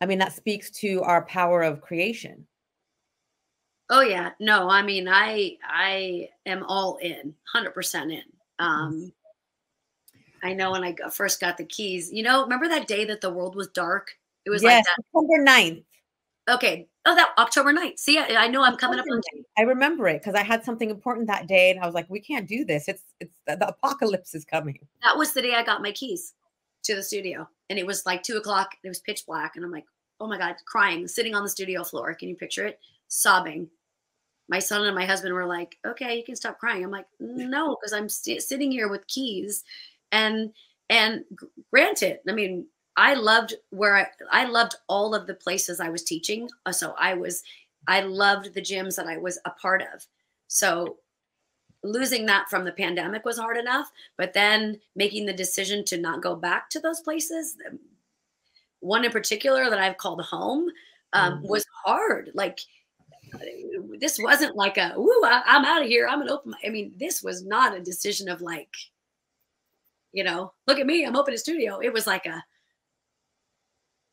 I 0.00 0.06
mean, 0.06 0.20
that 0.20 0.32
speaks 0.32 0.70
to 0.80 1.02
our 1.02 1.26
power 1.26 1.60
of 1.60 1.82
creation. 1.82 2.46
Oh 3.90 4.00
yeah, 4.00 4.30
no, 4.40 4.70
I 4.70 4.80
mean, 4.80 5.06
I 5.06 5.58
I 5.62 6.30
am 6.46 6.64
all 6.66 6.96
in, 7.02 7.34
hundred 7.52 7.72
percent 7.72 8.10
in. 8.10 8.22
Um, 8.58 9.12
I 10.42 10.52
know 10.52 10.72
when 10.72 10.84
I 10.84 10.94
first 11.12 11.40
got 11.40 11.56
the 11.56 11.64
keys, 11.64 12.10
you 12.12 12.22
know, 12.22 12.42
remember 12.42 12.68
that 12.68 12.86
day 12.86 13.04
that 13.06 13.20
the 13.20 13.30
world 13.30 13.54
was 13.56 13.68
dark? 13.68 14.12
It 14.44 14.50
was 14.50 14.62
yes, 14.62 14.76
like 14.76 14.84
that. 14.84 15.04
October 15.14 15.44
9th. 15.44 15.84
Okay. 16.48 16.88
Oh, 17.06 17.14
that 17.14 17.32
October 17.38 17.72
9th. 17.72 17.98
See, 17.98 18.18
I, 18.18 18.44
I 18.44 18.48
know 18.48 18.62
I'm 18.62 18.76
coming 18.76 18.98
up 18.98 19.06
on. 19.10 19.20
I 19.56 19.62
remember 19.62 20.08
it 20.08 20.20
because 20.20 20.34
I 20.34 20.42
had 20.42 20.64
something 20.64 20.90
important 20.90 21.26
that 21.28 21.46
day, 21.46 21.70
and 21.70 21.80
I 21.80 21.86
was 21.86 21.94
like, 21.94 22.10
"We 22.10 22.20
can't 22.20 22.46
do 22.46 22.64
this. 22.64 22.88
It's 22.88 23.02
it's 23.20 23.34
the 23.46 23.68
apocalypse 23.68 24.34
is 24.34 24.44
coming." 24.44 24.78
That 25.02 25.16
was 25.16 25.32
the 25.32 25.42
day 25.42 25.54
I 25.54 25.62
got 25.62 25.82
my 25.82 25.92
keys 25.92 26.34
to 26.84 26.94
the 26.94 27.02
studio, 27.02 27.48
and 27.70 27.78
it 27.78 27.86
was 27.86 28.04
like 28.04 28.22
two 28.22 28.36
o'clock. 28.36 28.74
It 28.84 28.88
was 28.88 29.00
pitch 29.00 29.24
black, 29.26 29.56
and 29.56 29.64
I'm 29.64 29.70
like, 29.70 29.86
"Oh 30.18 30.26
my 30.26 30.36
god!" 30.36 30.56
Crying, 30.66 31.08
sitting 31.08 31.34
on 31.34 31.42
the 31.42 31.48
studio 31.48 31.84
floor. 31.84 32.14
Can 32.14 32.28
you 32.28 32.36
picture 32.36 32.66
it? 32.66 32.78
Sobbing, 33.08 33.68
my 34.50 34.58
son 34.58 34.84
and 34.84 34.96
my 34.96 35.06
husband 35.06 35.32
were 35.32 35.46
like, 35.46 35.78
okay, 35.86 36.16
you 36.16 36.24
can 36.24 36.34
stop 36.34 36.58
crying. 36.58 36.82
I'm 36.84 36.90
like, 36.90 37.06
no, 37.20 37.76
because 37.76 37.92
I'm 37.92 38.08
st- 38.08 38.42
sitting 38.42 38.70
here 38.70 38.88
with 38.88 39.06
keys. 39.06 39.64
And, 40.12 40.52
and 40.88 41.24
granted, 41.70 42.18
I 42.28 42.32
mean, 42.32 42.66
I 42.96 43.14
loved 43.14 43.54
where 43.70 43.96
I, 43.96 44.06
I 44.30 44.44
loved 44.44 44.76
all 44.88 45.14
of 45.14 45.26
the 45.26 45.34
places 45.34 45.80
I 45.80 45.88
was 45.88 46.02
teaching. 46.02 46.48
Uh, 46.66 46.72
so 46.72 46.94
I 46.98 47.14
was, 47.14 47.42
I 47.86 48.00
loved 48.00 48.54
the 48.54 48.60
gyms 48.60 48.96
that 48.96 49.06
I 49.06 49.16
was 49.16 49.38
a 49.44 49.50
part 49.50 49.82
of. 49.82 50.06
So 50.48 50.96
losing 51.82 52.26
that 52.26 52.48
from 52.50 52.64
the 52.64 52.72
pandemic 52.72 53.24
was 53.24 53.38
hard 53.38 53.56
enough, 53.56 53.90
but 54.16 54.34
then 54.34 54.80
making 54.96 55.26
the 55.26 55.32
decision 55.32 55.84
to 55.86 55.98
not 55.98 56.22
go 56.22 56.34
back 56.34 56.68
to 56.70 56.80
those 56.80 57.00
places, 57.00 57.56
one 58.80 59.04
in 59.04 59.10
particular 59.10 59.70
that 59.70 59.78
I've 59.78 59.96
called 59.96 60.22
home, 60.22 60.68
um, 61.12 61.34
mm-hmm. 61.34 61.48
was 61.48 61.64
hard. 61.84 62.30
Like, 62.34 62.60
this 63.98 64.18
wasn't 64.18 64.56
like 64.56 64.76
a 64.76 64.94
"ooh, 64.98 65.22
I, 65.24 65.42
am 65.46 65.64
out 65.64 65.82
of 65.82 65.88
here. 65.88 66.08
I'm 66.08 66.18
gonna 66.18 66.32
open." 66.32 66.54
I 66.64 66.68
mean, 66.68 66.92
this 66.98 67.22
was 67.22 67.44
not 67.44 67.76
a 67.76 67.80
decision 67.80 68.28
of 68.28 68.40
like, 68.40 68.74
you 70.12 70.24
know, 70.24 70.52
look 70.66 70.78
at 70.78 70.86
me, 70.86 71.04
I'm 71.04 71.16
opening 71.16 71.36
a 71.36 71.38
studio. 71.38 71.78
It 71.78 71.92
was 71.92 72.06
like 72.06 72.26
a, 72.26 72.42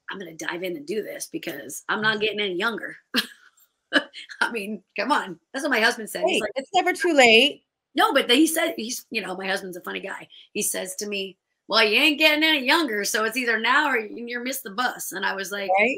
I'm 0.10 0.20
gonna 0.20 0.36
dive 0.36 0.64
in 0.64 0.78
and 0.78 0.86
do 0.86 1.04
this 1.04 1.28
because 1.32 1.84
I'm 1.90 2.02
not 2.02 2.22
getting 2.22 2.40
any 2.40 2.56
younger. 2.56 2.96
I 4.42 4.52
mean, 4.52 4.84
come 4.98 5.12
on. 5.12 5.40
That's 5.54 5.64
what 5.64 5.72
my 5.72 5.80
husband 5.80 6.10
said. 6.10 6.24
Hey, 6.26 6.40
like, 6.40 6.52
it's 6.56 6.70
never 6.74 6.94
too 6.94 7.14
late. 7.14 7.64
No, 7.96 8.14
but 8.14 8.30
he 8.30 8.48
said 8.48 8.74
he's, 8.78 9.06
you 9.10 9.22
know, 9.22 9.36
my 9.36 9.48
husband's 9.48 9.78
a 9.78 9.82
funny 9.82 10.00
guy. 10.00 10.28
He 10.54 10.62
says 10.62 10.96
to 10.98 11.08
me, 11.08 11.38
"Well, 11.68 11.84
you 11.84 12.00
ain't 12.00 12.20
getting 12.20 12.44
any 12.44 12.66
younger, 12.66 13.04
so 13.04 13.24
it's 13.26 13.38
either 13.38 13.60
now 13.60 13.90
or 13.90 13.98
you're 13.98 14.44
miss 14.44 14.62
the 14.62 14.72
bus." 14.72 15.12
And 15.14 15.26
I 15.26 15.34
was 15.34 15.52
like, 15.52 15.70
right? 15.80 15.98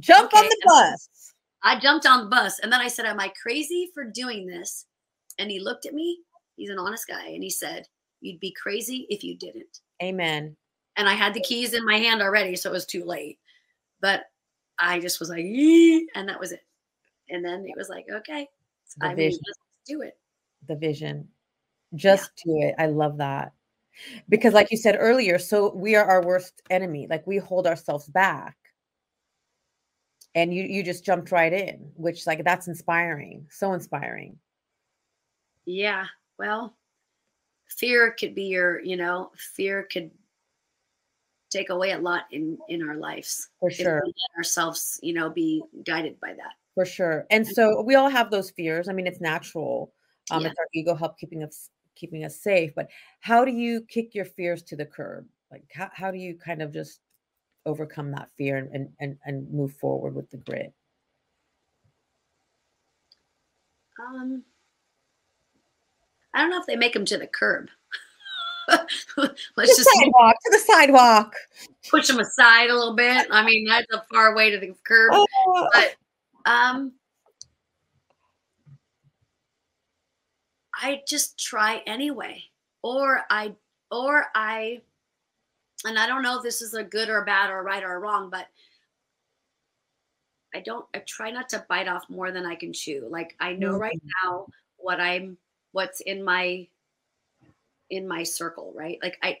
"Jump 0.00 0.32
okay. 0.32 0.38
on 0.38 0.44
the 0.44 0.62
bus." 0.64 1.08
I 1.66 1.80
jumped 1.80 2.06
on 2.06 2.20
the 2.20 2.30
bus 2.30 2.60
and 2.60 2.72
then 2.72 2.80
I 2.80 2.86
said, 2.86 3.06
Am 3.06 3.18
I 3.18 3.32
crazy 3.42 3.90
for 3.92 4.04
doing 4.04 4.46
this? 4.46 4.86
And 5.38 5.50
he 5.50 5.58
looked 5.58 5.84
at 5.84 5.94
me. 5.94 6.20
He's 6.54 6.70
an 6.70 6.78
honest 6.78 7.08
guy. 7.08 7.26
And 7.26 7.42
he 7.42 7.50
said, 7.50 7.86
You'd 8.20 8.40
be 8.40 8.52
crazy 8.52 9.06
if 9.10 9.22
you 9.22 9.36
didn't. 9.36 9.80
Amen. 10.02 10.56
And 10.96 11.08
I 11.08 11.14
had 11.14 11.34
the 11.34 11.40
keys 11.40 11.74
in 11.74 11.84
my 11.84 11.96
hand 11.96 12.22
already, 12.22 12.56
so 12.56 12.70
it 12.70 12.72
was 12.72 12.86
too 12.86 13.04
late. 13.04 13.38
But 14.00 14.24
I 14.78 15.00
just 15.00 15.20
was 15.20 15.28
like, 15.28 15.44
Ee! 15.44 16.08
and 16.14 16.28
that 16.28 16.40
was 16.40 16.52
it. 16.52 16.64
And 17.28 17.44
then 17.44 17.64
it 17.66 17.76
was 17.76 17.88
like, 17.88 18.06
okay, 18.10 18.48
the 18.98 19.06
I 19.08 19.14
vision. 19.14 19.40
do 19.86 20.02
it. 20.02 20.16
The 20.68 20.76
vision. 20.76 21.28
Just 21.94 22.30
yeah. 22.44 22.52
do 22.52 22.68
it. 22.68 22.74
I 22.78 22.86
love 22.86 23.18
that. 23.18 23.52
Because, 24.28 24.52
like 24.52 24.70
you 24.70 24.76
said 24.76 24.96
earlier, 24.98 25.38
so 25.38 25.74
we 25.74 25.96
are 25.96 26.04
our 26.04 26.24
worst 26.24 26.60
enemy. 26.68 27.06
Like 27.08 27.26
we 27.26 27.38
hold 27.38 27.66
ourselves 27.66 28.06
back 28.08 28.56
and 30.36 30.54
you 30.54 30.62
you 30.62 30.84
just 30.84 31.04
jumped 31.04 31.32
right 31.32 31.52
in 31.52 31.90
which 31.96 32.26
like 32.26 32.44
that's 32.44 32.68
inspiring 32.68 33.44
so 33.50 33.72
inspiring 33.72 34.38
yeah 35.64 36.04
well 36.38 36.76
fear 37.68 38.12
could 38.18 38.34
be 38.34 38.44
your 38.44 38.80
you 38.80 38.96
know 38.96 39.30
fear 39.36 39.86
could 39.90 40.10
take 41.50 41.70
away 41.70 41.92
a 41.92 41.98
lot 41.98 42.24
in 42.32 42.58
in 42.68 42.86
our 42.86 42.96
lives 42.96 43.48
for 43.60 43.70
sure. 43.70 44.02
ourselves 44.36 44.98
you 45.02 45.12
know 45.12 45.30
be 45.30 45.62
guided 45.84 46.18
by 46.20 46.32
that. 46.34 46.54
For 46.74 46.84
sure. 46.84 47.26
And 47.30 47.46
so 47.46 47.80
we 47.80 47.94
all 47.94 48.10
have 48.10 48.30
those 48.30 48.50
fears. 48.50 48.88
I 48.88 48.92
mean 48.92 49.06
it's 49.06 49.20
natural. 49.20 49.92
Um 50.30 50.42
yeah. 50.42 50.48
it's 50.48 50.58
our 50.58 50.66
ego 50.74 50.94
help 50.94 51.18
keeping 51.18 51.42
us 51.42 51.70
keeping 51.94 52.24
us 52.24 52.36
safe. 52.40 52.74
But 52.74 52.88
how 53.20 53.44
do 53.44 53.52
you 53.52 53.82
kick 53.82 54.14
your 54.14 54.26
fears 54.26 54.62
to 54.64 54.76
the 54.76 54.84
curb? 54.84 55.26
Like 55.50 55.64
how, 55.72 55.90
how 55.92 56.10
do 56.10 56.18
you 56.18 56.36
kind 56.36 56.62
of 56.62 56.72
just 56.72 57.00
overcome 57.64 58.12
that 58.12 58.28
fear 58.36 58.56
and, 58.58 58.88
and, 59.00 59.16
and 59.24 59.50
move 59.50 59.72
forward 59.74 60.14
with 60.14 60.30
the 60.30 60.36
grit? 60.36 60.72
Um, 63.98 64.44
I 66.36 66.40
don't 66.40 66.50
know 66.50 66.60
if 66.60 66.66
they 66.66 66.76
make 66.76 66.92
them 66.92 67.06
to 67.06 67.16
the 67.16 67.26
curb. 67.26 67.70
Let's 68.68 69.76
just 69.76 69.88
sidewalk 69.94 70.36
to 70.44 70.50
the 70.50 70.58
sidewalk. 70.58 71.34
Push 71.90 72.08
them 72.08 72.18
aside 72.20 72.68
a 72.68 72.74
little 72.74 72.94
bit. 72.94 73.26
I 73.30 73.42
mean, 73.42 73.64
that's 73.64 73.90
a 73.90 74.02
far 74.12 74.36
way 74.36 74.50
to 74.50 74.58
the 74.58 74.74
curb. 74.84 75.12
Oh. 75.14 75.68
But 75.72 75.96
um, 76.44 76.92
I 80.74 81.00
just 81.08 81.38
try 81.42 81.82
anyway, 81.86 82.42
or 82.82 83.22
I 83.30 83.54
or 83.90 84.26
I 84.34 84.82
and 85.86 85.98
I 85.98 86.06
don't 86.06 86.22
know 86.22 86.36
if 86.36 86.42
this 86.42 86.60
is 86.60 86.74
a 86.74 86.84
good 86.84 87.08
or 87.08 87.22
a 87.22 87.24
bad 87.24 87.48
or 87.48 87.62
right 87.62 87.82
or 87.82 87.98
wrong, 87.98 88.28
but 88.28 88.46
I 90.54 90.60
don't 90.60 90.84
I 90.94 90.98
try 90.98 91.30
not 91.30 91.48
to 91.50 91.64
bite 91.66 91.88
off 91.88 92.10
more 92.10 92.30
than 92.30 92.44
I 92.44 92.56
can 92.56 92.74
chew. 92.74 93.08
Like 93.10 93.36
I 93.40 93.54
know 93.54 93.70
mm-hmm. 93.70 93.80
right 93.80 94.02
now 94.22 94.48
what 94.76 95.00
I'm 95.00 95.38
what's 95.76 96.00
in 96.00 96.24
my 96.24 96.66
in 97.90 98.08
my 98.08 98.22
circle, 98.22 98.72
right? 98.74 98.98
Like 99.02 99.18
I 99.22 99.40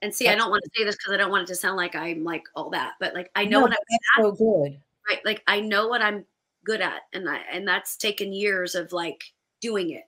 and 0.00 0.14
see, 0.14 0.24
that's 0.24 0.34
I 0.34 0.38
don't 0.38 0.50
want 0.50 0.64
to 0.64 0.70
say 0.74 0.84
this 0.84 0.96
because 0.96 1.12
I 1.12 1.18
don't 1.18 1.30
want 1.30 1.42
it 1.42 1.48
to 1.48 1.54
sound 1.54 1.76
like 1.76 1.94
I'm 1.94 2.24
like 2.24 2.44
all 2.56 2.70
that, 2.70 2.94
but 2.98 3.14
like 3.14 3.30
I 3.34 3.44
know 3.44 3.58
no, 3.58 3.66
what 3.66 3.72
I'm 3.72 4.24
at, 4.24 4.24
so 4.24 4.32
good. 4.32 4.80
Right. 5.06 5.20
Like 5.26 5.42
I 5.46 5.60
know 5.60 5.88
what 5.88 6.00
I'm 6.00 6.24
good 6.64 6.80
at. 6.80 7.02
And 7.12 7.28
I 7.28 7.40
and 7.52 7.68
that's 7.68 7.98
taken 7.98 8.32
years 8.32 8.74
of 8.74 8.94
like 8.94 9.22
doing 9.60 9.90
it. 9.90 10.04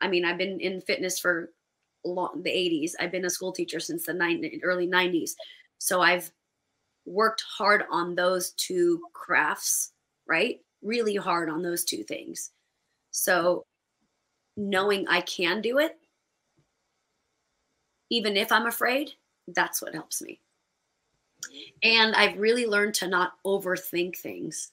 I 0.00 0.06
mean, 0.06 0.24
I've 0.24 0.38
been 0.38 0.60
in 0.60 0.80
fitness 0.80 1.18
for 1.18 1.50
long, 2.04 2.42
the 2.44 2.50
80s. 2.50 2.92
I've 3.00 3.10
been 3.10 3.24
a 3.24 3.30
school 3.30 3.52
teacher 3.52 3.80
since 3.80 4.06
the 4.06 4.14
90, 4.14 4.62
early 4.62 4.86
90s. 4.86 5.32
So 5.78 6.00
I've 6.00 6.30
worked 7.06 7.42
hard 7.58 7.86
on 7.90 8.14
those 8.14 8.52
two 8.52 9.00
crafts, 9.12 9.90
right? 10.28 10.60
Really 10.80 11.16
hard 11.16 11.50
on 11.50 11.60
those 11.62 11.84
two 11.84 12.04
things. 12.04 12.52
So 13.16 13.64
knowing 14.56 15.06
I 15.06 15.20
can 15.20 15.60
do 15.60 15.78
it 15.78 15.96
even 18.10 18.36
if 18.36 18.52
I'm 18.52 18.66
afraid, 18.66 19.12
that's 19.48 19.80
what 19.80 19.94
helps 19.94 20.20
me. 20.20 20.40
And 21.82 22.14
I've 22.14 22.38
really 22.38 22.66
learned 22.66 22.94
to 22.94 23.08
not 23.08 23.34
overthink 23.46 24.16
things 24.16 24.72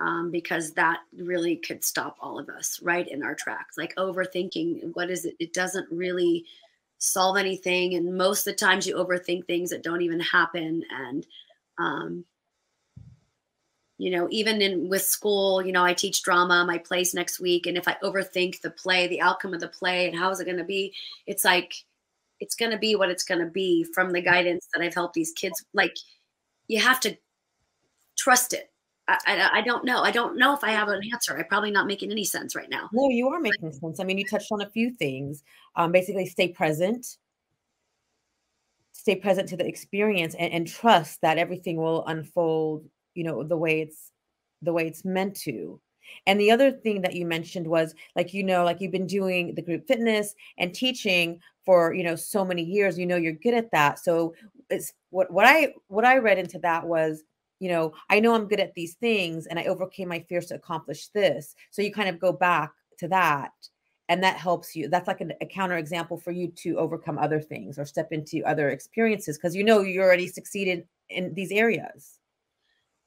um, 0.00 0.30
because 0.30 0.72
that 0.72 1.00
really 1.16 1.56
could 1.56 1.84
stop 1.84 2.16
all 2.20 2.38
of 2.38 2.48
us 2.48 2.80
right 2.82 3.06
in 3.08 3.22
our 3.22 3.34
tracks. 3.34 3.78
Like 3.78 3.94
overthinking, 3.96 4.90
what 4.94 5.10
is 5.10 5.24
it? 5.24 5.34
It 5.40 5.52
doesn't 5.52 5.86
really 5.90 6.44
solve 6.98 7.36
anything. 7.36 7.94
And 7.94 8.16
most 8.16 8.46
of 8.46 8.52
the 8.52 8.58
times 8.58 8.86
you 8.86 8.96
overthink 8.96 9.46
things 9.46 9.70
that 9.70 9.82
don't 9.82 10.02
even 10.02 10.20
happen. 10.20 10.82
And, 10.90 11.26
um, 11.78 12.24
you 13.98 14.10
know, 14.10 14.26
even 14.30 14.60
in 14.60 14.88
with 14.88 15.02
school, 15.02 15.64
you 15.64 15.72
know, 15.72 15.84
I 15.84 15.94
teach 15.94 16.22
drama, 16.22 16.64
my 16.66 16.78
plays 16.78 17.14
next 17.14 17.40
week. 17.40 17.66
And 17.66 17.76
if 17.76 17.86
I 17.86 17.96
overthink 18.02 18.60
the 18.60 18.70
play, 18.70 19.06
the 19.06 19.20
outcome 19.20 19.54
of 19.54 19.60
the 19.60 19.68
play, 19.68 20.08
and 20.08 20.18
how 20.18 20.30
is 20.30 20.40
it 20.40 20.46
going 20.46 20.58
to 20.58 20.64
be, 20.64 20.92
it's 21.26 21.44
like, 21.44 21.74
it's 22.40 22.56
going 22.56 22.72
to 22.72 22.78
be 22.78 22.96
what 22.96 23.10
it's 23.10 23.24
going 23.24 23.40
to 23.40 23.50
be 23.50 23.84
from 23.94 24.10
the 24.10 24.20
guidance 24.20 24.68
that 24.74 24.82
I've 24.82 24.94
helped 24.94 25.14
these 25.14 25.32
kids. 25.32 25.64
Like, 25.72 25.96
you 26.66 26.80
have 26.80 26.98
to 27.00 27.16
trust 28.16 28.52
it 28.52 28.70
I, 29.06 29.18
I, 29.26 29.58
I, 29.58 29.60
don't 29.60 29.84
know. 29.84 30.02
I 30.02 30.10
don't 30.10 30.36
know 30.36 30.54
if 30.54 30.64
I 30.64 30.70
have 30.70 30.88
an 30.88 31.00
answer. 31.12 31.36
I'm 31.36 31.44
probably 31.44 31.70
not 31.70 31.86
making 31.86 32.10
any 32.10 32.24
sense 32.24 32.56
right 32.56 32.70
now. 32.70 32.88
No, 32.92 33.08
you 33.10 33.28
are 33.28 33.40
making 33.40 33.72
sense. 33.72 34.00
I 34.00 34.04
mean, 34.04 34.18
you 34.18 34.24
touched 34.24 34.50
on 34.50 34.62
a 34.62 34.70
few 34.70 34.90
things. 34.90 35.42
Um, 35.76 35.92
basically, 35.92 36.26
stay 36.26 36.48
present, 36.48 37.18
stay 38.92 39.16
present 39.16 39.48
to 39.50 39.56
the 39.56 39.66
experience, 39.66 40.34
and, 40.34 40.52
and 40.52 40.66
trust 40.66 41.20
that 41.20 41.38
everything 41.38 41.76
will 41.76 42.06
unfold. 42.06 42.88
You 43.14 43.24
know, 43.24 43.42
the 43.42 43.56
way 43.56 43.80
it's 43.80 44.10
the 44.62 44.72
way 44.72 44.86
it's 44.86 45.04
meant 45.04 45.36
to. 45.36 45.80
And 46.26 46.38
the 46.38 46.50
other 46.50 46.70
thing 46.70 47.00
that 47.02 47.14
you 47.14 47.24
mentioned 47.24 47.66
was 47.66 47.94
like, 48.14 48.34
you 48.34 48.42
know, 48.42 48.64
like 48.64 48.80
you've 48.80 48.92
been 48.92 49.06
doing 49.06 49.54
the 49.54 49.62
group 49.62 49.86
fitness 49.86 50.34
and 50.58 50.74
teaching 50.74 51.40
for, 51.64 51.94
you 51.94 52.04
know, 52.04 52.14
so 52.14 52.44
many 52.44 52.62
years, 52.62 52.98
you 52.98 53.06
know, 53.06 53.16
you're 53.16 53.32
good 53.32 53.54
at 53.54 53.70
that. 53.72 53.98
So 53.98 54.34
it's 54.68 54.92
what, 55.08 55.30
what 55.30 55.46
I, 55.46 55.74
what 55.88 56.04
I 56.04 56.18
read 56.18 56.38
into 56.38 56.58
that 56.58 56.86
was 56.86 57.24
you 57.60 57.70
know, 57.70 57.94
I 58.10 58.20
know 58.20 58.34
I'm 58.34 58.48
good 58.48 58.60
at 58.60 58.74
these 58.74 58.94
things 58.94 59.46
and 59.46 59.58
I 59.58 59.64
overcame 59.64 60.08
my 60.08 60.20
fears 60.28 60.46
to 60.46 60.54
accomplish 60.54 61.08
this. 61.08 61.54
So 61.70 61.82
you 61.82 61.92
kind 61.92 62.08
of 62.08 62.18
go 62.18 62.32
back 62.32 62.72
to 62.98 63.08
that 63.08 63.52
and 64.08 64.22
that 64.22 64.36
helps 64.36 64.76
you. 64.76 64.88
That's 64.88 65.08
like 65.08 65.22
a, 65.22 65.46
counter 65.46 65.78
example 65.78 66.18
for 66.18 66.30
you 66.30 66.48
to 66.56 66.76
overcome 66.76 67.18
other 67.18 67.40
things 67.40 67.78
or 67.78 67.84
step 67.84 68.12
into 68.12 68.44
other 68.44 68.68
experiences 68.68 69.38
because 69.38 69.56
you 69.56 69.64
know 69.64 69.80
you 69.80 70.02
already 70.02 70.26
succeeded 70.26 70.86
in 71.08 71.32
these 71.32 71.52
areas. 71.52 72.18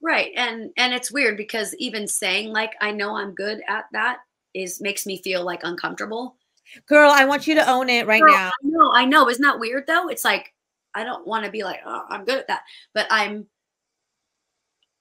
Right. 0.02 0.30
And 0.36 0.70
and 0.76 0.92
it's 0.94 1.12
weird 1.12 1.36
because 1.36 1.74
even 1.76 2.06
saying 2.06 2.52
like 2.52 2.74
I 2.80 2.92
know 2.92 3.16
I'm 3.16 3.34
good 3.34 3.62
at 3.68 3.86
that 3.92 4.18
is 4.54 4.80
makes 4.80 5.06
me 5.06 5.20
feel 5.22 5.44
like 5.44 5.60
uncomfortable. 5.64 6.36
Girl, 6.86 7.10
I 7.10 7.24
want 7.24 7.46
you 7.46 7.54
to 7.54 7.68
own 7.68 7.88
it 7.88 8.06
right 8.06 8.22
Girl, 8.22 8.32
now. 8.32 8.48
I 8.48 8.64
know, 8.64 8.92
I 8.92 9.04
know. 9.04 9.28
Isn't 9.28 9.42
that 9.42 9.58
weird 9.58 9.86
though? 9.86 10.08
It's 10.08 10.24
like 10.24 10.52
I 10.94 11.04
don't 11.04 11.26
want 11.26 11.44
to 11.44 11.50
be 11.50 11.64
like, 11.64 11.80
oh, 11.84 12.04
I'm 12.08 12.24
good 12.24 12.38
at 12.38 12.48
that. 12.48 12.62
But 12.94 13.06
I'm 13.10 13.46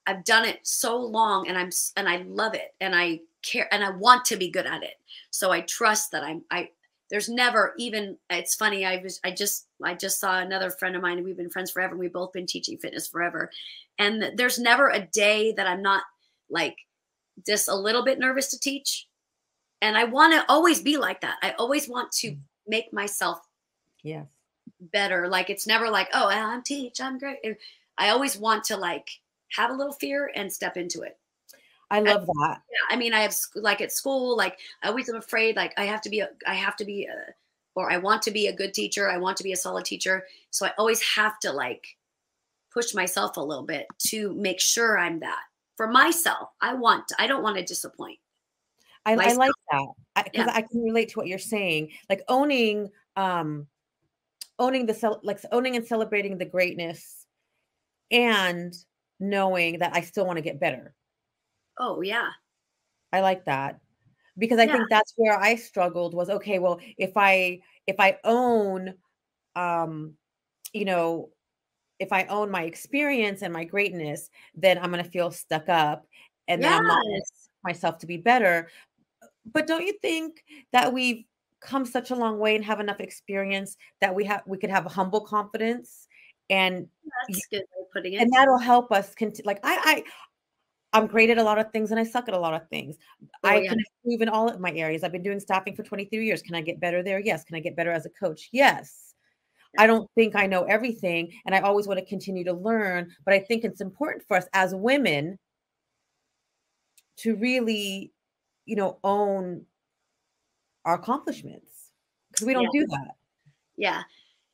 I've 0.05 0.23
done 0.23 0.45
it 0.45 0.59
so 0.63 0.97
long 0.97 1.47
and 1.47 1.57
I'm 1.57 1.69
and 1.95 2.07
I 2.07 2.23
love 2.23 2.53
it 2.53 2.73
and 2.79 2.95
I 2.95 3.19
care 3.43 3.71
and 3.73 3.83
I 3.83 3.91
want 3.91 4.25
to 4.25 4.37
be 4.37 4.49
good 4.49 4.65
at 4.65 4.83
it. 4.83 4.95
So 5.31 5.51
I 5.51 5.61
trust 5.61 6.11
that 6.11 6.23
I'm 6.23 6.43
I 6.49 6.69
there's 7.09 7.29
never 7.29 7.73
even 7.77 8.17
it's 8.29 8.55
funny 8.55 8.85
I 8.85 9.01
was 9.01 9.19
I 9.23 9.31
just 9.31 9.67
I 9.83 9.93
just 9.93 10.19
saw 10.19 10.39
another 10.39 10.69
friend 10.69 10.95
of 10.95 11.01
mine 11.01 11.17
and 11.17 11.25
we've 11.25 11.37
been 11.37 11.49
friends 11.49 11.71
forever 11.71 11.91
and 11.91 11.99
we've 11.99 12.13
both 12.13 12.33
been 12.33 12.45
teaching 12.45 12.77
fitness 12.77 13.07
forever 13.07 13.49
and 13.97 14.31
there's 14.35 14.59
never 14.59 14.89
a 14.89 15.05
day 15.07 15.53
that 15.53 15.67
I'm 15.67 15.81
not 15.81 16.03
like 16.49 16.75
just 17.45 17.67
a 17.67 17.75
little 17.75 18.03
bit 18.03 18.19
nervous 18.19 18.49
to 18.51 18.59
teach 18.59 19.07
and 19.81 19.97
I 19.97 20.05
want 20.05 20.33
to 20.33 20.43
always 20.51 20.81
be 20.81 20.97
like 20.97 21.21
that. 21.21 21.37
I 21.41 21.51
always 21.51 21.87
want 21.87 22.11
to 22.13 22.31
mm. 22.31 22.39
make 22.67 22.91
myself 22.91 23.39
yes 24.03 24.25
better 24.79 25.27
like 25.27 25.49
it's 25.49 25.65
never 25.65 25.89
like 25.89 26.09
oh 26.13 26.29
I'm 26.29 26.61
teach 26.61 26.99
I'm 27.01 27.17
great. 27.17 27.39
I 27.97 28.09
always 28.09 28.37
want 28.37 28.63
to 28.65 28.77
like 28.77 29.09
have 29.53 29.71
a 29.71 29.73
little 29.73 29.93
fear 29.93 30.31
and 30.35 30.51
step 30.51 30.77
into 30.77 31.01
it. 31.01 31.17
I 31.89 32.01
love 32.01 32.25
that. 32.25 32.61
Yeah, 32.69 32.95
I 32.95 32.97
mean, 32.97 33.13
I 33.13 33.21
have 33.21 33.35
like 33.55 33.81
at 33.81 33.91
school, 33.91 34.35
like 34.35 34.59
I 34.83 34.89
always 34.89 35.07
am 35.09 35.15
afraid, 35.15 35.55
like 35.55 35.73
I 35.77 35.85
have 35.85 36.01
to 36.01 36.09
be, 36.09 36.19
a, 36.19 36.29
I 36.45 36.53
have 36.55 36.75
to 36.77 36.85
be, 36.85 37.05
a, 37.05 37.33
or 37.75 37.91
I 37.91 37.97
want 37.97 38.21
to 38.23 38.31
be 38.31 38.47
a 38.47 38.55
good 38.55 38.73
teacher. 38.73 39.09
I 39.09 39.17
want 39.17 39.37
to 39.37 39.43
be 39.43 39.53
a 39.53 39.55
solid 39.55 39.85
teacher. 39.85 40.25
So 40.49 40.65
I 40.65 40.73
always 40.77 41.01
have 41.01 41.39
to 41.39 41.51
like 41.51 41.85
push 42.73 42.93
myself 42.93 43.37
a 43.37 43.41
little 43.41 43.63
bit 43.65 43.87
to 44.07 44.33
make 44.33 44.59
sure 44.59 44.97
I'm 44.97 45.19
that 45.21 45.39
for 45.75 45.87
myself. 45.87 46.49
I 46.59 46.73
want, 46.73 47.11
I 47.17 47.27
don't 47.27 47.43
want 47.43 47.57
to 47.57 47.63
disappoint. 47.63 48.19
I, 49.05 49.13
I 49.13 49.33
like 49.33 49.51
that 49.71 49.85
because 50.15 50.47
I, 50.47 50.51
yeah. 50.51 50.51
I 50.53 50.61
can 50.63 50.81
relate 50.81 51.09
to 51.09 51.19
what 51.19 51.27
you're 51.27 51.39
saying. 51.39 51.91
Like 52.09 52.23
owning, 52.27 52.89
um, 53.15 53.67
owning 54.59 54.85
the 54.87 55.19
like 55.23 55.39
owning 55.51 55.75
and 55.77 55.87
celebrating 55.87 56.37
the 56.37 56.45
greatness 56.45 57.25
and 58.11 58.73
knowing 59.19 59.79
that 59.79 59.95
I 59.95 60.01
still 60.01 60.25
want 60.25 60.37
to 60.37 60.41
get 60.41 60.59
better. 60.59 60.93
Oh, 61.79 62.01
yeah. 62.01 62.29
I 63.13 63.21
like 63.21 63.45
that 63.45 63.79
because 64.37 64.59
I 64.59 64.63
yeah. 64.63 64.73
think 64.73 64.89
that's 64.89 65.13
where 65.15 65.39
I 65.39 65.55
struggled 65.55 66.13
was 66.13 66.29
okay, 66.29 66.59
well, 66.59 66.79
if 66.97 67.11
I 67.15 67.59
if 67.87 67.99
I 67.99 68.17
own 68.23 68.93
um 69.55 70.13
you 70.73 70.85
know, 70.85 71.29
if 71.99 72.11
I 72.11 72.25
own 72.25 72.51
my 72.51 72.63
experience 72.63 73.41
and 73.41 73.53
my 73.53 73.63
greatness, 73.63 74.29
then 74.55 74.77
I'm 74.77 74.91
going 74.91 75.03
to 75.03 75.09
feel 75.09 75.31
stuck 75.31 75.69
up 75.69 76.05
and 76.47 76.61
yes. 76.61 76.69
then 76.69 76.79
I'm 76.79 76.87
not 76.87 77.03
myself 77.63 77.97
to 77.99 78.07
be 78.07 78.17
better. 78.17 78.69
But 79.51 79.65
don't 79.65 79.85
you 79.85 79.93
think 80.01 80.43
that 80.73 80.93
we've 80.93 81.23
come 81.61 81.85
such 81.85 82.11
a 82.11 82.15
long 82.15 82.37
way 82.37 82.55
and 82.55 82.63
have 82.65 82.79
enough 82.79 82.99
experience 82.99 83.77
that 84.01 84.13
we 84.13 84.25
have 84.25 84.43
we 84.45 84.57
could 84.57 84.69
have 84.69 84.85
a 84.85 84.89
humble 84.89 85.21
confidence 85.21 86.07
and 86.49 86.87
that's 87.27 87.47
good 87.47 87.57
way 87.59 87.81
of 87.81 87.91
putting 87.91 88.13
it. 88.13 88.21
And 88.21 88.31
that'll 88.31 88.57
help 88.57 88.91
us 88.91 89.13
continue. 89.15 89.47
Like 89.47 89.59
I, 89.63 89.79
I, 89.83 90.03
I'm 90.93 91.07
great 91.07 91.29
at 91.29 91.37
a 91.37 91.43
lot 91.43 91.59
of 91.59 91.71
things 91.71 91.91
and 91.91 91.99
I 91.99 92.03
suck 92.03 92.27
at 92.27 92.33
a 92.33 92.39
lot 92.39 92.53
of 92.53 92.67
things. 92.69 92.97
Oh, 93.43 93.49
I 93.49 93.57
yeah. 93.57 93.69
can 93.69 93.79
improve 94.03 94.21
in 94.21 94.29
all 94.29 94.49
of 94.49 94.59
my 94.59 94.71
areas. 94.71 95.03
I've 95.03 95.11
been 95.11 95.23
doing 95.23 95.39
staffing 95.39 95.75
for 95.75 95.83
23 95.83 96.25
years. 96.25 96.41
Can 96.41 96.55
I 96.55 96.61
get 96.61 96.79
better 96.79 97.03
there? 97.03 97.19
Yes. 97.19 97.43
Can 97.43 97.55
I 97.55 97.59
get 97.59 97.75
better 97.75 97.91
as 97.91 98.05
a 98.05 98.09
coach? 98.09 98.49
Yes. 98.51 99.13
I 99.77 99.85
don't 99.85 100.09
think 100.15 100.35
I 100.35 100.47
know 100.47 100.63
everything 100.63 101.31
and 101.45 101.53
I 101.53 101.59
always 101.59 101.87
want 101.87 101.99
to 101.99 102.05
continue 102.05 102.43
to 102.45 102.53
learn, 102.53 103.11
but 103.25 103.33
I 103.33 103.39
think 103.39 103.63
it's 103.63 103.81
important 103.81 104.23
for 104.27 104.37
us 104.37 104.47
as 104.53 104.73
women 104.73 105.37
to 107.17 107.35
really, 107.35 108.11
you 108.65 108.75
know, 108.75 108.97
own 109.03 109.65
our 110.85 110.95
accomplishments 110.95 111.91
because 112.31 112.47
we 112.47 112.53
don't 112.53 112.69
yeah. 112.73 112.81
do 112.81 112.87
that. 112.87 113.15
Yeah 113.75 114.03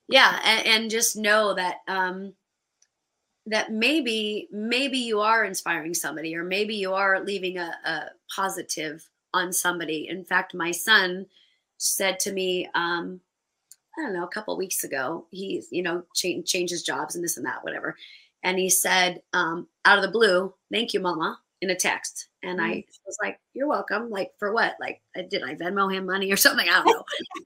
yeah 0.08 0.40
and, 0.44 0.68
and 0.68 0.92
just 0.92 1.16
know 1.16 1.54
that 1.54 1.78
um 1.88 2.34
that 3.46 3.72
maybe 3.72 4.48
maybe 4.52 4.98
you 4.98 5.20
are 5.20 5.44
inspiring 5.44 5.94
somebody 5.94 6.36
or 6.36 6.44
maybe 6.44 6.76
you 6.76 6.94
are 6.94 7.24
leaving 7.24 7.58
a, 7.58 7.74
a 7.86 8.06
positive 8.34 9.08
on 9.34 9.52
somebody. 9.52 10.08
In 10.08 10.24
fact 10.24 10.54
my 10.54 10.72
son 10.72 11.26
said 11.78 12.20
to 12.20 12.32
me 12.32 12.70
um 12.76 13.20
i 13.98 14.02
don't 14.02 14.14
know 14.14 14.24
a 14.24 14.30
couple 14.30 14.56
weeks 14.56 14.86
ago 14.86 15.26
he's 15.32 15.68
you 15.70 15.84
know 15.84 16.04
change, 16.16 16.48
changes 16.48 16.82
jobs 16.82 17.16
and 17.16 17.24
this 17.24 17.38
and 17.38 17.46
that 17.46 17.64
whatever. 17.64 17.98
And 18.44 18.58
he 18.58 18.70
said 18.70 19.22
um 19.34 19.68
out 19.86 19.98
of 19.98 20.04
the 20.04 20.12
blue 20.12 20.54
thank 20.72 20.94
you 20.94 21.00
mama 21.00 21.40
in 21.62 21.70
a 21.70 21.76
text. 21.76 22.28
And 22.44 22.60
mm-hmm. 22.60 22.72
i 22.72 22.84
was 23.06 23.18
like 23.22 23.40
you're 23.54 23.68
welcome. 23.68 24.10
Like 24.10 24.32
for 24.40 24.54
what? 24.54 24.76
Like 24.80 25.02
did 25.30 25.44
i 25.44 25.56
venmo 25.56 25.94
him 25.94 26.06
money 26.06 26.32
or 26.32 26.38
something? 26.38 26.68
I 26.70 26.84
don't 26.84 26.86
know. 26.86 27.04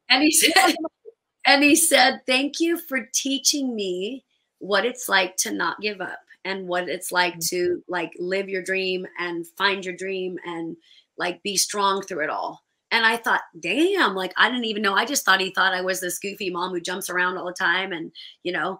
And 0.09 0.23
he 0.23 0.31
said 0.31 0.75
and 1.47 1.63
he 1.63 1.75
said, 1.75 2.21
Thank 2.27 2.59
you 2.59 2.77
for 2.77 3.09
teaching 3.13 3.75
me 3.75 4.25
what 4.59 4.85
it's 4.85 5.07
like 5.07 5.35
to 5.37 5.51
not 5.51 5.79
give 5.81 6.01
up 6.01 6.19
and 6.45 6.67
what 6.67 6.89
it's 6.89 7.11
like 7.11 7.35
mm. 7.35 7.49
to 7.49 7.83
like 7.87 8.11
live 8.19 8.49
your 8.49 8.63
dream 8.63 9.05
and 9.19 9.45
find 9.57 9.83
your 9.85 9.95
dream 9.95 10.37
and 10.45 10.77
like 11.17 11.43
be 11.43 11.57
strong 11.57 12.01
through 12.01 12.23
it 12.23 12.29
all. 12.29 12.63
And 12.89 13.05
I 13.05 13.17
thought, 13.17 13.41
damn, 13.59 14.15
like 14.15 14.33
I 14.37 14.49
didn't 14.49 14.65
even 14.65 14.81
know. 14.81 14.93
I 14.93 15.05
just 15.05 15.25
thought 15.25 15.41
he 15.41 15.51
thought 15.51 15.73
I 15.73 15.81
was 15.81 15.99
this 15.99 16.19
goofy 16.19 16.49
mom 16.49 16.71
who 16.71 16.79
jumps 16.79 17.09
around 17.09 17.37
all 17.37 17.45
the 17.45 17.53
time 17.53 17.91
and, 17.91 18.11
you 18.43 18.53
know, 18.53 18.79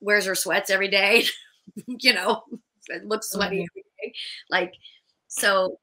wears 0.00 0.26
her 0.26 0.34
sweats 0.34 0.70
every 0.70 0.88
day, 0.88 1.24
you 1.86 2.12
know, 2.12 2.42
looks 3.04 3.30
sweaty 3.30 3.58
mm-hmm. 3.58 3.78
every 3.78 3.84
day. 4.02 4.14
Like, 4.50 4.74
so 5.28 5.78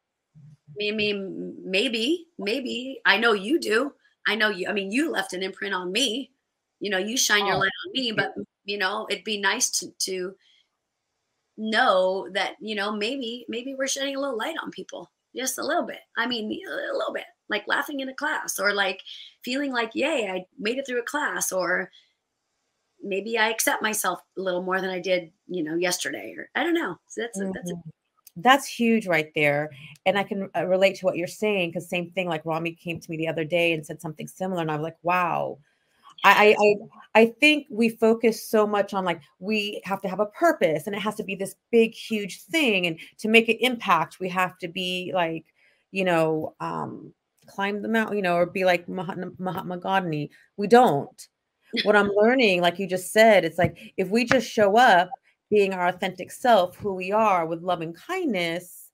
I 0.81 0.91
mean, 0.91 1.55
maybe, 1.63 2.27
maybe 2.37 2.99
I 3.05 3.17
know 3.17 3.33
you 3.33 3.59
do. 3.59 3.93
I 4.27 4.35
know 4.35 4.49
you, 4.49 4.67
I 4.67 4.73
mean, 4.73 4.91
you 4.91 5.11
left 5.11 5.33
an 5.33 5.43
imprint 5.43 5.73
on 5.73 5.91
me. 5.91 6.31
You 6.79 6.89
know, 6.89 6.97
you 6.97 7.17
shine 7.17 7.45
your 7.45 7.55
oh, 7.55 7.59
light 7.59 7.71
on 7.85 7.91
me, 7.93 8.11
but 8.11 8.33
you 8.69 8.77
know, 8.77 9.07
it'd 9.09 9.23
be 9.23 9.41
nice 9.41 9.69
to 9.79 9.91
to 9.99 10.35
know 11.57 12.29
that, 12.33 12.53
you 12.61 12.75
know, 12.75 12.91
maybe, 12.91 13.45
maybe 13.49 13.75
we're 13.75 13.87
shedding 13.87 14.15
a 14.15 14.19
little 14.19 14.37
light 14.37 14.55
on 14.63 14.71
people. 14.71 15.11
Just 15.35 15.57
a 15.57 15.65
little 15.65 15.83
bit. 15.83 15.99
I 16.17 16.25
mean, 16.25 16.45
a 16.67 16.97
little 16.97 17.13
bit. 17.13 17.25
Like 17.49 17.67
laughing 17.67 17.99
in 17.99 18.09
a 18.09 18.13
class 18.13 18.59
or 18.59 18.73
like 18.73 19.01
feeling 19.43 19.73
like, 19.73 19.91
yay, 19.93 20.29
I 20.31 20.45
made 20.57 20.77
it 20.77 20.85
through 20.87 20.99
a 20.99 21.03
class, 21.03 21.51
or 21.51 21.89
maybe 23.01 23.37
I 23.37 23.49
accept 23.49 23.81
myself 23.81 24.19
a 24.37 24.41
little 24.41 24.61
more 24.61 24.79
than 24.79 24.89
I 24.91 24.99
did, 24.99 25.31
you 25.47 25.63
know, 25.63 25.75
yesterday, 25.75 26.35
or 26.37 26.49
I 26.55 26.63
don't 26.63 26.75
know. 26.75 26.95
So 27.07 27.21
that's 27.21 27.39
mm-hmm. 27.39 27.51
that's 27.53 27.71
that's 28.37 28.67
huge 28.67 29.05
right 29.07 29.31
there 29.35 29.69
and 30.05 30.17
i 30.17 30.23
can 30.23 30.49
uh, 30.55 30.65
relate 30.65 30.95
to 30.95 31.05
what 31.05 31.17
you're 31.17 31.27
saying 31.27 31.69
because 31.69 31.89
same 31.89 32.09
thing 32.11 32.29
like 32.29 32.45
rami 32.45 32.71
came 32.71 32.97
to 32.97 33.11
me 33.11 33.17
the 33.17 33.27
other 33.27 33.43
day 33.43 33.73
and 33.73 33.85
said 33.85 33.99
something 33.99 34.27
similar 34.27 34.61
and 34.61 34.71
i 34.71 34.75
was 34.75 34.83
like 34.83 34.95
wow 35.01 35.57
I, 36.23 36.55
I 36.59 36.75
I 37.15 37.25
think 37.39 37.67
we 37.69 37.89
focus 37.89 38.47
so 38.47 38.67
much 38.67 38.93
on 38.93 39.05
like 39.05 39.21
we 39.39 39.81
have 39.85 40.01
to 40.01 40.09
have 40.09 40.19
a 40.19 40.25
purpose 40.27 40.85
and 40.85 40.95
it 40.95 40.99
has 40.99 41.15
to 41.15 41.23
be 41.23 41.35
this 41.35 41.55
big 41.71 41.93
huge 41.93 42.41
thing 42.43 42.87
and 42.87 42.99
to 43.19 43.27
make 43.27 43.49
an 43.49 43.57
impact 43.61 44.19
we 44.19 44.29
have 44.29 44.57
to 44.59 44.67
be 44.67 45.11
like 45.13 45.45
you 45.91 46.03
know 46.03 46.55
um 46.59 47.13
climb 47.47 47.81
the 47.81 47.87
mountain 47.87 48.15
you 48.17 48.21
know 48.21 48.35
or 48.35 48.45
be 48.45 48.65
like 48.65 48.87
Mahatma, 48.87 49.31
Mahatma 49.39 49.77
Gandhi 49.77 50.29
we 50.57 50.67
don't 50.67 51.27
what 51.83 51.95
I'm 51.95 52.11
learning 52.15 52.61
like 52.61 52.79
you 52.79 52.87
just 52.87 53.11
said 53.11 53.45
it's 53.45 53.57
like 53.57 53.93
if 53.97 54.09
we 54.09 54.25
just 54.25 54.49
show 54.49 54.77
up 54.77 55.09
being 55.49 55.73
our 55.73 55.87
authentic 55.87 56.31
self 56.31 56.75
who 56.77 56.93
we 56.93 57.11
are 57.11 57.45
with 57.45 57.63
love 57.63 57.81
and 57.81 57.95
kindness 57.95 58.89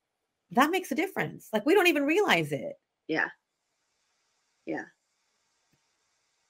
that 0.51 0.71
makes 0.71 0.91
a 0.91 0.95
difference 0.95 1.49
like 1.51 1.65
we 1.65 1.73
don't 1.73 1.87
even 1.87 2.03
realize 2.03 2.51
it 2.51 2.73
Yeah. 3.07 3.27
Yeah. 4.65 4.85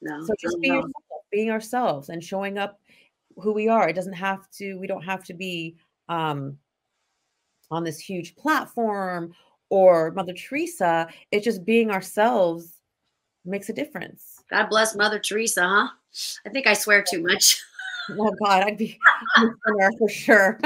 No. 0.06 0.24
So 0.24 0.34
just 0.40 0.62
being 0.62 0.74
at 0.74 0.84
yourself, 0.84 1.22
being 1.32 1.50
ourselves 1.50 2.10
and 2.10 2.24
showing 2.24 2.60
up 2.60 2.80
who 3.38 3.52
we 3.52 3.68
are. 3.68 3.90
It 3.90 3.94
doesn't 3.94 4.14
have 4.14 4.50
to, 4.52 4.76
we 4.76 4.88
don't 4.88 5.04
have 5.04 5.24
to 5.26 5.34
be 5.34 5.76
um 6.08 6.58
on 7.72 7.84
this 7.84 8.00
huge 8.00 8.36
platform 8.36 9.34
or 9.70 10.12
Mother 10.12 10.34
Teresa. 10.34 11.08
It's 11.32 11.44
just 11.44 11.66
being 11.66 11.90
ourselves 11.90 12.72
makes 13.44 13.70
a 13.70 13.74
difference. 13.74 14.44
God 14.50 14.68
bless 14.70 14.96
Mother 14.96 15.20
Teresa, 15.20 15.68
huh? 15.68 15.88
I 16.46 16.50
think 16.50 16.68
I 16.68 16.74
swear 16.74 17.04
too 17.04 17.24
much. 17.24 17.60
Oh 18.12 18.32
God, 18.44 18.64
I'd 18.64 18.78
be 18.78 19.00
I'm 19.36 19.58
for 19.98 20.08
sure. 20.08 20.60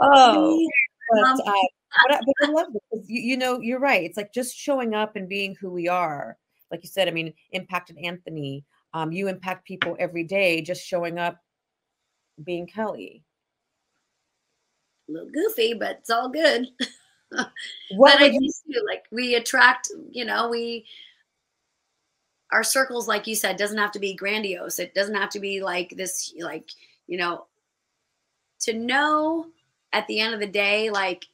oh, 0.00 0.68
but, 1.10 1.20
uh, 1.20 1.36
but, 1.36 2.14
I, 2.14 2.20
but 2.26 2.34
I 2.42 2.50
love 2.50 2.68
it 2.74 3.04
you, 3.06 3.20
you 3.20 3.36
know 3.36 3.60
you're 3.60 3.78
right. 3.78 4.02
It's 4.02 4.16
like 4.16 4.32
just 4.32 4.56
showing 4.56 4.94
up 4.94 5.16
and 5.16 5.28
being 5.28 5.54
who 5.54 5.70
we 5.70 5.88
are. 5.88 6.38
Like 6.70 6.82
you 6.82 6.88
said, 6.88 7.08
I 7.08 7.12
mean, 7.12 7.32
impacted 7.52 7.96
Anthony. 7.98 8.64
Um, 8.94 9.12
you 9.12 9.28
impact 9.28 9.66
people 9.66 9.96
every 9.98 10.24
day. 10.24 10.60
Just 10.60 10.84
showing 10.84 11.18
up, 11.18 11.38
being 12.44 12.66
Kelly. 12.66 13.24
a 15.08 15.12
little 15.12 15.30
goofy, 15.30 15.74
but 15.74 15.98
it's 15.98 16.10
all 16.10 16.28
good. 16.28 16.68
What 17.90 18.12
but 18.12 18.20
I 18.20 18.22
would 18.22 18.34
you, 18.34 18.40
used 18.44 18.62
to 18.72 18.82
like 18.86 19.04
we 19.12 19.34
attract, 19.34 19.90
you 20.10 20.24
know, 20.24 20.48
we 20.48 20.86
our 22.52 22.62
circles, 22.62 23.06
like 23.06 23.26
you 23.26 23.34
said, 23.34 23.56
doesn't 23.56 23.78
have 23.78 23.92
to 23.92 23.98
be 23.98 24.14
grandiose. 24.14 24.78
It 24.78 24.94
doesn't 24.94 25.14
have 25.14 25.28
to 25.30 25.40
be 25.40 25.60
like 25.62 25.90
this, 25.90 26.32
like, 26.40 26.70
you 27.06 27.18
know, 27.18 27.46
to 28.60 28.72
know 28.72 29.46
at 29.92 30.06
the 30.06 30.20
end 30.20 30.34
of 30.34 30.40
the 30.40 30.46
day, 30.46 30.90
like 30.90 31.26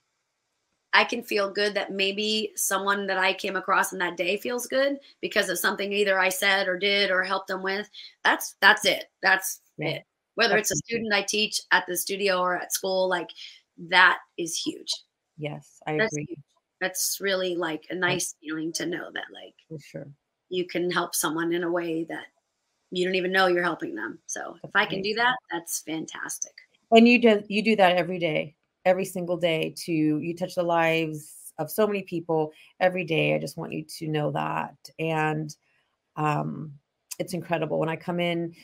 I 0.95 1.05
can 1.05 1.22
feel 1.22 1.51
good 1.51 1.74
that 1.74 1.90
maybe 1.92 2.53
someone 2.57 3.07
that 3.09 3.18
I 3.18 3.34
came 3.34 3.57
across 3.57 3.92
in 3.92 3.99
that 3.99 4.16
day 4.16 4.36
feels 4.38 4.66
good 4.66 4.99
because 5.20 5.49
of 5.49 5.59
something 5.59 5.92
either 5.92 6.18
I 6.18 6.28
said 6.30 6.68
or 6.68 6.78
did 6.78 7.11
or 7.11 7.22
helped 7.24 7.49
them 7.49 7.62
with. 7.62 7.90
That's 8.22 8.55
that's 8.61 8.84
it. 8.86 9.07
That's 9.22 9.61
Yeah. 9.76 9.88
it. 9.88 10.05
Whether 10.36 10.57
it's 10.57 10.70
a 10.70 10.76
student 10.76 11.12
I 11.12 11.22
teach 11.22 11.61
at 11.72 11.84
the 11.86 11.97
studio 11.97 12.38
or 12.40 12.57
at 12.57 12.72
school, 12.72 13.09
like 13.09 13.30
that 13.90 14.18
is 14.38 14.57
huge. 14.57 14.90
yes, 15.36 15.80
I 15.86 15.97
That's 15.99 16.12
agree 16.12 16.26
huge. 16.28 16.38
That's 16.80 17.18
really 17.20 17.57
like 17.57 17.84
a 17.90 17.95
nice 17.95 18.34
feeling 18.40 18.72
to 18.74 18.86
know 18.86 19.11
that 19.14 19.24
like 19.32 19.55
for 19.68 19.78
sure. 19.80 20.09
you 20.49 20.66
can 20.66 20.90
help 20.90 21.14
someone 21.14 21.53
in 21.53 21.64
a 21.64 21.70
way 21.70 22.05
that 22.05 22.26
you 22.90 23.05
don't 23.05 23.14
even 23.16 23.32
know 23.32 23.47
you're 23.49 23.62
helping 23.62 23.95
them. 23.95 24.18
So 24.26 24.57
if 24.62 24.70
I 24.74 24.86
can 24.86 25.03
do 25.03 25.14
that, 25.14 25.34
that's 25.51 25.82
fantastic. 25.82 26.53
And 26.92 27.09
you 27.09 27.20
do 27.20 27.42
you 27.49 27.62
do 27.62 27.74
that 27.76 27.97
every 27.97 28.18
day, 28.18 28.57
every 28.85 29.05
single 29.05 29.37
day. 29.37 29.74
To 29.85 29.93
you 29.93 30.35
touch 30.35 30.55
the 30.55 30.62
lives 30.62 31.53
of 31.59 31.70
so 31.70 31.87
many 31.87 32.03
people 32.03 32.53
every 32.80 33.05
day. 33.05 33.35
I 33.35 33.39
just 33.39 33.57
want 33.57 33.72
you 33.72 33.85
to 33.99 34.09
know 34.09 34.30
that, 34.32 34.76
and 34.99 35.55
um, 36.16 36.72
it's 37.18 37.35
incredible 37.35 37.78
when 37.78 37.89
I 37.89 37.97
come 37.97 38.20
in. 38.20 38.55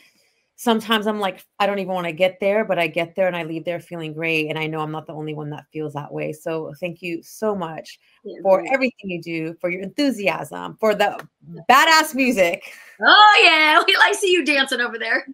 Sometimes 0.60 1.06
I'm 1.06 1.18
like, 1.18 1.42
I 1.58 1.66
don't 1.66 1.78
even 1.78 1.94
want 1.94 2.06
to 2.06 2.12
get 2.12 2.38
there, 2.38 2.66
but 2.66 2.78
I 2.78 2.86
get 2.86 3.16
there 3.16 3.26
and 3.26 3.34
I 3.34 3.44
leave 3.44 3.64
there 3.64 3.80
feeling 3.80 4.12
great. 4.12 4.50
And 4.50 4.58
I 4.58 4.66
know 4.66 4.80
I'm 4.80 4.90
not 4.90 5.06
the 5.06 5.14
only 5.14 5.32
one 5.32 5.48
that 5.50 5.64
feels 5.72 5.94
that 5.94 6.12
way. 6.12 6.34
So 6.34 6.74
thank 6.78 7.00
you 7.00 7.22
so 7.22 7.54
much 7.54 7.98
Yeah, 8.24 8.42
for 8.42 8.62
everything 8.70 9.08
you 9.08 9.22
do, 9.22 9.54
for 9.58 9.70
your 9.70 9.80
enthusiasm, 9.80 10.76
for 10.78 10.94
the 10.94 11.18
badass 11.66 12.14
music. 12.14 12.74
Oh 13.00 13.42
yeah, 13.42 13.82
we 13.86 13.96
like 13.96 14.14
see 14.14 14.30
you 14.30 14.44
dancing 14.44 14.82
over 14.82 14.98
there. 14.98 15.26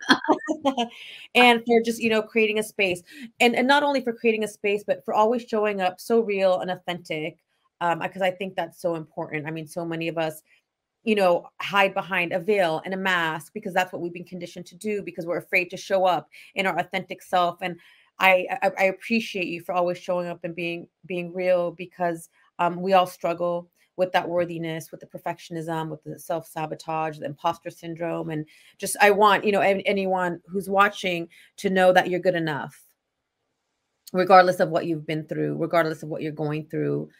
and 1.35 1.61
for 1.66 1.81
just 1.85 2.01
you 2.01 2.09
know 2.09 2.22
creating 2.22 2.61
a 2.61 2.62
space 2.62 3.03
and 3.41 3.57
and 3.57 3.66
not 3.66 3.83
only 3.83 4.01
for 4.01 4.12
creating 4.12 4.45
a 4.45 4.49
space 4.49 4.85
but 4.87 5.05
for 5.05 5.12
always 5.12 5.43
showing 5.43 5.81
up 5.81 6.01
so 6.01 6.20
real 6.20 6.61
and 6.61 6.70
authentic 6.70 7.39
um 7.81 7.99
because 7.99 8.22
i 8.22 8.31
think 8.31 8.55
that's 8.55 8.81
so 8.81 8.95
important 8.95 9.47
i 9.47 9.51
mean 9.51 9.66
so 9.66 9.85
many 9.85 10.09
of 10.09 10.18
us 10.18 10.43
you 11.07 11.14
know 11.14 11.48
hide 11.61 11.94
behind 11.94 12.32
a 12.32 12.40
veil 12.40 12.82
and 12.84 12.92
a 12.92 12.96
mask 12.96 13.52
because 13.54 13.72
that's 13.72 13.92
what 13.92 14.02
we've 14.02 14.12
been 14.12 14.24
conditioned 14.24 14.66
to 14.66 14.74
do 14.74 15.02
because 15.02 15.24
we're 15.24 15.38
afraid 15.38 15.70
to 15.70 15.76
show 15.76 16.04
up 16.04 16.28
in 16.57 16.66
our 16.66 16.78
authentic 16.78 17.22
self 17.22 17.57
and 17.62 17.78
i 18.18 18.44
i, 18.62 18.70
I 18.78 18.84
appreciate 18.84 19.46
you 19.46 19.62
for 19.62 19.72
always 19.72 19.96
showing 19.96 20.26
up 20.26 20.40
and 20.42 20.54
being 20.54 20.88
being 21.07 21.32
real 21.32 21.70
because 21.70 22.28
um 22.59 22.82
we 22.82 22.92
all 22.92 23.07
struggle 23.07 23.70
with 23.96 24.12
that 24.12 24.28
worthiness 24.28 24.90
with 24.90 25.00
the 25.00 25.07
perfectionism 25.07 25.88
with 25.88 26.02
the 26.02 26.18
self-sabotage 26.18 27.18
the 27.18 27.24
imposter 27.24 27.70
syndrome 27.70 28.30
and 28.30 28.44
just 28.76 28.96
i 29.00 29.11
want 29.11 29.44
you 29.44 29.52
know 29.52 29.62
an- 29.62 29.80
anyone 29.82 30.40
who's 30.46 30.68
watching 30.68 31.28
to 31.57 31.70
know 31.70 31.92
that 31.92 32.11
you're 32.11 32.20
good 32.20 32.34
enough. 32.34 32.82
Regardless 34.12 34.61
of 34.61 34.68
what 34.70 34.86
you've 34.86 35.07
been 35.07 35.26
through 35.26 35.57
regardless 35.57 36.02
of 36.02 36.09
what 36.09 36.22
you're 36.22 36.32
going 36.32 36.66
through 36.66 37.11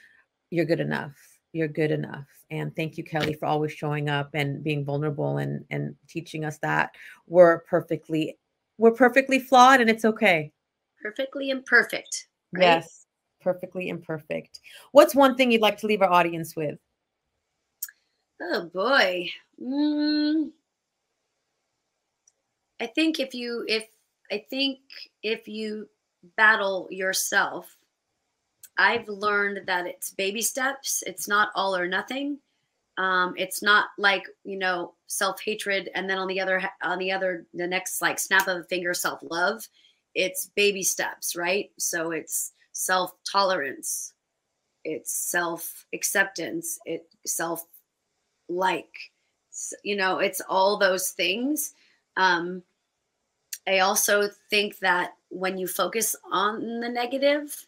you're 0.51 0.65
good 0.65 0.81
enough 0.81 1.36
you're 1.57 1.69
good 1.69 1.91
enough 1.91 2.27
and 2.51 2.75
thank 2.77 2.97
you 2.97 3.05
kelly 3.05 3.33
for 3.35 3.47
always 3.47 3.73
showing 3.73 4.09
up 4.09 4.31
and 4.35 4.63
being 4.63 4.85
vulnerable 4.85 5.39
and 5.39 5.65
and 5.71 5.95
teaching 6.09 6.45
us 6.45 6.59
that 6.59 6.95
we're 7.27 7.61
perfectly 7.61 8.37
we're 8.79 8.93
perfectly 8.93 9.39
flawed 9.39 9.81
and 9.81 9.91
it's 9.91 10.05
okay 10.05 10.53
Perfectly 11.03 11.51
imperfect. 11.51 12.27
Right? 12.53 12.63
yes 12.63 13.07
perfectly 13.41 13.89
imperfect 13.89 14.61
what's 14.93 15.15
one 15.15 15.37
thing 15.37 15.51
you'd 15.51 15.61
like 15.63 15.79
to 15.79 15.87
leave 15.87 16.03
our 16.03 16.11
audience 16.11 16.57
with 16.57 16.79
Oh 18.41 18.71
boy. 18.73 19.29
Mm, 19.63 20.51
I 22.81 22.87
think 22.87 23.19
if 23.19 23.35
you 23.35 23.65
if 23.67 23.87
I 24.31 24.45
think 24.51 24.81
if 25.23 25.49
you 25.49 25.89
battle 26.37 26.89
yourself, 26.91 27.77
I've 28.79 29.09
learned 29.09 29.67
that 29.67 29.87
it's 29.87 30.11
baby 30.11 30.43
steps. 30.43 31.03
It's 31.07 31.29
not 31.29 31.51
all 31.55 31.75
or 31.77 31.89
nothing. 31.89 32.39
Um, 32.99 33.35
it's 33.37 33.63
not 33.63 33.87
like 33.99 34.25
you 34.45 34.59
know 34.59 34.95
self 35.07 35.41
hatred, 35.43 35.91
and 35.95 36.09
then 36.09 36.19
on 36.19 36.29
the 36.29 36.41
other 36.41 36.63
on 36.83 36.99
the 36.99 37.13
other 37.13 37.47
the 37.55 37.67
next 37.67 38.01
like 38.03 38.19
snap 38.19 38.49
of 38.49 38.59
a 38.59 38.65
finger 38.65 38.95
self 38.95 39.21
love. 39.23 39.67
It's 40.15 40.51
baby 40.57 40.83
steps, 40.83 41.37
right? 41.37 41.71
So 41.79 42.11
it's 42.13 42.53
self 42.73 43.13
tolerance, 43.31 44.15
it's 44.85 45.13
self 45.13 45.87
acceptance, 45.93 46.79
it 46.87 47.07
self 47.27 47.67
like 48.49 48.95
you 49.83 49.97
know 49.97 50.19
it's 50.19 50.41
all 50.49 50.77
those 50.79 51.11
things 51.11 51.73
um 52.17 52.63
i 53.67 53.79
also 53.81 54.29
think 54.51 54.79
that 54.79 55.15
when 55.31 55.59
you 55.59 55.67
focus 55.67 56.15
on 56.31 56.81
the 56.81 56.89
negative 56.89 57.66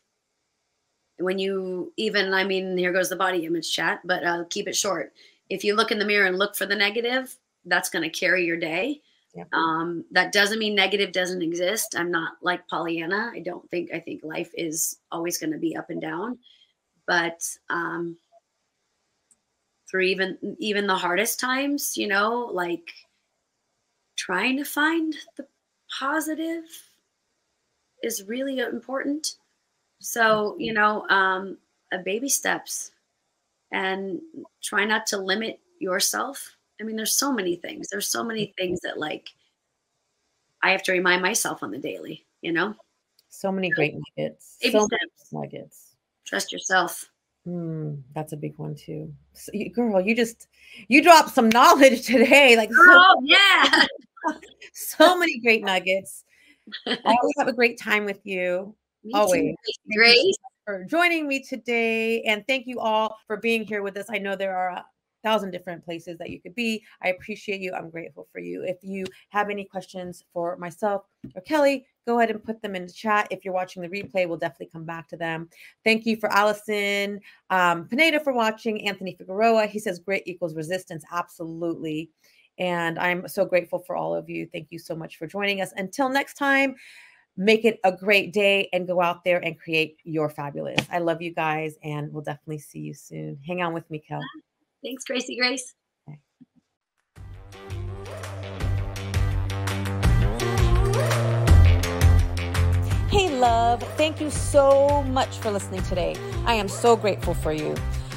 when 1.19 1.39
you 1.39 1.93
even 1.97 2.33
i 2.33 2.45
mean 2.45 2.77
here 2.77 2.93
goes 2.93 3.09
the 3.09 3.17
body 3.17 3.45
image 3.45 3.73
chat 3.73 4.01
but 4.05 4.25
uh, 4.25 4.45
keep 4.51 4.69
it 4.69 4.77
short. 4.77 5.13
If 5.51 5.65
you 5.65 5.75
look 5.75 5.91
in 5.91 5.99
the 5.99 6.05
mirror 6.05 6.27
and 6.27 6.39
look 6.39 6.57
for 6.57 6.67
the 6.67 6.77
negative 6.77 7.35
that's 7.65 7.91
going 7.91 8.09
to 8.09 8.19
carry 8.19 8.45
your 8.45 8.57
day. 8.57 9.03
Yeah. 9.35 9.45
um, 9.53 10.05
that 10.13 10.33
doesn't 10.33 10.59
mean 10.59 10.75
negative 10.75 11.13
doesn't 11.13 11.43
exist. 11.43 11.95
I'm 11.97 12.11
not 12.11 12.33
like 12.41 12.67
pollyanna. 12.67 13.31
I 13.35 13.41
don't 13.41 13.69
think 13.71 13.93
i 13.93 14.01
think 14.01 14.25
life 14.25 14.51
is 14.55 14.99
always 15.13 15.39
going 15.39 15.53
to 15.53 15.59
be 15.59 15.77
up 15.77 15.91
and 15.91 16.01
down. 16.01 16.39
But 17.07 17.43
um, 17.71 18.17
through 19.91 20.03
even 20.03 20.39
even 20.59 20.87
the 20.87 20.95
hardest 20.95 21.41
times 21.41 21.97
you 21.97 22.07
know 22.07 22.51
like 22.53 22.91
trying 24.17 24.57
to 24.57 24.65
find 24.65 25.15
the 25.37 25.47
positive 25.99 26.65
is 28.03 28.25
really 28.25 28.59
important 28.59 29.37
so 30.01 30.57
you 30.59 30.73
know 30.73 31.07
um 31.09 31.57
a 31.93 31.99
baby 31.99 32.29
steps 32.29 32.93
and 33.73 34.21
try 34.63 34.85
not 34.85 35.07
to 35.07 35.17
limit 35.19 35.59
yourself 35.79 36.57
i 36.81 36.85
mean 36.85 36.97
there's 36.97 37.17
so 37.17 37.33
many 37.33 37.57
things 37.57 37.89
there's 37.89 38.09
so 38.09 38.23
many 38.25 38.55
things 38.59 38.81
that 38.81 38.99
like 38.99 39.31
i 40.63 40.71
have 40.71 40.83
to 40.83 40.93
remind 40.93 41.21
myself 41.23 41.63
on 41.63 41.71
the 41.71 41.79
daily 41.79 42.25
you 42.43 42.53
know 42.53 42.75
so 43.29 43.53
many 43.53 43.71
great 43.71 43.95
nuggets 43.95 44.57
Baby 44.63 44.79
so 44.79 44.87
steps. 44.87 45.33
nuggets 45.33 45.97
trust 46.25 46.53
yourself 46.53 47.11
Mm, 47.47 48.03
that's 48.15 48.33
a 48.33 48.37
big 48.37 48.59
one 48.59 48.75
too. 48.75 49.13
So 49.33 49.51
you, 49.55 49.71
girl, 49.71 50.01
you 50.01 50.15
just 50.15 50.49
you 50.89 51.03
dropped 51.03 51.31
some 51.31 51.49
knowledge 51.49 52.03
today. 52.07 52.57
Like 52.57 52.71
so, 52.73 52.79
oh 52.83 53.23
yeah 53.25 53.87
so 54.75 55.19
many 55.19 55.39
great 55.39 55.65
nuggets. 55.65 56.25
I 56.87 56.99
always 57.07 57.35
have 57.39 57.49
a 57.49 57.53
great 57.53 57.79
time 57.81 58.05
with 58.05 58.21
you. 58.25 58.75
Me 59.09 59.15
too, 59.15 59.19
Always. 59.19 59.55
Grace. 59.91 60.37
For 60.67 60.85
joining 60.85 61.27
me 61.27 61.43
today, 61.43 62.21
and 62.25 62.47
thank 62.47 62.67
you 62.67 62.79
all 62.79 63.17
for 63.27 63.39
being 63.39 63.65
here 63.65 63.81
with 63.83 63.97
us. 63.97 64.05
I 64.11 64.19
know 64.19 64.37
there 64.37 64.55
are 64.55 64.69
a 64.69 64.85
thousand 65.25 65.51
different 65.51 65.83
places 65.83 66.19
that 66.19 66.29
you 66.29 66.43
could 66.43 66.55
be. 66.55 66.85
I 67.03 67.09
appreciate 67.09 67.63
you. 67.63 67.73
I'm 67.73 67.89
grateful 67.89 68.29
for 68.31 68.39
you. 68.39 68.65
If 68.65 68.77
you 68.83 69.07
have 69.31 69.49
any 69.49 69.65
questions 69.65 70.25
for 70.31 70.59
myself 70.59 71.05
or 71.35 71.41
Kelly, 71.41 71.87
go 72.07 72.19
ahead 72.19 72.31
and 72.31 72.45
put 72.45 72.61
them 72.61 72.77
in 72.77 72.85
the 72.85 72.93
chat. 72.93 73.29
If 73.31 73.47
you're 73.47 73.55
watching 73.55 73.81
the 73.81 73.89
replay, 73.89 74.29
we'll 74.29 74.37
definitely 74.37 74.69
come 74.71 74.85
back 74.85 75.09
to 75.09 75.17
them. 75.17 75.49
Thank 75.85 76.05
you 76.05 76.19
for 76.19 76.31
Allison 76.31 77.19
um, 77.49 77.89
Pineda 77.89 78.21
for 78.21 78.35
watching. 78.35 78.87
Anthony 78.87 79.15
Figueroa, 79.15 79.69
he 79.69 79.79
says 79.79 79.99
grit 79.99 80.23
equals 80.27 80.55
resistance. 80.55 81.03
Absolutely. 81.11 82.11
And 82.59 82.99
I'm 82.99 83.27
so 83.27 83.47
grateful 83.47 83.79
for 83.79 83.97
all 83.97 84.15
of 84.15 84.29
you. 84.29 84.47
Thank 84.53 84.69
you 84.71 84.79
so 84.79 84.95
much 84.95 85.17
for 85.17 85.27
joining 85.27 85.63
us. 85.63 85.73
Until 85.77 86.11
next 86.11 86.35
time, 86.35 86.75
make 87.39 87.65
it 87.65 87.79
a 87.85 87.93
great 87.93 88.33
day 88.33 88.69
and 88.73 88.87
go 88.87 89.01
out 89.01 89.25
there 89.25 89.39
and 89.39 89.59
create 89.59 89.97
your 90.03 90.29
fabulous. 90.29 90.85
I 90.91 90.99
love 90.99 91.23
you 91.23 91.33
guys 91.33 91.77
and 91.85 92.13
we'll 92.13 92.25
definitely 92.25 92.59
see 92.59 92.81
you 92.81 92.95
soon. 92.95 93.39
Hang 93.47 93.63
on 93.63 93.73
with 93.73 93.89
me, 93.91 94.01
Kel. 94.07 94.21
Thanks, 94.83 95.05
Gracie 95.05 95.37
Grace. 95.37 95.75
Hey, 103.09 103.31
love. 103.39 103.83
Thank 103.97 104.21
you 104.21 104.31
so 104.31 105.03
much 105.05 105.39
for 105.39 105.51
listening 105.51 105.83
today. 105.85 106.17
I 106.45 106.55
am 106.55 106.69
so 106.69 106.97
grateful 106.97 107.35
for 107.35 107.53
you. 107.53 107.75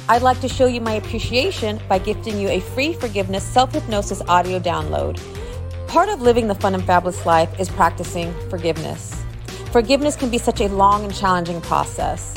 I'd 0.08 0.22
like 0.22 0.40
to 0.40 0.48
show 0.48 0.66
you 0.66 0.80
my 0.80 0.94
appreciation 0.94 1.80
by 1.88 1.98
gifting 1.98 2.38
you 2.38 2.48
a 2.48 2.58
free 2.58 2.92
forgiveness 2.92 3.44
self 3.44 3.72
hypnosis 3.72 4.20
audio 4.22 4.58
download. 4.58 5.20
Part 5.92 6.08
of 6.08 6.22
living 6.22 6.48
the 6.48 6.54
fun 6.54 6.74
and 6.74 6.82
fabulous 6.82 7.26
life 7.26 7.60
is 7.60 7.68
practicing 7.68 8.32
forgiveness. 8.48 9.22
Forgiveness 9.72 10.16
can 10.16 10.30
be 10.30 10.38
such 10.38 10.62
a 10.62 10.68
long 10.68 11.04
and 11.04 11.14
challenging 11.14 11.60
process. 11.60 12.34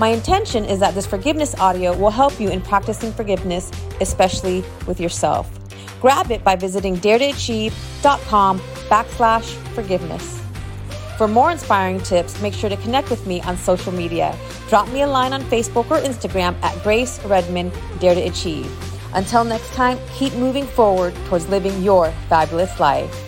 My 0.00 0.08
intention 0.08 0.64
is 0.64 0.80
that 0.80 0.96
this 0.96 1.06
forgiveness 1.06 1.54
audio 1.60 1.96
will 1.96 2.10
help 2.10 2.40
you 2.40 2.48
in 2.48 2.60
practicing 2.60 3.12
forgiveness, 3.12 3.70
especially 4.00 4.64
with 4.88 4.98
yourself. 4.98 5.48
Grab 6.00 6.32
it 6.32 6.42
by 6.42 6.56
visiting 6.56 6.96
daretoachieve.com 6.96 8.58
backslash 8.88 9.54
forgiveness. 9.76 10.42
For 11.16 11.28
more 11.28 11.52
inspiring 11.52 12.00
tips, 12.00 12.42
make 12.42 12.52
sure 12.52 12.68
to 12.68 12.76
connect 12.78 13.10
with 13.10 13.24
me 13.28 13.40
on 13.42 13.56
social 13.58 13.92
media. 13.92 14.36
Drop 14.68 14.88
me 14.88 15.02
a 15.02 15.06
line 15.06 15.32
on 15.32 15.42
Facebook 15.42 15.88
or 15.92 16.00
Instagram 16.00 16.60
at 16.64 16.82
Grace 16.82 17.24
Redmond 17.24 17.70
Dare 18.00 18.16
to 18.16 18.22
Achieve. 18.22 18.68
Until 19.14 19.44
next 19.44 19.72
time, 19.74 19.98
keep 20.14 20.34
moving 20.34 20.66
forward 20.66 21.14
towards 21.26 21.48
living 21.48 21.82
your 21.82 22.10
fabulous 22.28 22.78
life. 22.80 23.27